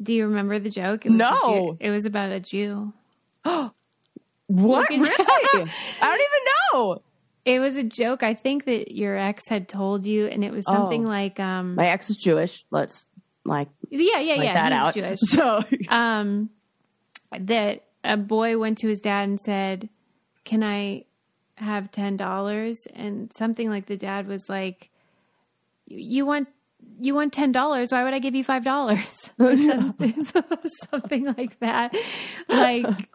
Do 0.02 0.12
you 0.12 0.26
remember 0.26 0.58
the 0.58 0.70
joke? 0.70 1.06
It 1.06 1.10
was 1.10 1.18
No. 1.18 1.38
Jew- 1.46 1.76
it 1.80 1.90
was 1.90 2.04
about 2.06 2.30
a 2.32 2.40
Jew. 2.40 2.92
Oh. 3.44 3.72
what? 4.46 4.88
Really? 4.90 5.08
I 5.08 5.64
don't 6.00 6.20
even 6.20 6.44
know. 6.72 7.02
It 7.44 7.60
was 7.60 7.76
a 7.76 7.82
joke. 7.84 8.22
I 8.24 8.34
think 8.34 8.64
that 8.64 8.96
your 8.96 9.16
ex 9.16 9.44
had 9.48 9.68
told 9.68 10.04
you, 10.04 10.26
and 10.26 10.44
it 10.44 10.52
was 10.52 10.64
something 10.64 11.06
Oh. 11.06 11.08
like, 11.08 11.38
um, 11.38 11.76
My 11.76 11.86
ex 11.88 12.10
is 12.10 12.16
Jewish. 12.16 12.64
Let's 12.70 13.06
like 13.44 13.68
yeah, 13.90 14.18
yeah, 14.18 14.34
yeah, 14.42 14.54
that 14.54 14.72
out. 14.72 14.94
Jewish. 14.94 15.20
So 15.24 15.62
um, 15.88 16.50
that 17.38 17.84
a 18.02 18.16
boy 18.16 18.58
went 18.58 18.78
to 18.78 18.88
his 18.88 18.98
dad 18.98 19.28
and 19.28 19.40
said, 19.40 19.88
"Can 20.44 20.64
I 20.64 21.04
have 21.56 21.90
ten 21.90 22.16
dollars?" 22.16 22.78
And 22.94 23.30
something 23.36 23.68
like 23.68 23.86
the 23.86 23.96
dad 23.96 24.26
was 24.26 24.48
like, 24.48 24.90
"You 25.86 26.26
want." 26.26 26.48
You 27.00 27.14
want 27.14 27.32
ten 27.32 27.52
dollars? 27.52 27.90
Why 27.90 28.04
would 28.04 28.14
I 28.14 28.18
give 28.20 28.34
you 28.34 28.44
five 28.44 28.62
dollars? 28.62 29.00
something, 29.38 30.26
something 30.90 31.24
like 31.24 31.58
that. 31.60 31.96
Like, 32.48 33.08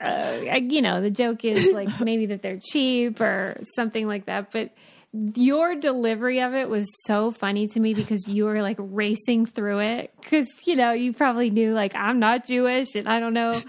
uh, 0.00 0.40
you 0.62 0.82
know, 0.82 1.00
the 1.00 1.10
joke 1.10 1.44
is 1.44 1.72
like 1.72 1.88
maybe 2.00 2.26
that 2.26 2.42
they're 2.42 2.58
cheap 2.58 3.20
or 3.20 3.60
something 3.74 4.06
like 4.06 4.26
that. 4.26 4.50
But 4.52 4.72
your 5.12 5.74
delivery 5.74 6.40
of 6.40 6.54
it 6.54 6.68
was 6.68 6.86
so 7.04 7.30
funny 7.30 7.68
to 7.68 7.80
me 7.80 7.94
because 7.94 8.28
you 8.28 8.44
were 8.44 8.60
like 8.60 8.76
racing 8.78 9.46
through 9.46 9.80
it 9.80 10.12
because 10.20 10.46
you 10.66 10.76
know 10.76 10.92
you 10.92 11.12
probably 11.12 11.50
knew 11.50 11.72
like 11.72 11.94
I'm 11.94 12.18
not 12.18 12.46
Jewish 12.46 12.94
and 12.94 13.08
I 13.08 13.20
don't 13.20 13.34
know, 13.34 13.60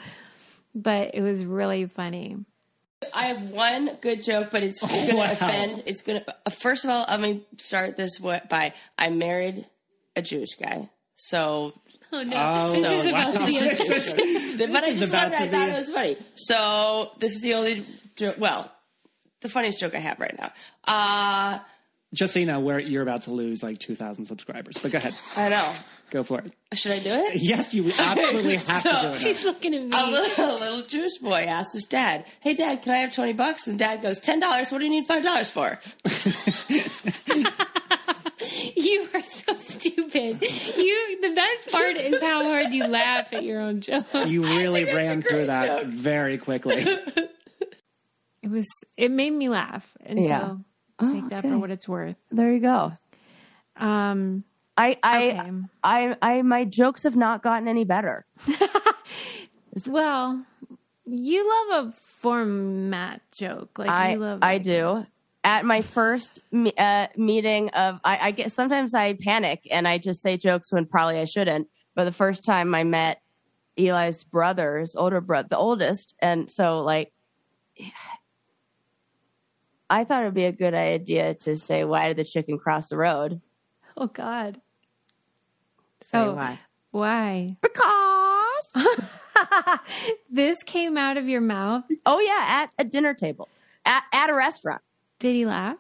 but 0.76 1.12
it 1.14 1.22
was 1.22 1.46
really 1.46 1.86
funny. 1.86 2.38
I 3.14 3.28
have 3.28 3.42
one 3.44 3.92
good 4.02 4.24
joke, 4.24 4.50
but 4.52 4.64
it's 4.64 4.82
going 4.82 5.10
to 5.10 5.16
wow. 5.16 5.32
offend. 5.32 5.84
It's 5.86 6.02
going 6.02 6.24
to. 6.24 6.52
First 6.52 6.84
of 6.84 6.90
all, 6.90 7.06
let 7.08 7.20
me 7.20 7.46
start 7.58 7.96
this 7.96 8.18
by 8.20 8.74
I 8.98 9.10
married 9.10 9.66
a 10.16 10.22
Jewish 10.22 10.56
guy, 10.60 10.90
so 11.16 11.74
Oh 12.12 12.24
no, 12.24 12.36
Oh, 12.38 12.70
this 12.72 13.06
is 13.06 13.12
wow. 13.12 13.20
about 13.32 13.40
to 13.40 13.46
be 13.46 13.58
a- 13.58 14.68
but 14.68 14.84
I 14.84 14.88
is 14.88 15.00
just 15.00 15.12
about 15.12 15.32
thought 15.32 15.42
I 15.42 15.46
to 15.46 15.52
thought 15.52 15.70
it 15.70 15.78
was 15.78 15.90
funny. 15.90 16.18
So 16.36 17.12
this 17.20 17.34
is 17.36 17.42
the 17.42 17.54
only 17.54 17.86
joke. 18.16 18.36
Well, 18.40 18.72
the 19.42 19.50
funniest 19.50 19.80
joke 19.80 19.94
I 19.94 20.00
have 20.00 20.20
right 20.20 20.36
now. 20.40 20.52
Uh 20.86 21.60
Just 22.14 22.34
so 22.34 22.40
you 22.40 22.46
know, 22.46 22.60
where 22.62 22.80
you're 22.80 23.04
about 23.04 23.24
to 23.24 23.32
lose 23.32 23.62
like 23.62 23.80
2,000 23.80 24.26
subscribers. 24.26 24.78
But 24.82 24.92
go 24.92 24.98
ahead, 24.98 25.14
I 25.36 25.50
know. 25.50 25.74
Go 26.10 26.24
for 26.24 26.40
it. 26.42 26.54
Should 26.74 26.92
I 26.94 27.00
do 27.00 27.10
it? 27.12 27.36
Yes, 27.42 27.74
you 27.74 27.92
absolutely 27.98 28.58
have 28.58 28.82
So- 28.84 28.92
to 28.92 29.02
do 29.02 29.08
it. 29.08 29.14
She's 29.20 29.44
looking 29.44 29.74
at 29.74 29.82
A 29.82 29.84
me. 30.06 30.12
little, 30.12 30.58
a 30.58 30.60
little 30.60 30.82
Jewish 30.84 31.18
boy 31.18 31.44
asks 31.48 31.74
his 31.74 31.86
dad, 31.86 32.26
"Hey, 32.42 32.54
Dad, 32.54 32.82
can 32.82 32.94
I 32.94 32.98
have 33.00 33.14
twenty 33.14 33.34
bucks?" 33.34 33.68
And 33.68 33.78
Dad 33.80 34.02
goes, 34.02 34.20
10 34.20 34.40
dollars. 34.40 34.72
What 34.72 34.80
do 34.80 34.86
you 34.86 34.92
need 34.92 35.06
five 35.08 35.24
dollars 35.24 35.50
for?" 35.50 35.80
You 38.76 39.10
are 39.14 39.24
so 39.24 39.56
stupid. 39.56 40.42
You. 40.42 41.18
The 41.22 41.34
best 41.36 41.72
part 41.72 41.98
is 41.98 42.22
how 42.22 42.44
hard 42.44 42.72
you 42.72 42.86
laugh 42.88 43.34
at 43.34 43.44
your 43.44 43.60
own 43.60 43.82
joke. 43.82 44.06
You 44.14 44.44
really 44.44 44.84
ran 44.94 45.22
through 45.22 45.48
that 45.48 45.82
joke. 45.84 45.88
very 45.88 46.38
quickly. 46.38 46.86
It 48.44 48.52
was. 48.52 48.68
It 48.96 49.12
made 49.12 49.32
me 49.34 49.50
laugh, 49.50 49.98
and 50.06 50.24
Yeah. 50.24 50.40
so 50.42 50.60
Oh, 51.00 51.14
take 51.14 51.30
that 51.32 51.40
okay. 51.40 51.50
for 51.50 51.58
what 51.58 51.70
it's 51.72 51.88
worth. 51.88 52.16
there 52.32 52.54
you 52.54 52.60
go. 52.62 52.94
Um. 53.76 54.46
I 54.78 54.98
I, 55.02 55.28
Okay. 55.30 55.52
I 55.84 56.16
I 56.22 56.42
my 56.44 56.64
jokes 56.66 57.04
have 57.04 57.16
not 57.16 57.42
gotten 57.44 57.68
any 57.68 57.84
better. 57.84 58.26
Well, 59.86 60.44
you 61.06 61.70
love 61.70 61.88
a 61.88 61.94
format 62.20 63.22
joke. 63.32 63.78
Like 63.78 63.90
I 63.90 64.14
you 64.14 64.18
love. 64.18 64.40
I 64.42 64.54
like- 64.54 64.64
do. 64.64 65.06
At 65.44 65.66
my 65.66 65.82
first 65.82 66.42
me- 66.52 66.74
uh, 66.78 67.08
meeting 67.16 67.70
of, 67.70 68.00
I, 68.04 68.18
I 68.22 68.32
get 68.32 68.52
sometimes 68.52 68.94
I 68.94 69.14
panic 69.14 69.66
and 69.72 69.88
I 69.88 69.98
just 69.98 70.22
say 70.22 70.36
jokes 70.36 70.72
when 70.74 70.86
probably 70.88 71.20
I 71.20 71.26
shouldn't. 71.26 71.68
But 71.96 72.04
the 72.06 72.12
first 72.12 72.44
time 72.44 72.74
I 72.76 72.84
met 72.84 73.22
Eli's 73.78 74.24
brother, 74.26 74.80
his 74.80 74.96
older 74.96 75.22
brother, 75.22 75.48
the 75.50 75.58
oldest, 75.58 76.16
and 76.22 76.50
so 76.52 76.80
like, 76.82 77.14
I 79.90 80.04
thought 80.04 80.22
it'd 80.24 80.34
be 80.34 80.46
a 80.46 80.52
good 80.52 80.74
idea 80.74 81.36
to 81.36 81.56
say, 81.56 81.84
"Why 81.86 82.08
did 82.08 82.18
the 82.18 82.26
chicken 82.26 82.58
cross 82.58 82.90
the 82.90 82.98
road?" 82.98 83.40
Oh 83.96 84.08
God. 84.08 84.60
Say 86.02 86.18
Oh. 86.20 86.34
why? 86.34 86.60
Why? 86.92 87.58
Because. 87.62 88.76
This 90.32 90.58
came 90.66 90.98
out 90.98 91.18
of 91.18 91.28
your 91.28 91.42
mouth. 91.42 91.84
oh 92.08 92.20
yeah, 92.20 92.64
at 92.64 92.72
a 92.80 92.84
dinner 92.84 93.14
table, 93.14 93.48
at 93.86 94.04
at 94.12 94.30
a 94.32 94.34
restaurant. 94.34 94.82
Did 95.20 95.36
he 95.36 95.46
laugh? 95.46 95.78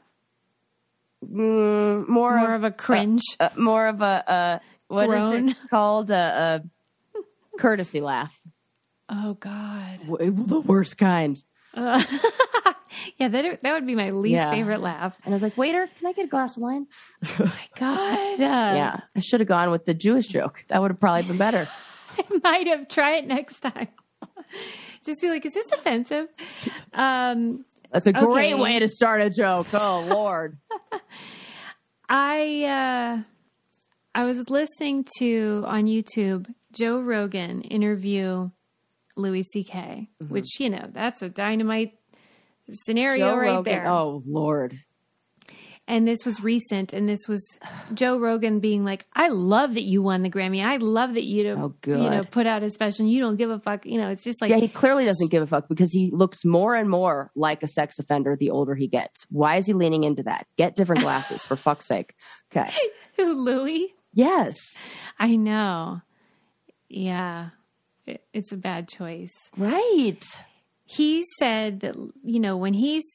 Mm, 1.25 2.07
more, 2.07 2.37
More 2.37 2.53
of, 2.53 2.63
of 2.63 2.71
a 2.71 2.71
cringe. 2.71 3.23
uh, 3.39 3.49
more 3.57 3.87
of 3.87 4.01
a 4.01 4.29
uh, 4.31 4.59
what 4.89 5.09
is 5.09 5.49
it 5.49 5.55
called? 5.71 6.11
A, 6.11 6.63
a 7.15 7.19
courtesy 7.59 7.99
laugh. 7.99 8.39
oh 9.09 9.33
God. 9.33 9.99
W- 10.07 10.31
the 10.45 10.59
worst 10.59 10.97
kind. 10.99 11.41
Uh, 11.73 12.03
yeah, 13.17 13.27
that 13.27 13.61
that 13.61 13.73
would 13.73 13.85
be 13.87 13.95
my 13.95 14.09
least 14.09 14.43
Yeah. 14.43 14.49
favorite 14.51 14.81
laugh. 14.81 15.15
And 15.25 15.33
I 15.33 15.35
was 15.35 15.43
like, 15.43 15.57
waiter, 15.57 15.87
can 15.97 16.07
I 16.07 16.13
get 16.13 16.25
a 16.25 16.27
glass 16.27 16.55
of 16.57 16.63
wine? 16.63 16.87
Oh 17.23 17.35
my 17.39 17.67
god. 17.77 18.41
Uh, 18.41 18.75
yeah, 18.75 18.99
I 19.15 19.19
should 19.19 19.39
have 19.39 19.47
gone 19.49 19.71
with 19.71 19.85
the 19.85 19.93
Jewish 19.93 20.27
joke. 20.27 20.63
That 20.69 20.81
would 20.81 20.91
have 20.91 20.99
probably 20.99 21.23
been 21.23 21.37
better. 21.37 21.67
I 22.17 22.23
might 22.43 22.67
have 22.67 22.87
try 22.87 23.15
it 23.17 23.27
next 23.27 23.59
time. 23.61 23.87
Just 25.05 25.21
be 25.21 25.29
like, 25.29 25.45
is 25.45 25.53
this 25.53 25.67
offensive? 25.71 26.27
Um, 26.93 27.65
That's 27.91 28.07
a 28.07 28.13
great 28.13 28.53
Okay. 28.53 28.53
way 28.55 28.79
to 28.79 28.87
start 28.87 29.21
a 29.21 29.29
joke. 29.29 29.73
Oh 29.73 30.01
Lord. 30.01 30.57
I 32.09 32.63
uh, 32.63 33.23
I 34.15 34.23
was 34.23 34.49
listening 34.49 35.05
to 35.19 35.63
on 35.67 35.85
YouTube 35.85 36.47
Joe 36.71 37.01
Rogan 37.01 37.61
interview 37.61 38.49
Louis 39.15 39.43
C.K., 39.43 40.09
which 40.29 40.59
you 40.59 40.69
know 40.69 40.87
that's 40.91 41.21
a 41.21 41.29
dynamite 41.29 41.96
scenario. 42.69 43.29
Joe 43.31 43.37
right 43.37 43.47
Rogan- 43.55 43.63
there. 43.63 43.87
Oh 43.87 44.23
Lord. 44.25 44.79
And 45.89 46.05
this 46.05 46.25
was 46.25 46.43
recent, 46.43 46.91
and 46.91 47.07
this 47.07 47.29
was 47.29 47.41
Joe 47.93 48.19
Rogan 48.19 48.59
being 48.59 48.83
like, 48.83 49.05
"I 49.13 49.29
love 49.29 49.75
that 49.75 49.83
you 49.83 50.01
won 50.01 50.21
the 50.21 50.29
Grammy. 50.29 50.61
I 50.61 50.75
love 50.75 51.13
that 51.13 51.23
you, 51.23 51.47
Oh, 51.51 51.73
you 51.85 52.09
know, 52.09 52.25
put 52.25 52.45
out 52.45 52.61
a 52.61 52.69
special. 52.69 53.05
and 53.05 53.11
You 53.13 53.21
don't 53.21 53.37
give 53.37 53.49
a 53.49 53.59
fuck. 53.59 53.85
You 53.85 53.97
know, 53.97 54.09
it's 54.09 54.25
just 54.25 54.41
like 54.41 54.49
Yeah, 54.49 54.57
he 54.57 54.67
clearly 54.67 55.05
doesn't 55.05 55.31
give 55.31 55.41
a 55.41 55.47
fuck 55.47 55.69
because 55.69 55.89
he 55.93 56.11
looks 56.13 56.43
more 56.43 56.75
and 56.75 56.89
more 56.89 57.31
like 57.37 57.63
a 57.63 57.67
sex 57.69 57.99
offender 57.99 58.35
the 58.35 58.49
older 58.49 58.75
he 58.75 58.89
gets. 58.89 59.25
Why 59.29 59.55
is 59.55 59.65
he 59.65 59.71
leaning 59.71 60.03
into 60.03 60.23
that? 60.23 60.45
Get 60.57 60.75
different 60.75 61.03
glasses 61.03 61.45
for 61.45 61.55
fuck's 61.55 61.87
sake. 61.87 62.15
Okay. 62.51 62.69
who 63.15 63.31
Louis. 63.33 63.93
Yes. 64.13 64.55
I 65.17 65.37
know. 65.37 66.01
Yeah, 66.89 67.51
it, 68.05 68.25
it's 68.33 68.51
a 68.51 68.57
bad 68.57 68.89
choice. 68.89 69.33
Right. 69.57 70.21
He 70.87 71.23
said 71.37 71.81
that 71.81 71.95
you 72.23 72.39
know 72.39 72.57
when 72.57 72.73
he's 72.73 73.05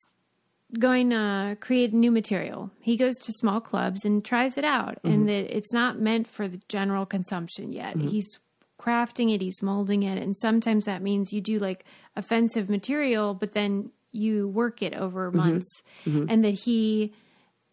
going 0.79 1.11
to 1.11 1.57
create 1.61 1.93
new 1.93 2.11
material 2.11 2.71
he 2.81 2.97
goes 2.97 3.15
to 3.17 3.33
small 3.33 3.61
clubs 3.61 4.05
and 4.05 4.25
tries 4.25 4.57
it 4.57 4.65
out 4.65 4.99
and 5.05 5.13
mm-hmm. 5.13 5.27
that 5.27 5.57
it's 5.57 5.73
not 5.73 5.99
meant 5.99 6.27
for 6.27 6.49
the 6.49 6.61
general 6.69 7.05
consumption 7.05 7.73
yet. 7.73 7.97
Mm-hmm. 7.97 8.09
He's 8.09 8.39
crafting 8.81 9.35
it 9.35 9.41
he's 9.41 9.63
molding 9.63 10.03
it 10.03 10.21
and 10.23 10.37
sometimes 10.37 10.87
that 10.87 11.03
means 11.03 11.33
you 11.33 11.41
do 11.41 11.59
like 11.59 11.85
offensive 12.17 12.69
material 12.69 13.33
but 13.35 13.53
then 13.53 13.91
you 14.13 14.49
work 14.49 14.83
it 14.83 14.95
over 14.95 15.29
mm-hmm. 15.29 15.39
months. 15.39 15.83
And 16.05 16.45
that 16.45 16.55
he 16.55 17.13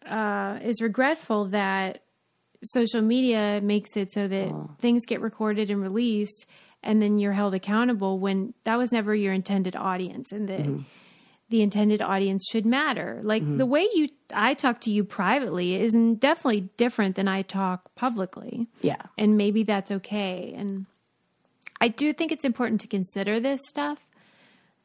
uh, 0.06 0.58
is 0.62 0.80
regretful 0.80 1.46
that 1.46 2.02
social 2.62 3.02
media 3.02 3.60
makes 3.62 3.96
it 3.96 4.12
so 4.12 4.26
that 4.28 4.68
things 4.78 5.06
get 5.06 5.20
recorded 5.20 5.70
and 5.70 5.80
released 5.80 6.46
and 6.82 7.00
then 7.02 7.18
you're 7.18 7.32
held 7.32 7.54
accountable 7.54 8.18
when 8.18 8.54
that 8.64 8.76
was 8.76 8.92
never 8.92 9.14
your 9.14 9.32
intended 9.32 9.76
audience 9.76 10.32
and 10.32 10.48
that 10.48 10.66
the 11.50 11.62
intended 11.62 12.00
audience 12.00 12.46
should 12.50 12.64
matter. 12.64 13.20
Like 13.22 13.42
the 13.56 13.66
way 13.66 13.86
you 13.92 14.08
I 14.32 14.54
talk 14.54 14.80
to 14.82 14.90
you 14.90 15.02
privately 15.04 15.74
is 15.74 15.92
definitely 16.18 16.70
different 16.76 17.16
than 17.16 17.26
I 17.26 17.42
talk 17.42 17.94
publicly. 17.96 18.68
Yeah. 18.80 19.02
And 19.18 19.36
maybe 19.36 19.64
that's 19.64 19.90
okay. 19.90 20.54
And 20.56 20.86
I 21.80 21.88
do 21.88 22.12
think 22.12 22.30
it's 22.30 22.44
important 22.44 22.80
to 22.82 22.86
consider 22.86 23.40
this 23.40 23.60
stuff, 23.68 23.98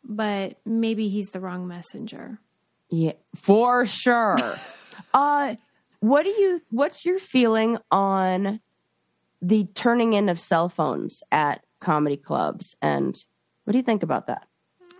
but 0.03 0.57
maybe 0.65 1.07
he's 1.07 1.27
the 1.27 1.39
wrong 1.39 1.67
messenger. 1.67 2.39
Yeah, 2.89 3.13
for 3.35 3.85
sure. 3.85 4.59
uh 5.13 5.55
what 5.99 6.23
do 6.23 6.29
you 6.29 6.61
what's 6.71 7.05
your 7.05 7.19
feeling 7.19 7.77
on 7.91 8.59
the 9.41 9.65
turning 9.75 10.13
in 10.13 10.29
of 10.29 10.39
cell 10.39 10.69
phones 10.69 11.21
at 11.31 11.64
comedy 11.85 12.17
clubs 12.17 12.75
and 12.81 13.15
what 13.63 13.71
do 13.73 13.77
you 13.77 13.83
think 13.83 14.01
about 14.03 14.27
that? 14.27 14.47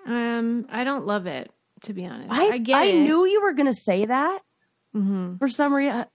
Um, 0.05 0.67
I 0.69 0.83
don't 0.83 1.05
love 1.07 1.25
it, 1.25 1.51
to 1.83 1.93
be 1.93 2.05
honest. 2.05 2.31
I 2.31 2.45
I, 2.53 2.57
get 2.59 2.75
I 2.77 2.91
knew 2.91 3.25
you 3.25 3.41
were 3.41 3.53
going 3.53 3.65
to 3.71 3.73
say 3.73 4.05
that 4.05 4.39
for 5.39 5.49
some 5.49 5.73
reason 5.73 6.05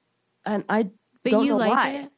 and 0.46 0.64
I 0.68 0.88
but 1.22 1.30
don't 1.32 1.44
you 1.44 1.50
know 1.52 1.58
like 1.58 1.70
why. 1.70 1.90
it. 1.90 2.10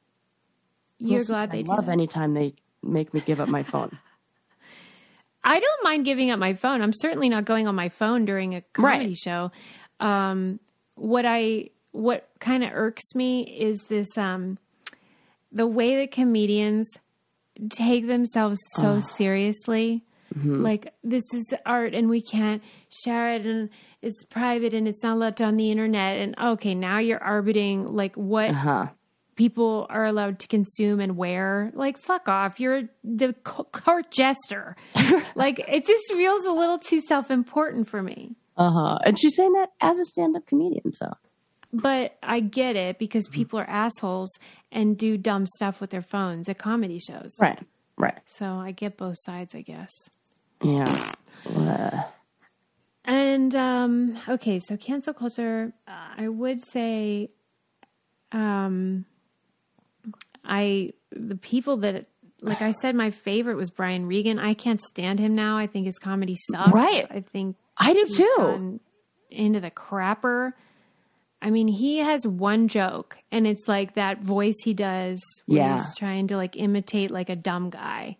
You're 0.98 1.18
Listen, 1.20 1.32
glad 1.34 1.50
they 1.50 1.58
I 1.58 1.62
do. 1.62 1.72
love 1.72 1.88
anytime 1.88 2.34
they 2.34 2.54
make 2.82 3.12
me 3.12 3.20
give 3.20 3.40
up 3.40 3.48
my 3.48 3.62
phone. 3.64 3.98
I 5.44 5.58
don't 5.58 5.82
mind 5.84 6.04
giving 6.04 6.30
up 6.30 6.38
my 6.38 6.54
phone. 6.54 6.82
I'm 6.82 6.92
certainly 6.92 7.28
not 7.28 7.44
going 7.44 7.66
on 7.66 7.74
my 7.74 7.88
phone 7.88 8.24
during 8.24 8.54
a 8.54 8.60
comedy 8.72 9.06
Right. 9.08 9.16
show. 9.16 9.50
Um, 9.98 10.60
what 10.94 11.24
I 11.26 11.70
what 11.90 12.28
kind 12.38 12.62
of 12.64 12.70
irks 12.72 13.14
me 13.14 13.42
is 13.42 13.82
this 13.88 14.16
um, 14.16 14.58
the 15.50 15.66
way 15.66 15.96
that 15.96 16.12
comedians 16.12 16.88
take 17.70 18.06
themselves 18.06 18.58
so 18.76 19.00
seriously. 19.00 20.04
Mm-hmm. 20.34 20.62
Like 20.62 20.94
this 21.04 21.24
is 21.34 21.52
art, 21.66 21.94
and 21.94 22.08
we 22.08 22.22
can't 22.22 22.62
share 23.04 23.34
it, 23.34 23.44
and 23.44 23.68
it's 24.00 24.24
private, 24.30 24.72
and 24.72 24.88
it's 24.88 25.02
not 25.02 25.16
allowed 25.16 25.40
on 25.42 25.56
the 25.56 25.70
internet. 25.70 26.18
And 26.20 26.34
okay, 26.38 26.74
now 26.74 26.98
you're 26.98 27.20
arbitering 27.20 27.92
like 27.92 28.14
what 28.16 28.50
Huh. 28.54 28.86
people 29.36 29.86
are 29.90 30.06
allowed 30.06 30.38
to 30.38 30.48
consume 30.48 31.00
and 31.00 31.16
wear. 31.18 31.70
Like, 31.74 31.98
fuck 31.98 32.28
off. 32.28 32.58
You're 32.58 32.84
the 33.04 33.34
court 33.44 34.10
jester. 34.10 34.76
like, 35.34 35.58
it 35.68 35.84
just 35.86 36.04
feels 36.14 36.46
a 36.46 36.52
little 36.52 36.78
too 36.78 37.00
self 37.00 37.30
important 37.30 37.88
for 37.88 38.02
me. 38.02 38.34
Uh-huh. 38.56 38.98
And 39.04 39.18
she's 39.18 39.36
saying 39.36 39.52
that 39.52 39.70
as 39.80 39.98
a 39.98 40.04
stand-up 40.04 40.46
comedian, 40.46 40.92
so. 40.92 41.12
But 41.72 42.16
I 42.22 42.40
get 42.40 42.76
it 42.76 42.98
because 42.98 43.26
people 43.28 43.58
are 43.58 43.68
assholes 43.68 44.30
and 44.70 44.96
do 44.98 45.16
dumb 45.16 45.46
stuff 45.46 45.80
with 45.80 45.90
their 45.90 46.02
phones 46.02 46.48
at 46.48 46.58
comedy 46.58 46.98
shows. 46.98 47.32
Right. 47.40 47.58
Right. 47.96 48.18
So 48.26 48.46
I 48.46 48.72
get 48.72 48.96
both 48.96 49.16
sides, 49.20 49.54
I 49.54 49.62
guess. 49.62 49.90
Yeah. 50.62 51.12
Uh, 51.46 52.02
And 53.04 53.54
um, 53.56 54.18
okay, 54.28 54.60
so 54.60 54.76
cancel 54.76 55.14
culture. 55.14 55.72
I 55.88 56.28
would 56.28 56.60
say, 56.72 57.30
um, 58.32 59.04
I 60.44 60.92
the 61.10 61.36
people 61.36 61.78
that 61.78 62.06
like 62.40 62.60
I 62.60 62.72
said, 62.72 62.94
my 62.96 63.10
favorite 63.10 63.56
was 63.56 63.70
Brian 63.70 64.06
Regan. 64.06 64.38
I 64.38 64.54
can't 64.54 64.80
stand 64.80 65.20
him 65.20 65.34
now. 65.34 65.56
I 65.58 65.66
think 65.68 65.86
his 65.86 65.98
comedy 65.98 66.36
sucks. 66.50 66.72
Right. 66.72 67.06
I 67.08 67.20
think 67.20 67.56
I 67.76 67.92
do 67.92 68.06
too. 68.08 68.80
into 69.30 69.60
the 69.60 69.70
crapper. 69.70 70.52
I 71.42 71.50
mean, 71.50 71.66
he 71.66 71.98
has 71.98 72.24
one 72.24 72.68
joke, 72.68 73.18
and 73.32 73.46
it's 73.48 73.66
like 73.66 73.94
that 73.94 74.22
voice 74.22 74.54
he 74.62 74.72
does. 74.74 75.20
When 75.46 75.58
Yeah. 75.58 75.72
he's 75.72 75.96
trying 75.98 76.28
to 76.28 76.36
like 76.36 76.56
imitate 76.56 77.10
like 77.10 77.28
a 77.28 77.36
dumb 77.36 77.68
guy, 77.68 78.16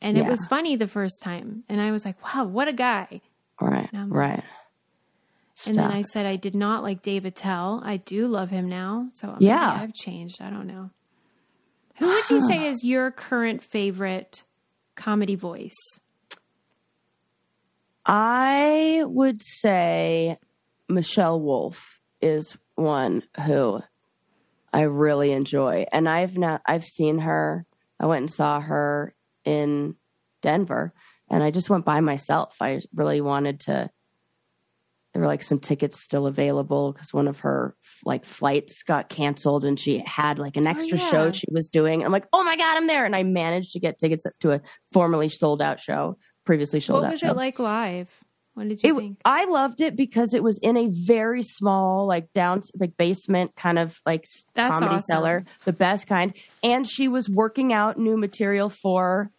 and 0.00 0.16
it 0.16 0.24
was 0.26 0.46
funny 0.48 0.76
the 0.76 0.86
first 0.86 1.20
time, 1.22 1.64
and 1.68 1.80
I 1.80 1.90
was 1.90 2.04
like, 2.04 2.22
"Wow, 2.22 2.44
what 2.44 2.68
a 2.68 2.72
guy!" 2.72 3.20
Right. 3.60 3.90
Um, 3.92 4.12
right. 4.12 4.44
And 5.66 5.74
then 5.74 5.90
I 5.90 6.02
said 6.02 6.24
I 6.26 6.36
did 6.36 6.54
not 6.54 6.82
like 6.84 7.02
Dave 7.02 7.24
Attell. 7.24 7.82
I 7.84 7.96
do 7.96 8.28
love 8.28 8.50
him 8.50 8.68
now. 8.68 9.08
So 9.14 9.28
maybe 9.32 9.46
Yeah. 9.46 9.72
I've 9.72 9.94
changed. 9.94 10.40
I 10.40 10.50
don't 10.50 10.66
know. 10.66 10.90
Who 11.96 12.06
would 12.06 12.30
you 12.30 12.40
say 12.46 12.66
is 12.68 12.84
your 12.84 13.10
current 13.10 13.62
favorite 13.62 14.44
comedy 14.94 15.34
voice? 15.34 15.74
I 18.04 19.02
would 19.04 19.42
say 19.42 20.38
Michelle 20.88 21.40
Wolf 21.40 21.95
is 22.26 22.56
one 22.74 23.22
who 23.44 23.80
I 24.72 24.82
really 24.82 25.32
enjoy, 25.32 25.86
and 25.92 26.08
I've 26.08 26.36
not 26.36 26.60
I've 26.66 26.84
seen 26.84 27.20
her. 27.20 27.64
I 27.98 28.06
went 28.06 28.22
and 28.22 28.30
saw 28.30 28.60
her 28.60 29.14
in 29.44 29.94
Denver, 30.42 30.92
and 31.30 31.42
I 31.42 31.50
just 31.50 31.70
went 31.70 31.84
by 31.84 32.00
myself. 32.00 32.56
I 32.60 32.82
really 32.94 33.20
wanted 33.20 33.60
to. 33.60 33.90
There 35.12 35.22
were 35.22 35.28
like 35.28 35.42
some 35.42 35.60
tickets 35.60 36.02
still 36.02 36.26
available 36.26 36.92
because 36.92 37.14
one 37.14 37.26
of 37.26 37.38
her 37.38 37.74
like 38.04 38.26
flights 38.26 38.82
got 38.82 39.08
canceled, 39.08 39.64
and 39.64 39.80
she 39.80 40.02
had 40.04 40.38
like 40.38 40.58
an 40.58 40.66
oh, 40.66 40.70
extra 40.70 40.98
yeah. 40.98 41.10
show 41.10 41.32
she 41.32 41.46
was 41.50 41.70
doing. 41.70 42.04
I'm 42.04 42.12
like, 42.12 42.26
oh 42.32 42.44
my 42.44 42.56
god, 42.56 42.76
I'm 42.76 42.86
there, 42.86 43.06
and 43.06 43.16
I 43.16 43.22
managed 43.22 43.72
to 43.72 43.80
get 43.80 43.98
tickets 43.98 44.24
to 44.40 44.52
a 44.52 44.60
formerly 44.92 45.30
sold 45.30 45.62
out 45.62 45.80
show, 45.80 46.18
previously 46.44 46.80
sold 46.80 46.98
what 46.98 47.04
out 47.04 47.08
What 47.08 47.12
was 47.12 47.20
show. 47.20 47.30
it 47.30 47.36
like 47.36 47.58
live? 47.58 48.10
What 48.56 48.68
did 48.68 48.82
you 48.82 48.96
It, 48.96 48.98
think? 48.98 49.20
I 49.22 49.44
loved 49.44 49.82
it 49.82 49.96
because 49.96 50.32
it 50.32 50.42
was 50.42 50.56
in 50.62 50.78
a 50.78 50.88
very 50.88 51.42
small, 51.42 52.06
like 52.06 52.32
down, 52.32 52.62
like 52.80 52.96
basement 52.96 53.54
kind 53.54 53.78
of 53.78 54.00
like 54.06 54.24
That's 54.54 54.72
comedy 54.72 54.94
awesome. 54.94 55.04
cellar, 55.04 55.44
the 55.66 55.74
best 55.74 56.06
kind. 56.06 56.32
And 56.62 56.88
she 56.88 57.06
was 57.06 57.28
working 57.28 57.74
out 57.74 57.98
new 57.98 58.16
material 58.16 58.70
for 58.70 59.30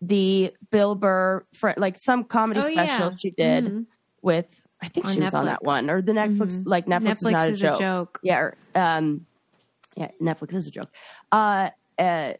the 0.00 0.54
Bill 0.70 0.94
Burr, 0.94 1.44
for, 1.54 1.74
like 1.76 1.98
some 1.98 2.24
comedy 2.24 2.60
Oh, 2.62 2.68
yeah. 2.68 2.86
special 2.96 3.10
she 3.10 3.30
did 3.32 3.64
Mhm. 3.66 3.86
with. 4.22 4.46
I 4.82 4.88
think 4.88 5.06
On 5.06 5.12
she 5.12 5.20
was 5.20 5.34
on 5.34 5.44
that 5.44 5.62
one 5.62 5.90
or 5.90 6.00
the 6.00 6.12
Netflix, 6.12 6.62
like 6.64 6.86
Netflix, 6.86 7.12
is 7.12 7.22
Netflix 7.22 7.32
not 7.32 7.50
is 7.50 7.62
a 7.62 7.66
a 7.66 7.70
joke. 7.70 7.78
joke. 7.80 8.20
Yeah, 8.22 8.38
or, 8.38 8.56
um, 8.74 9.26
yeah, 9.94 10.10
Netflix 10.22 10.54
is 10.54 10.66
a 10.68 10.70
joke. 10.70 10.88
Uh, 11.30 11.68
uh, 11.98 12.32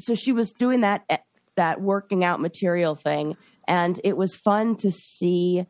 so 0.00 0.14
she 0.14 0.32
was 0.32 0.52
doing 0.52 0.80
that 0.80 1.02
eh, 1.10 1.18
that 1.56 1.80
working 1.82 2.24
out 2.24 2.40
material 2.40 2.94
thing, 2.96 3.36
and 3.66 4.00
it 4.04 4.16
was 4.16 4.34
fun 4.34 4.76
to 4.76 4.90
see. 4.90 5.66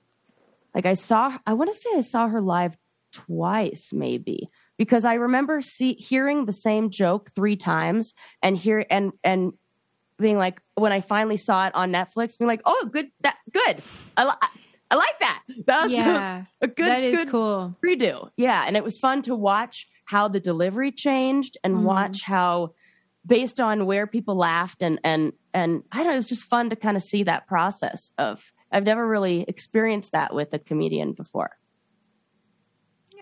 Like 0.75 0.87
I 0.87 0.95
saw, 0.95 1.39
I 1.47 1.55
want 1.55 1.73
to 1.73 1.79
say 1.79 1.91
I 1.97 2.01
saw 2.03 2.29
her 2.29 2.43
live 2.43 2.77
twice, 3.13 3.91
maybe 3.93 4.51
because 4.77 5.07
I 5.07 5.15
remember 5.15 5.63
see 5.63 5.95
hearing 5.95 6.45
the 6.45 6.53
same 6.53 6.91
joke 6.91 7.31
three 7.35 7.57
times 7.57 8.13
and 8.43 8.57
hear 8.57 8.85
and 8.91 9.13
and 9.25 9.53
being 10.19 10.37
like 10.37 10.61
when 10.75 10.93
I 10.93 11.01
finally 11.01 11.37
saw 11.39 11.67
it 11.67 11.75
on 11.75 11.93
Netflix, 11.93 12.39
being 12.39 12.47
like, 12.49 12.63
oh, 12.67 12.89
good, 12.93 13.11
that 13.23 13.37
good, 13.53 13.83
I, 14.17 14.25
li- 14.25 14.49
I 14.91 14.95
like 14.97 15.19
that. 15.21 15.43
That 15.67 15.83
was 15.85 15.93
Yeah, 15.93 16.45
a 16.61 16.67
good, 16.69 16.89
that 16.91 17.03
is 17.03 17.17
good 17.17 17.29
cool. 17.29 17.75
redo. 17.85 18.31
Yeah, 18.37 18.65
and 18.67 18.77
it 18.77 18.85
was 18.85 18.99
fun 18.99 19.23
to 19.23 19.35
watch 19.35 19.87
how 20.07 20.29
the 20.29 20.41
delivery 20.41 20.91
changed 20.93 21.57
and 21.65 21.77
Mhm. 21.77 21.83
watch 21.83 22.23
how 22.23 22.71
based 23.27 23.61
on 23.61 23.87
where 23.87 24.07
people 24.07 24.37
laughed 24.37 24.83
and 24.83 25.01
and 25.03 25.33
and 25.53 25.83
I 25.91 25.99
don't 25.99 26.09
know, 26.09 26.13
it 26.13 26.17
was 26.17 26.29
just 26.29 26.49
fun 26.49 26.71
to 26.71 26.77
kind 26.77 26.97
of 26.97 27.03
see 27.03 27.25
that 27.25 27.47
process 27.47 28.11
of 28.19 28.43
I've 28.71 28.85
never 28.85 29.07
really 29.07 29.45
experienced 29.47 30.13
that 30.13 30.35
with 30.35 30.53
a 30.53 30.59
comedian 30.59 31.13
before. 31.13 31.51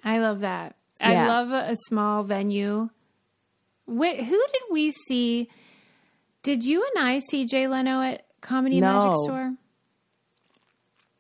I 0.03 0.19
love 0.19 0.41
that. 0.41 0.77
I 1.01 1.27
love 1.27 1.51
a, 1.51 1.77
small 1.89 2.23
venue. 2.23 2.89
Wh- 3.87 4.17
who 4.17 4.47
did 4.53 4.63
we 4.71 4.93
see? 5.07 5.51
Did 6.43 6.65
you 6.65 6.87
and 6.95 7.07
I 7.07 7.21
see 7.31 7.47
Jay 7.47 7.69
Leno 7.69 8.01
at 8.01 8.27
Comedy 8.41 8.81
Magic 8.81 9.15
Store? 9.25 9.55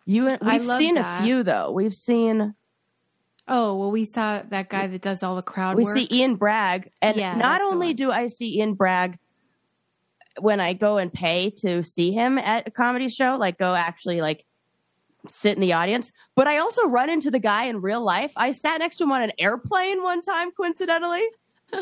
You 0.07 0.28
I 0.28 0.59
we've 0.59 0.66
seen 0.66 0.97
that. 0.97 1.20
a 1.20 1.24
few 1.24 1.43
though. 1.43 1.70
We've 1.70 1.95
seen 1.95 2.55
Oh, 3.47 3.76
well, 3.76 3.90
we 3.90 4.05
saw 4.05 4.42
that 4.49 4.70
guy 4.70 4.86
that 4.86 5.03
does 5.03 5.22
all 5.22 5.36
the 5.36 5.42
crowd 5.42 5.76
we 5.76 5.84
work. 5.84 5.95
see 5.95 6.09
Ian 6.11 6.36
Bagg 6.36 6.90
and 7.03 7.16
Yeah, 7.16 7.36
not 7.36 7.61
only 7.61 7.92
do 7.92 8.11
I 8.11 8.28
see 8.28 8.59
Ian 8.59 8.74
Bagg 8.74 9.18
when 10.40 10.61
I 10.61 10.72
go 10.72 10.97
and 10.97 11.12
pay 11.12 11.51
to 11.59 11.82
see 11.82 12.12
him 12.12 12.38
at 12.38 12.66
a 12.66 12.70
comedy 12.70 13.09
show, 13.09 13.36
like 13.36 13.59
go 13.59 13.74
actually 13.74 14.20
like 14.20 14.45
sit 15.28 15.55
in 15.55 15.61
the 15.61 15.74
audience, 15.74 16.11
but 16.36 16.47
I 16.47 16.59
also 16.59 16.86
run 16.86 17.11
into 17.11 17.30
the 17.30 17.38
guy 17.38 17.64
in 17.64 17.80
real 17.80 18.03
life. 18.03 18.32
I 18.36 18.53
sat 18.53 18.78
next 18.78 18.97
to 18.97 19.05
him 19.05 19.12
on 19.12 19.22
an 19.22 19.32
airplane 19.38 20.03
one 20.03 20.20
time 20.22 20.51
coincidentally. 20.51 21.24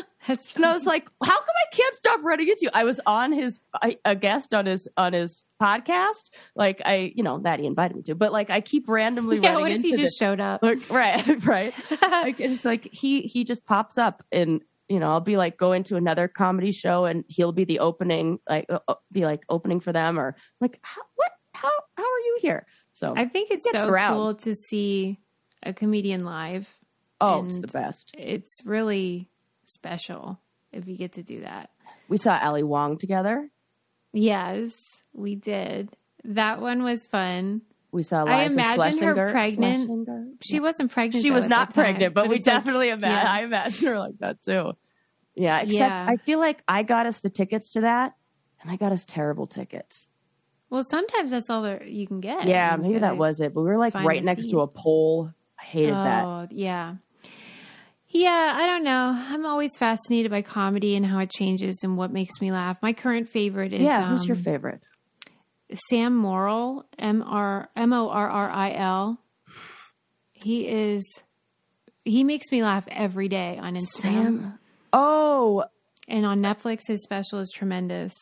That's 0.27 0.55
And 0.55 0.65
I 0.65 0.73
was 0.73 0.85
like, 0.85 1.09
"How 1.21 1.35
come 1.37 1.55
I 1.61 1.75
can't 1.75 1.95
stop 1.95 2.21
running 2.23 2.47
into 2.47 2.59
you?" 2.63 2.69
I 2.73 2.83
was 2.83 2.99
on 3.05 3.31
his 3.33 3.59
I, 3.73 3.97
a 4.05 4.15
guest 4.15 4.53
on 4.53 4.65
his 4.65 4.87
on 4.97 5.13
his 5.13 5.47
podcast, 5.61 6.29
like 6.55 6.81
I, 6.85 7.11
you 7.15 7.23
know, 7.23 7.39
that 7.39 7.59
he 7.59 7.65
invited 7.65 7.97
me 7.97 8.03
to. 8.03 8.15
But 8.15 8.31
like, 8.31 8.49
I 8.49 8.61
keep 8.61 8.87
randomly 8.87 9.39
yeah. 9.41 9.49
running 9.49 9.61
What 9.63 9.71
if 9.71 9.77
into 9.77 9.89
he 9.89 9.95
just 9.95 10.17
showed 10.17 10.39
up? 10.39 10.63
like, 10.63 10.79
right, 10.89 11.45
right. 11.45 11.73
like 12.01 12.39
it's 12.39 12.53
just 12.53 12.65
like 12.65 12.87
he 12.91 13.21
he 13.21 13.43
just 13.43 13.65
pops 13.65 13.97
up, 13.97 14.23
and 14.31 14.61
you 14.89 14.99
know, 14.99 15.09
I'll 15.11 15.21
be 15.21 15.37
like 15.37 15.57
going 15.57 15.83
to 15.85 15.95
another 15.97 16.27
comedy 16.27 16.71
show, 16.71 17.05
and 17.05 17.23
he'll 17.27 17.51
be 17.51 17.65
the 17.65 17.79
opening, 17.79 18.39
like 18.49 18.65
uh, 18.69 18.79
uh, 18.87 18.95
be 19.11 19.25
like 19.25 19.41
opening 19.49 19.79
for 19.79 19.91
them, 19.91 20.17
or 20.19 20.35
like, 20.61 20.79
how, 20.81 21.01
what? 21.15 21.31
How 21.53 21.69
how 21.97 22.03
are 22.03 22.19
you 22.19 22.37
here? 22.41 22.65
So 22.93 23.13
I 23.15 23.25
think 23.25 23.51
it's 23.51 23.63
Gets 23.63 23.83
so 23.83 23.89
around. 23.89 24.15
cool 24.15 24.33
to 24.35 24.53
see 24.55 25.19
a 25.63 25.71
comedian 25.73 26.25
live. 26.25 26.67
oh, 27.21 27.45
it's 27.45 27.59
the 27.59 27.67
best. 27.67 28.11
It's 28.17 28.61
really 28.65 29.29
special 29.73 30.39
if 30.71 30.87
you 30.87 30.95
get 30.97 31.13
to 31.13 31.23
do 31.23 31.41
that. 31.41 31.69
We 32.07 32.17
saw 32.17 32.39
Ali 32.41 32.63
Wong 32.63 32.97
together. 32.97 33.49
Yes, 34.11 35.03
we 35.13 35.35
did. 35.35 35.89
That 36.23 36.61
one 36.61 36.83
was 36.83 37.05
fun. 37.07 37.61
We 37.91 38.03
saw 38.03 38.23
I 38.25 38.43
imagine 38.43 38.97
her 39.03 39.31
pregnant. 39.31 39.75
Schlesinger? 39.77 40.25
She 40.41 40.59
wasn't 40.59 40.91
pregnant. 40.91 41.23
She 41.23 41.29
though, 41.29 41.35
was 41.35 41.47
not 41.47 41.69
the 41.69 41.75
time, 41.75 41.83
pregnant, 41.85 42.13
but, 42.15 42.27
we 42.27 42.37
it's 42.37 42.47
like- 42.47 42.55
definitely 42.57 42.89
imagine. 42.89 43.17
yeah. 43.25 43.31
I 43.31 43.43
imagine 43.43 43.87
her 43.87 43.99
like 43.99 44.17
that 44.19 44.41
too. 44.41 44.73
Yeah, 45.35 45.59
except 45.61 45.99
Yeah. 45.99 46.05
I 46.07 46.15
feel 46.17 46.39
like 46.39 46.63
I 46.67 46.83
got 46.83 47.05
us 47.05 47.19
the 47.19 47.29
tickets 47.29 47.71
to 47.71 47.81
that, 47.81 48.13
and 48.61 48.71
I 48.71 48.77
got 48.77 48.91
us 48.91 49.05
terrible 49.05 49.47
tickets. 49.47 50.07
Well, 50.69 50.83
sometimes 50.83 51.31
that's 51.31 51.49
all 51.51 51.61
there 51.61 51.83
you 51.83 52.07
can 52.07 52.19
get. 52.19 52.47
Yeah, 52.47 52.75
maybe 52.79 52.99
that 52.99 53.17
was 53.17 53.41
it. 53.41 53.53
But 53.53 53.61
we 53.61 53.67
were 53.67 53.77
like 53.77 53.93
right 53.93 54.23
next 54.23 54.43
seat. 54.43 54.51
to 54.51 54.61
a 54.61 54.67
pole. 54.67 55.31
I 55.59 55.63
hated 55.63 55.93
that. 55.93 56.25
Oh, 56.25 56.47
yeah. 56.49 56.95
Yeah, 58.13 58.53
I 58.55 58.67
don't 58.67 58.83
know. 58.83 59.11
I'm 59.17 59.45
always 59.45 59.75
fascinated 59.75 60.29
by 60.29 60.43
comedy 60.43 60.95
and 60.95 61.03
how 61.03 61.17
it 61.19 61.31
changes 61.31 61.79
and 61.81 61.97
what 61.97 62.11
makes 62.11 62.39
me 62.39 62.51
laugh. 62.51 62.77
My 62.81 62.93
current 62.93 63.27
favorite 63.27 63.73
is 63.73 63.81
Yeah, 63.81 64.07
who's 64.09 64.27
your 64.27 64.37
um, 64.37 64.43
favorite? 64.43 64.81
Sam 65.89 66.15
Morril, 66.15 66.83
M 66.99 67.23
R 67.23 67.69
M 67.75 67.91
O 67.91 68.09
R 68.09 68.29
R 68.29 68.49
I 68.51 68.73
L. 68.73 69.19
He 70.33 70.67
is 70.67 71.03
he 72.05 72.23
makes 72.23 72.51
me 72.51 72.61
laugh 72.61 72.85
every 72.91 73.29
day 73.29 73.57
on 73.59 73.75
Instagram 73.75 74.01
Sam. 74.01 74.59
Oh, 74.91 75.63
and 76.07 76.25
on 76.25 76.39
Netflix. 76.39 76.81
His 76.87 77.03
special 77.03 77.39
is 77.39 77.51
tremendous. 77.53 78.13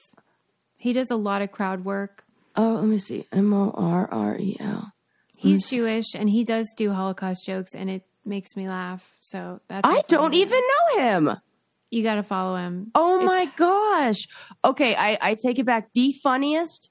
He 0.78 0.94
does 0.94 1.12
a 1.12 1.16
lot 1.16 1.42
of 1.42 1.52
crowd 1.52 1.84
work. 1.84 2.24
oh, 2.56 2.76
let 2.76 2.86
me 2.86 2.98
see. 2.98 3.28
M 3.34 3.54
O 3.54 3.72
R 3.76 4.08
R 4.10 4.38
E 4.38 4.56
L. 4.60 4.94
He's 5.36 5.68
Jewish 5.68 6.14
and 6.16 6.30
he 6.30 6.44
does 6.46 6.72
do 6.78 6.94
Holocaust 6.94 7.46
jokes, 7.46 7.74
and 7.76 7.90
it 7.90 8.04
makes 8.26 8.56
me 8.56 8.68
laugh. 8.68 9.16
So 9.20 9.62
that's 9.68 9.82
I 9.88 10.02
don't 10.08 10.34
even 10.34 10.60
know 10.96 11.04
him. 11.04 11.38
You 11.90 12.04
got 12.04 12.16
to 12.16 12.24
follow 12.24 12.56
him. 12.56 12.92
Oh 12.96 13.16
It's- 13.22 13.26
my 13.28 13.46
gosh. 13.58 14.18
Okay, 14.64 14.96
I, 14.96 15.18
I 15.22 15.36
take 15.36 15.60
it 15.60 15.66
back. 15.66 15.90
The 15.94 16.14
funniest 16.24 16.90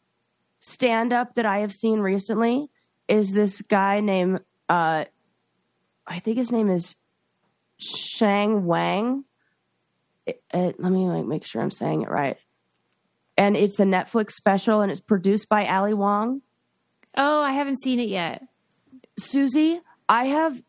stand 0.61 1.13
up 1.13 1.35
that 1.37 1.47
I 1.47 1.61
have 1.61 1.73
seen 1.73 2.01
recently 2.01 2.69
is 3.09 3.33
this 3.33 3.63
guy 3.63 4.01
named 4.01 4.41
uh 4.69 5.05
I 6.07 6.19
think 6.19 6.37
his 6.37 6.53
name 6.53 6.69
is 6.71 6.95
Sheng 7.79 8.67
Wang. 8.67 9.25
It- 10.27 10.43
it- 10.53 10.81
let 10.81 10.93
me 10.93 11.07
like 11.09 11.25
make 11.25 11.47
sure 11.47 11.63
I'm 11.63 11.71
saying 11.71 12.03
it 12.03 12.11
right. 12.11 12.37
And 13.37 13.57
it's 13.57 13.81
a 13.81 13.85
Netflix 13.85 14.33
special 14.33 14.83
and 14.83 14.91
it's 14.91 15.01
produced 15.01 15.49
by 15.49 15.67
Ali 15.67 15.95
Wong. 15.95 16.43
Oh, 17.17 17.41
I 17.41 17.53
haven't 17.53 17.81
seen 17.83 17.99
it 18.01 18.09
yet. 18.09 18.43
Susie, 19.19 19.81
I 20.09 20.27
have 20.27 20.61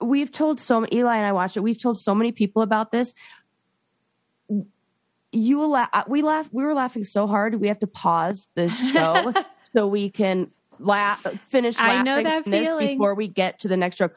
we've 0.00 0.30
told 0.32 0.60
so 0.60 0.86
Eli 0.92 1.16
and 1.16 1.26
I 1.26 1.32
watched 1.32 1.56
it. 1.56 1.60
We've 1.60 1.80
told 1.80 1.98
so 1.98 2.14
many 2.14 2.32
people 2.32 2.62
about 2.62 2.90
this. 2.92 3.12
You 5.32 5.58
will 5.58 5.70
laugh. 5.70 6.08
We 6.08 6.22
laugh. 6.22 6.48
We 6.52 6.64
were 6.64 6.74
laughing 6.74 7.04
so 7.04 7.26
hard. 7.26 7.54
We 7.54 7.68
have 7.68 7.78
to 7.80 7.86
pause 7.86 8.48
the 8.54 8.68
show 8.68 9.32
so 9.72 9.86
we 9.86 10.10
can 10.10 10.50
laugh. 10.80 11.24
Finish. 11.48 11.76
I 11.78 12.02
know 12.02 12.20
that 12.22 12.44
this 12.44 12.66
feeling. 12.68 12.98
before 12.98 13.14
we 13.14 13.28
get 13.28 13.60
to 13.60 13.68
the 13.68 13.76
next 13.76 13.96
joke. 13.96 14.16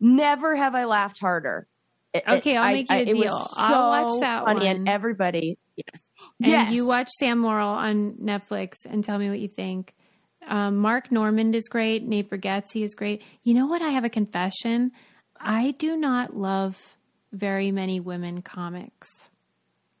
Never 0.00 0.56
have 0.56 0.74
I 0.74 0.84
laughed 0.84 1.18
harder. 1.18 1.66
It- 2.14 2.24
Okay, 2.26 2.56
I'll 2.56 2.64
I- 2.64 2.72
make 2.72 2.90
you 2.90 2.96
I- 2.96 3.00
a 3.00 3.14
was 3.14 3.26
deal. 3.26 3.46
I'll 3.58 3.90
watch 4.08 4.20
that 4.20 4.44
funny, 4.44 4.66
one. 4.66 4.76
and 4.76 4.88
everybody. 4.88 5.58
Yes. 5.76 6.08
And 6.42 6.50
yes. 6.50 6.72
you 6.72 6.86
watch 6.86 7.08
Sam 7.18 7.38
Morril 7.42 7.68
on 7.68 8.14
Netflix 8.14 8.86
and 8.88 9.04
tell 9.04 9.18
me 9.18 9.28
what 9.28 9.38
you 9.40 9.48
think. 9.48 9.94
Um, 10.48 10.76
Mark 10.78 11.12
Normand 11.12 11.54
is 11.54 11.68
great. 11.68 12.04
Nate 12.04 12.30
Bargatze 12.30 12.82
is 12.82 12.94
great. 12.94 13.22
You 13.44 13.52
know 13.52 13.66
what? 13.66 13.82
I 13.82 13.90
have 13.90 14.04
a 14.04 14.08
confession. 14.08 14.92
I 15.40 15.72
do 15.78 15.96
not 15.96 16.36
love 16.36 16.96
very 17.32 17.70
many 17.70 18.00
women 18.00 18.42
comics. 18.42 19.10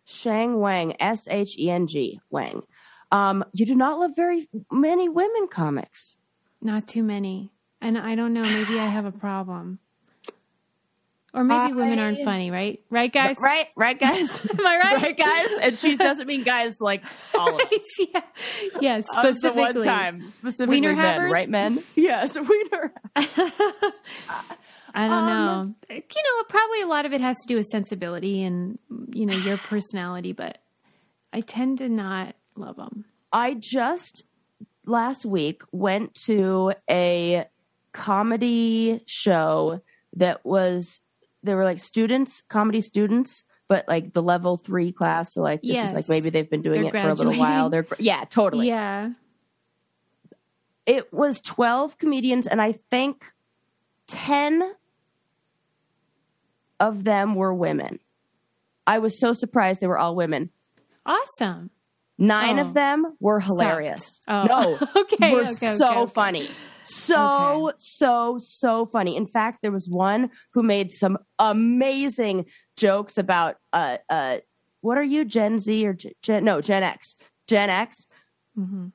Sheng 0.04 0.58
Wang. 0.60 0.94
S 1.00 1.28
H 1.28 1.56
E 1.58 1.70
N 1.70 1.86
G 1.86 2.20
Wang. 2.30 2.62
Um, 3.12 3.44
you 3.52 3.66
do 3.66 3.74
not 3.74 3.98
love 3.98 4.12
very 4.16 4.48
many 4.70 5.08
women 5.08 5.48
comics. 5.48 6.16
Not 6.60 6.86
too 6.86 7.02
many. 7.02 7.50
And 7.80 7.96
I 7.96 8.14
don't 8.14 8.32
know. 8.32 8.42
Maybe 8.42 8.78
I 8.78 8.86
have 8.86 9.04
a 9.04 9.12
problem. 9.12 9.78
Or 11.34 11.44
maybe 11.44 11.74
women 11.74 11.98
aren't 11.98 12.24
funny, 12.24 12.50
right? 12.50 12.80
Right, 12.90 13.12
guys? 13.12 13.36
Right, 13.38 13.68
right, 13.76 14.00
guys. 14.00 14.40
Am 14.58 14.66
I 14.66 14.78
right? 14.78 15.02
right, 15.02 15.16
guys. 15.16 15.48
And 15.60 15.78
she 15.78 15.96
doesn't 15.96 16.26
mean 16.26 16.42
guys 16.42 16.80
like 16.80 17.04
all 17.34 17.54
of 17.54 17.60
us. 17.60 17.82
yeah. 18.12 18.20
yeah, 18.80 19.00
specifically. 19.02 19.60
one 19.60 19.80
time, 19.84 20.32
specifically 20.38 20.80
men, 20.80 21.30
right, 21.30 21.48
men? 21.48 21.78
Yes, 21.94 22.34
wiener. 22.34 22.92
I 23.14 25.06
don't 25.06 25.12
Um, 25.12 25.26
know. 25.26 25.74
You 25.94 25.96
know, 26.00 26.37
probably 26.48 26.82
a 26.82 26.86
lot 26.86 27.06
of 27.06 27.12
it 27.12 27.20
has 27.20 27.36
to 27.38 27.46
do 27.46 27.56
with 27.56 27.66
sensibility 27.66 28.42
and 28.42 28.78
you 29.12 29.26
know 29.26 29.36
your 29.36 29.56
personality, 29.58 30.32
but 30.32 30.58
I 31.32 31.40
tend 31.40 31.78
to 31.78 31.88
not 31.88 32.34
love 32.56 32.76
them. 32.76 33.04
I 33.32 33.54
just 33.54 34.24
last 34.86 35.26
week 35.26 35.62
went 35.72 36.14
to 36.26 36.72
a 36.90 37.46
comedy 37.92 39.02
show 39.06 39.80
that 40.16 40.44
was 40.44 41.00
there 41.42 41.56
were 41.56 41.64
like 41.64 41.78
students, 41.78 42.42
comedy 42.48 42.80
students, 42.80 43.44
but 43.68 43.86
like 43.86 44.12
the 44.14 44.22
level 44.22 44.56
three 44.56 44.92
class. 44.92 45.34
So 45.34 45.42
like 45.42 45.60
this 45.62 45.74
Yes. 45.74 45.88
is 45.90 45.94
like 45.94 46.08
maybe 46.08 46.30
they've 46.30 46.48
been 46.48 46.62
doing 46.62 46.82
They're 46.82 46.96
it 46.96 47.02
for 47.02 47.10
a 47.10 47.14
little 47.14 47.34
while. 47.38 47.70
They're 47.70 47.86
yeah, 47.98 48.24
totally. 48.24 48.68
Yeah. 48.68 49.12
It 50.86 51.12
was 51.12 51.40
twelve 51.42 51.98
comedians, 51.98 52.46
and 52.46 52.62
I 52.62 52.72
think 52.90 53.24
ten 54.06 54.74
of 56.80 57.04
them 57.04 57.34
were 57.34 57.52
women. 57.54 57.98
I 58.86 58.98
was 58.98 59.18
so 59.18 59.32
surprised 59.32 59.80
they 59.80 59.86
were 59.86 59.98
all 59.98 60.14
women. 60.16 60.50
Awesome. 61.04 61.70
Nine 62.18 62.58
Oh. 62.58 62.62
of 62.62 62.74
them 62.74 63.16
were 63.20 63.38
hilarious. 63.40 64.20
Oh. 64.26 64.44
No, 64.44 64.78
Okay, 64.96 65.32
were 65.32 65.40
okay, 65.42 65.50
okay, 65.52 65.74
so 65.76 66.02
okay. 66.02 66.12
funny. 66.12 66.50
So, 66.82 67.72
so, 67.76 68.38
so 68.40 68.86
funny. 68.86 69.16
In 69.16 69.26
fact, 69.26 69.58
there 69.62 69.70
was 69.70 69.88
one 69.88 70.30
who 70.52 70.62
made 70.62 70.90
some 70.90 71.18
amazing 71.38 72.46
jokes 72.76 73.18
about 73.18 73.56
uh 73.72 73.98
uh 74.08 74.38
what 74.80 74.96
are 74.96 75.02
you, 75.02 75.24
Gen 75.24 75.58
Z 75.58 75.86
or 75.86 75.92
Gen, 75.92 76.12
Gen 76.22 76.44
no, 76.44 76.60
Gen 76.60 76.82
X. 76.82 77.14
Gen 77.46 77.68
X. 77.70 78.06
Mm-hmm. 78.58 78.86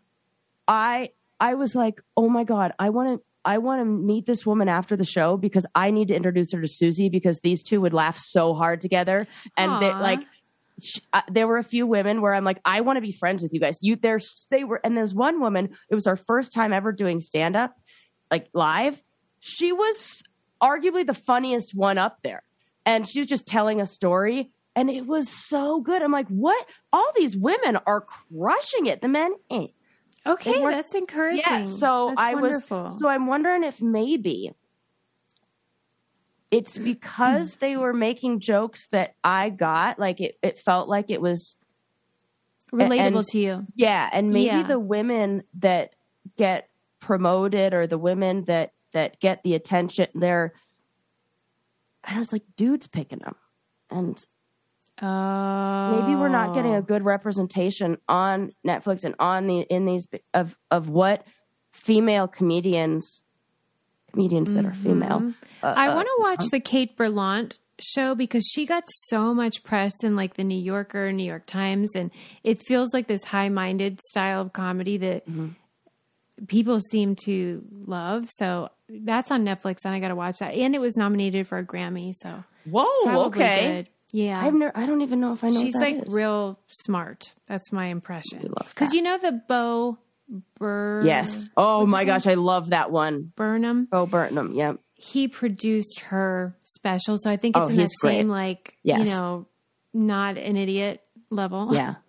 I 0.68 1.10
I 1.40 1.54
was 1.56 1.76
like, 1.76 2.02
oh 2.18 2.30
my 2.30 2.44
God, 2.46 2.74
I 2.80 2.90
want 2.90 3.20
to 3.20 3.26
I 3.46 3.58
want 3.58 3.82
to 3.82 3.86
meet 3.86 4.26
this 4.26 4.46
woman 4.46 4.70
after 4.70 4.96
the 4.96 5.06
show 5.06 5.38
because 5.38 5.66
I 5.76 5.92
need 5.92 6.08
to 6.10 6.16
introduce 6.16 6.52
her 6.54 6.62
to 6.62 6.68
Susie 6.68 7.10
because 7.10 7.40
these 7.40 7.64
two 7.64 7.82
would 7.82 7.94
laugh 7.94 8.18
so 8.18 8.54
hard 8.54 8.82
together. 8.82 9.28
And 9.58 9.82
they 9.82 9.90
like 9.90 10.22
sh- 10.82 11.00
there 11.30 11.48
were 11.48 11.58
a 11.58 11.64
few 11.64 11.86
women 11.86 12.22
where 12.22 12.34
I'm 12.34 12.44
like, 12.46 12.60
I 12.66 12.82
want 12.82 12.98
to 12.98 13.02
be 13.02 13.12
friends 13.12 13.44
with 13.44 13.54
you 13.54 13.60
guys. 13.60 13.80
You 13.82 13.96
there 13.96 14.20
they 14.50 14.64
were 14.64 14.80
and 14.84 14.96
there's 14.96 15.14
one 15.14 15.40
woman, 15.42 15.76
it 15.90 15.96
was 15.96 16.08
our 16.08 16.16
first 16.16 16.54
time 16.54 16.74
ever 16.74 16.92
doing 16.92 17.20
stand 17.20 17.56
up 17.56 17.76
like 18.32 18.48
live. 18.54 19.02
She 19.40 19.72
was 19.72 20.24
arguably 20.62 21.06
the 21.06 21.14
funniest 21.14 21.76
one 21.76 21.98
up 21.98 22.20
there. 22.24 22.44
And 22.86 23.08
she 23.08 23.20
was 23.20 23.28
just 23.28 23.46
telling 23.46 23.82
a 23.82 23.86
story 23.86 24.52
and 24.76 24.90
it 24.90 25.06
was 25.06 25.30
so 25.30 25.82
good. 25.82 26.02
I'm 26.02 26.12
like, 26.12 26.28
what? 26.28 26.66
All 26.92 27.12
these 27.16 27.38
women 27.38 27.78
are 27.86 28.02
crushing 28.02 28.88
it. 28.88 29.02
The 29.02 29.08
men 29.08 29.34
ain't. 29.50 29.74
Okay, 30.26 30.62
that's 30.62 30.96
encouraging. 30.96 31.44
Yeah, 31.46 31.64
so 31.64 32.08
That's 32.16 32.22
I 32.22 32.34
wonderful. 32.36 32.84
was 32.86 33.00
so 33.00 33.08
I'm 33.10 33.28
wondering 33.28 33.64
if 33.64 33.82
maybe 33.82 34.54
it's 36.52 36.78
because 36.92 37.58
they 37.58 37.78
were 37.78 37.94
making 37.94 38.40
jokes 38.40 38.88
that 38.92 39.16
I 39.24 39.50
got, 39.50 40.00
like 40.00 40.22
it, 40.22 40.38
it 40.42 40.60
felt 40.60 40.88
like 40.88 41.10
it 41.10 41.22
was 41.22 41.56
relatable 42.72 43.18
and- 43.18 43.26
to 43.28 43.40
you. 43.40 43.68
yeah, 43.76 44.10
and 44.12 44.30
maybe 44.32 44.46
Yeah. 44.48 44.64
the 44.64 44.80
women 44.80 45.44
that 45.60 45.96
get 46.38 46.70
promoted 47.00 47.74
or 47.74 47.86
the 47.86 47.98
women 47.98 48.46
that 48.46 48.72
that 48.94 49.20
get 49.20 49.44
the 49.44 49.56
attention, 49.56 50.08
they're 50.16 50.54
and 52.06 52.16
I 52.16 52.20
was 52.20 52.32
like, 52.34 52.44
dudes 52.58 52.88
picking 52.88 53.20
them. 53.20 53.36
And 53.90 54.18
Oh, 55.02 55.90
maybe 55.90 56.16
we're 56.16 56.30
not 56.30 56.54
getting 56.54 56.76
a 56.76 56.82
good 56.82 57.04
representation 57.04 57.98
on 58.08 58.54
Netflix 58.66 59.04
and 59.04 59.16
on 59.20 59.48
the 59.48 59.62
in 59.62 59.86
these 59.86 60.08
of 60.34 60.58
of 60.70 60.88
what 60.88 61.26
female 61.72 62.28
comedians 62.28 63.22
comedians 64.12 64.54
that 64.54 64.66
are 64.66 64.74
female. 64.76 65.34
uh, 65.64 65.74
I 65.76 65.88
uh, 65.88 65.96
want 65.96 66.08
to 66.08 66.16
watch 66.20 66.52
the 66.52 66.60
Kate 66.60 66.96
Berlant 66.96 67.58
show 67.80 68.14
because 68.14 68.46
she 68.46 68.68
got 68.68 68.84
so 69.08 69.34
much 69.34 69.64
press 69.64 69.92
in 70.04 70.16
like 70.16 70.36
the 70.36 70.44
New 70.44 70.60
Yorker, 70.60 71.12
New 71.12 71.26
York 71.26 71.48
Times, 71.48 71.96
and 71.96 72.12
it 72.44 72.64
feels 72.66 72.94
like 72.94 73.08
this 73.08 73.24
high-minded 73.24 74.00
style 74.02 74.42
of 74.42 74.54
comedy 74.54 74.98
that 74.98 75.28
Mm-hmm. 75.28 76.46
people 76.48 76.80
seem 76.80 77.16
to 77.26 77.64
love. 77.72 78.30
So 78.30 78.70
that's 78.90 79.32
on 79.32 79.44
Netflix, 79.46 79.78
and 79.86 79.94
I 79.94 80.00
got 80.00 80.10
to 80.10 80.16
watch 80.16 80.40
that. 80.40 80.54
And 80.54 80.76
it 80.76 80.80
was 80.80 80.96
nominated 80.96 81.48
for 81.48 81.58
a 81.58 81.66
Grammy, 81.66 82.14
so 82.14 82.44
Whoa, 82.66 83.26
okay. 83.26 83.66
good. 83.66 83.90
Yeah, 84.16 84.40
I've 84.46 84.54
never, 84.54 84.72
I 84.78 84.86
don't 84.86 85.02
even 85.02 85.20
know 85.20 85.34
if 85.34 85.44
I 85.44 85.48
know. 85.50 85.60
she's 85.62 85.74
what 85.74 85.80
that 85.82 85.92
like 85.98 86.08
is. 86.08 86.14
real 86.14 86.60
smart. 86.68 87.34
That's 87.48 87.72
my 87.72 87.88
impression. 87.88 88.54
Because 88.70 88.94
you 88.94 89.02
know 89.02 89.18
the 89.18 89.32
Bo 89.50 89.98
Bur 90.60 91.02
Yes. 91.04 91.50
Oh 91.58 91.86
my 91.88 92.06
gosh, 92.06 92.28
I 92.28 92.36
love 92.36 92.70
that 92.70 92.92
one. 92.92 93.32
Burnham. 93.36 93.86
Bo 93.92 94.06
Burnham. 94.06 94.54
Yep. 94.54 94.80
he 94.96 95.28
produced 95.28 96.00
her 96.02 96.56
special, 96.62 97.18
so 97.18 97.30
I 97.30 97.38
think 97.38 97.58
oh, 97.58 97.62
it's 97.64 97.68
Oh, 97.68 97.72
in 97.72 97.76
the 97.76 97.82
he's 97.82 97.96
great. 97.98 98.12
same 98.20 98.30
like 98.30 98.78
Yes. 98.84 99.00
you 99.00 99.06
know, 99.14 99.48
not 99.94 100.38
an 100.38 100.58
idiot 100.58 101.02
level. 101.30 101.70
Yeah. 101.74 101.96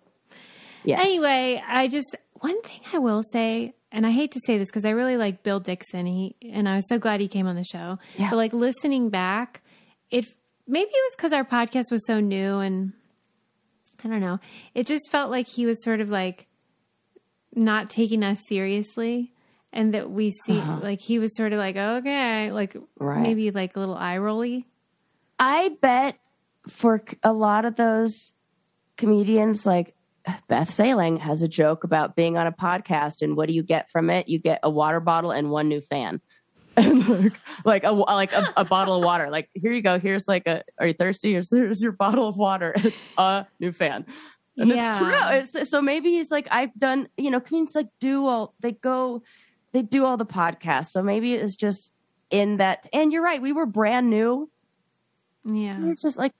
Yes. 0.87 1.01
Anyway, 1.01 1.59
I 1.67 1.87
just 1.87 2.15
one 2.41 2.61
thing 2.61 2.79
I 2.93 2.99
will 2.99 3.23
say, 3.23 3.73
and 3.91 4.05
I 4.05 4.11
hate 4.11 4.33
to 4.33 4.39
say 4.45 4.59
this 4.59 4.69
because 4.69 4.85
I 4.85 4.91
really 4.91 5.17
like 5.17 5.41
Bill 5.41 5.59
Dixon. 5.59 6.05
He 6.05 6.35
and 6.53 6.69
I 6.69 6.75
was 6.75 6.87
so 6.87 6.99
glad 6.99 7.21
he 7.21 7.27
came 7.27 7.47
on 7.47 7.55
the 7.55 7.63
show. 7.63 7.97
Yeah. 8.19 8.29
But 8.29 8.35
like 8.35 8.53
listening 8.53 9.09
back, 9.09 9.63
it 10.11 10.27
maybe 10.67 10.89
it 10.89 11.03
was 11.09 11.15
because 11.15 11.33
our 11.33 11.45
podcast 11.45 11.91
was 11.91 12.05
so 12.05 12.19
new 12.19 12.59
and 12.59 12.93
I 14.03 14.07
don't 14.07 14.21
know. 14.21 14.39
It 14.73 14.85
just 14.87 15.09
felt 15.09 15.31
like 15.31 15.47
he 15.47 15.65
was 15.65 15.83
sort 15.83 16.01
of 16.01 16.09
like 16.09 16.47
not 17.53 17.89
taking 17.89 18.23
us 18.23 18.39
seriously. 18.47 19.31
And 19.73 19.93
that 19.93 20.09
we 20.09 20.31
see, 20.31 20.57
uh-huh. 20.57 20.79
like, 20.81 21.01
he 21.01 21.19
was 21.19 21.35
sort 21.35 21.51
of 21.51 21.59
like, 21.59 21.75
okay, 21.75 22.49
like, 22.49 22.77
Right. 22.97 23.21
maybe 23.21 23.51
like 23.51 23.75
a 23.75 23.79
little 23.81 23.95
eye 23.97 24.17
rolly. 24.19 24.65
I 25.37 25.71
bet 25.81 26.17
for 26.69 27.03
a 27.23 27.33
lot 27.33 27.65
of 27.65 27.75
those 27.75 28.31
comedians, 28.95 29.65
like 29.65 29.93
Beth 30.47 30.71
Stelling 30.71 31.17
has 31.17 31.41
a 31.41 31.49
joke 31.49 31.83
about 31.83 32.15
being 32.15 32.37
on 32.37 32.47
a 32.47 32.53
podcast, 32.53 33.21
and 33.21 33.35
what 33.35 33.49
do 33.49 33.53
you 33.53 33.63
get 33.63 33.89
from 33.91 34.09
it? 34.09 34.29
You 34.29 34.39
get 34.39 34.61
a 34.63 34.69
water 34.69 35.01
bottle 35.01 35.31
and 35.31 35.51
one 35.51 35.67
new 35.67 35.81
fan. 35.81 36.21
And 36.85 37.07
like, 37.23 37.33
like 37.63 37.83
a 37.83 37.91
like 37.91 38.33
a, 38.33 38.53
a 38.57 38.65
bottle 38.65 38.95
of 38.97 39.03
water. 39.03 39.29
Like 39.29 39.49
here 39.53 39.71
you 39.71 39.81
go. 39.81 39.99
Here's 39.99 40.27
like 40.27 40.47
a. 40.47 40.63
Are 40.79 40.87
you 40.87 40.93
thirsty? 40.93 41.31
Here's, 41.33 41.49
here's 41.49 41.81
your 41.81 41.91
bottle 41.91 42.27
of 42.27 42.37
water. 42.37 42.75
a 43.17 43.45
new 43.59 43.71
fan. 43.71 44.05
And 44.57 44.69
Yeah. 44.69 44.89
it's 44.89 44.97
true. 45.51 45.61
It's, 45.61 45.69
so 45.69 45.81
maybe 45.81 46.11
he's 46.11 46.31
like, 46.31 46.47
I've 46.51 46.73
done. 46.77 47.07
You 47.17 47.31
know, 47.31 47.39
comedians 47.39 47.75
like 47.75 47.87
do 47.99 48.25
all. 48.27 48.53
They 48.59 48.73
go. 48.73 49.23
They 49.73 49.81
do 49.81 50.05
all 50.05 50.17
the 50.17 50.25
podcasts. 50.25 50.91
So 50.91 51.01
maybe 51.03 51.33
it's 51.33 51.55
just 51.55 51.93
in 52.31 52.57
that. 52.57 52.87
And 52.93 53.11
you're 53.11 53.23
right. 53.23 53.41
We 53.41 53.51
were 53.51 53.65
brand 53.65 54.09
new. 54.09 54.49
Yeah. 55.45 55.79
You're 55.79 55.95
just 55.95 56.17
like, 56.17 56.33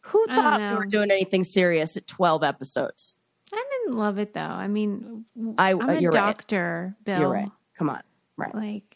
who 0.00 0.26
thought 0.26 0.60
we 0.60 0.76
were 0.76 0.86
doing 0.86 1.10
anything 1.10 1.44
serious 1.44 1.96
at 1.96 2.06
12 2.06 2.42
episodes? 2.42 3.14
I 3.52 3.64
didn't 3.84 3.96
love 3.98 4.18
it 4.18 4.34
though. 4.34 4.40
I 4.40 4.68
mean, 4.68 5.24
I- 5.58 5.70
I'm 5.70 5.80
uh, 5.80 5.92
a 5.94 6.00
you're 6.00 6.10
right. 6.12 6.20
doctor, 6.20 6.96
Bill. 7.04 7.20
You're 7.20 7.28
right. 7.28 7.50
Come 7.78 7.90
on. 7.90 8.02
Right. 8.36 8.54
Like, 8.54 8.89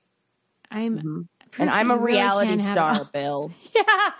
I'm, 0.74 0.98
Mhm. 0.98 1.28
And 1.56 1.70
I'm 1.70 1.90
a 1.92 1.96
really 1.96 2.18
reality 2.18 2.56
can 2.56 2.58
star, 2.58 3.04
Bill. 3.12 3.52
yeah. 3.76 4.10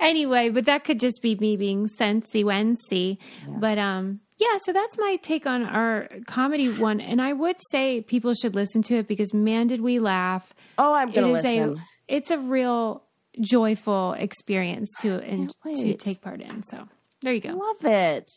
Anyway, 0.00 0.50
but 0.50 0.66
that 0.66 0.84
could 0.84 1.00
just 1.00 1.22
be 1.22 1.34
me 1.36 1.56
being 1.56 1.88
sensy 1.98 2.44
wensy. 2.44 3.16
But 3.48 3.78
um, 3.78 4.20
yeah. 4.36 4.58
So 4.64 4.72
that's 4.72 4.98
my 4.98 5.16
take 5.22 5.46
on 5.46 5.62
our 5.62 6.08
comedy 6.26 6.68
one, 6.70 7.00
and 7.00 7.22
I 7.22 7.32
would 7.32 7.56
say 7.70 8.02
people 8.02 8.34
should 8.34 8.54
listen 8.54 8.82
to 8.84 8.96
it 8.96 9.08
because 9.08 9.32
man, 9.32 9.66
did 9.66 9.80
we 9.80 9.98
laugh! 9.98 10.52
Oh, 10.76 10.92
I'm 10.92 11.08
It 11.10 11.14
to 11.14 11.26
is 11.28 11.32
listen. 11.44 11.78
a, 11.78 11.84
it's 12.08 12.30
a 12.30 12.38
real 12.38 13.02
joyful 13.40 14.12
experience 14.12 14.90
to 15.00 15.20
and 15.22 15.50
to 15.74 15.94
take 15.94 16.20
part 16.20 16.42
in. 16.42 16.62
So 16.64 16.86
there 17.22 17.32
you 17.32 17.40
go. 17.40 17.50
Love 17.54 17.84
it. 17.90 18.30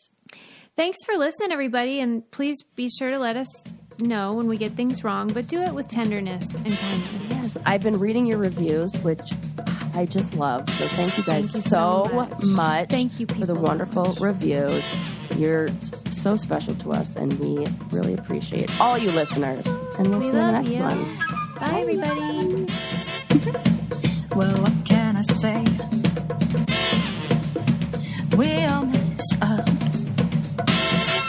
Thanks 0.74 0.98
for 1.04 1.14
listening, 1.18 1.52
everybody, 1.52 2.00
and 2.00 2.30
please 2.30 2.56
be 2.76 2.88
sure 2.88 3.10
to 3.10 3.18
let 3.18 3.36
us 3.36 3.48
know 4.00 4.34
when 4.34 4.46
we 4.48 4.56
get 4.56 4.72
things 4.72 5.02
wrong, 5.04 5.32
but 5.32 5.46
do 5.48 5.60
it 5.62 5.72
with 5.74 5.88
tenderness 5.88 6.52
and 6.54 6.76
kindness. 6.76 7.22
Yes, 7.28 7.58
I've 7.64 7.82
been 7.82 7.98
reading 7.98 8.26
your 8.26 8.38
reviews, 8.38 8.94
which 8.98 9.20
I 9.94 10.04
just 10.06 10.34
love. 10.34 10.68
So 10.70 10.86
thank 10.88 11.16
you 11.16 11.24
guys 11.24 11.50
thank 11.52 11.64
you 11.64 11.70
so, 11.70 12.06
so 12.08 12.14
much. 12.14 12.42
much. 12.44 12.88
Thank 12.90 13.18
you 13.20 13.26
for 13.26 13.46
the 13.46 13.54
wonderful 13.54 14.12
reviews. 14.20 14.84
You're 15.36 15.68
so 16.10 16.36
special 16.36 16.74
to 16.76 16.92
us, 16.92 17.16
and 17.16 17.32
we 17.38 17.66
really 17.90 18.14
appreciate 18.14 18.70
all 18.80 18.98
you 18.98 19.10
listeners. 19.12 19.66
And 19.98 20.08
we'll 20.08 20.20
we 20.20 20.26
see 20.30 20.32
you 20.32 20.38
in 20.38 20.46
the 20.46 20.52
next 20.62 20.76
you. 20.76 20.82
one. 20.82 21.16
Bye, 21.56 21.70
Bye 21.70 21.80
everybody. 21.80 22.66
well, 24.36 24.56
what 24.62 24.72
can 24.86 25.16
I 25.16 25.22
say? 25.22 25.64
We 28.36 28.64
all 28.66 28.84
mess 28.84 29.26
up. 29.40 29.66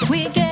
We 0.09 0.28
get 0.30 0.47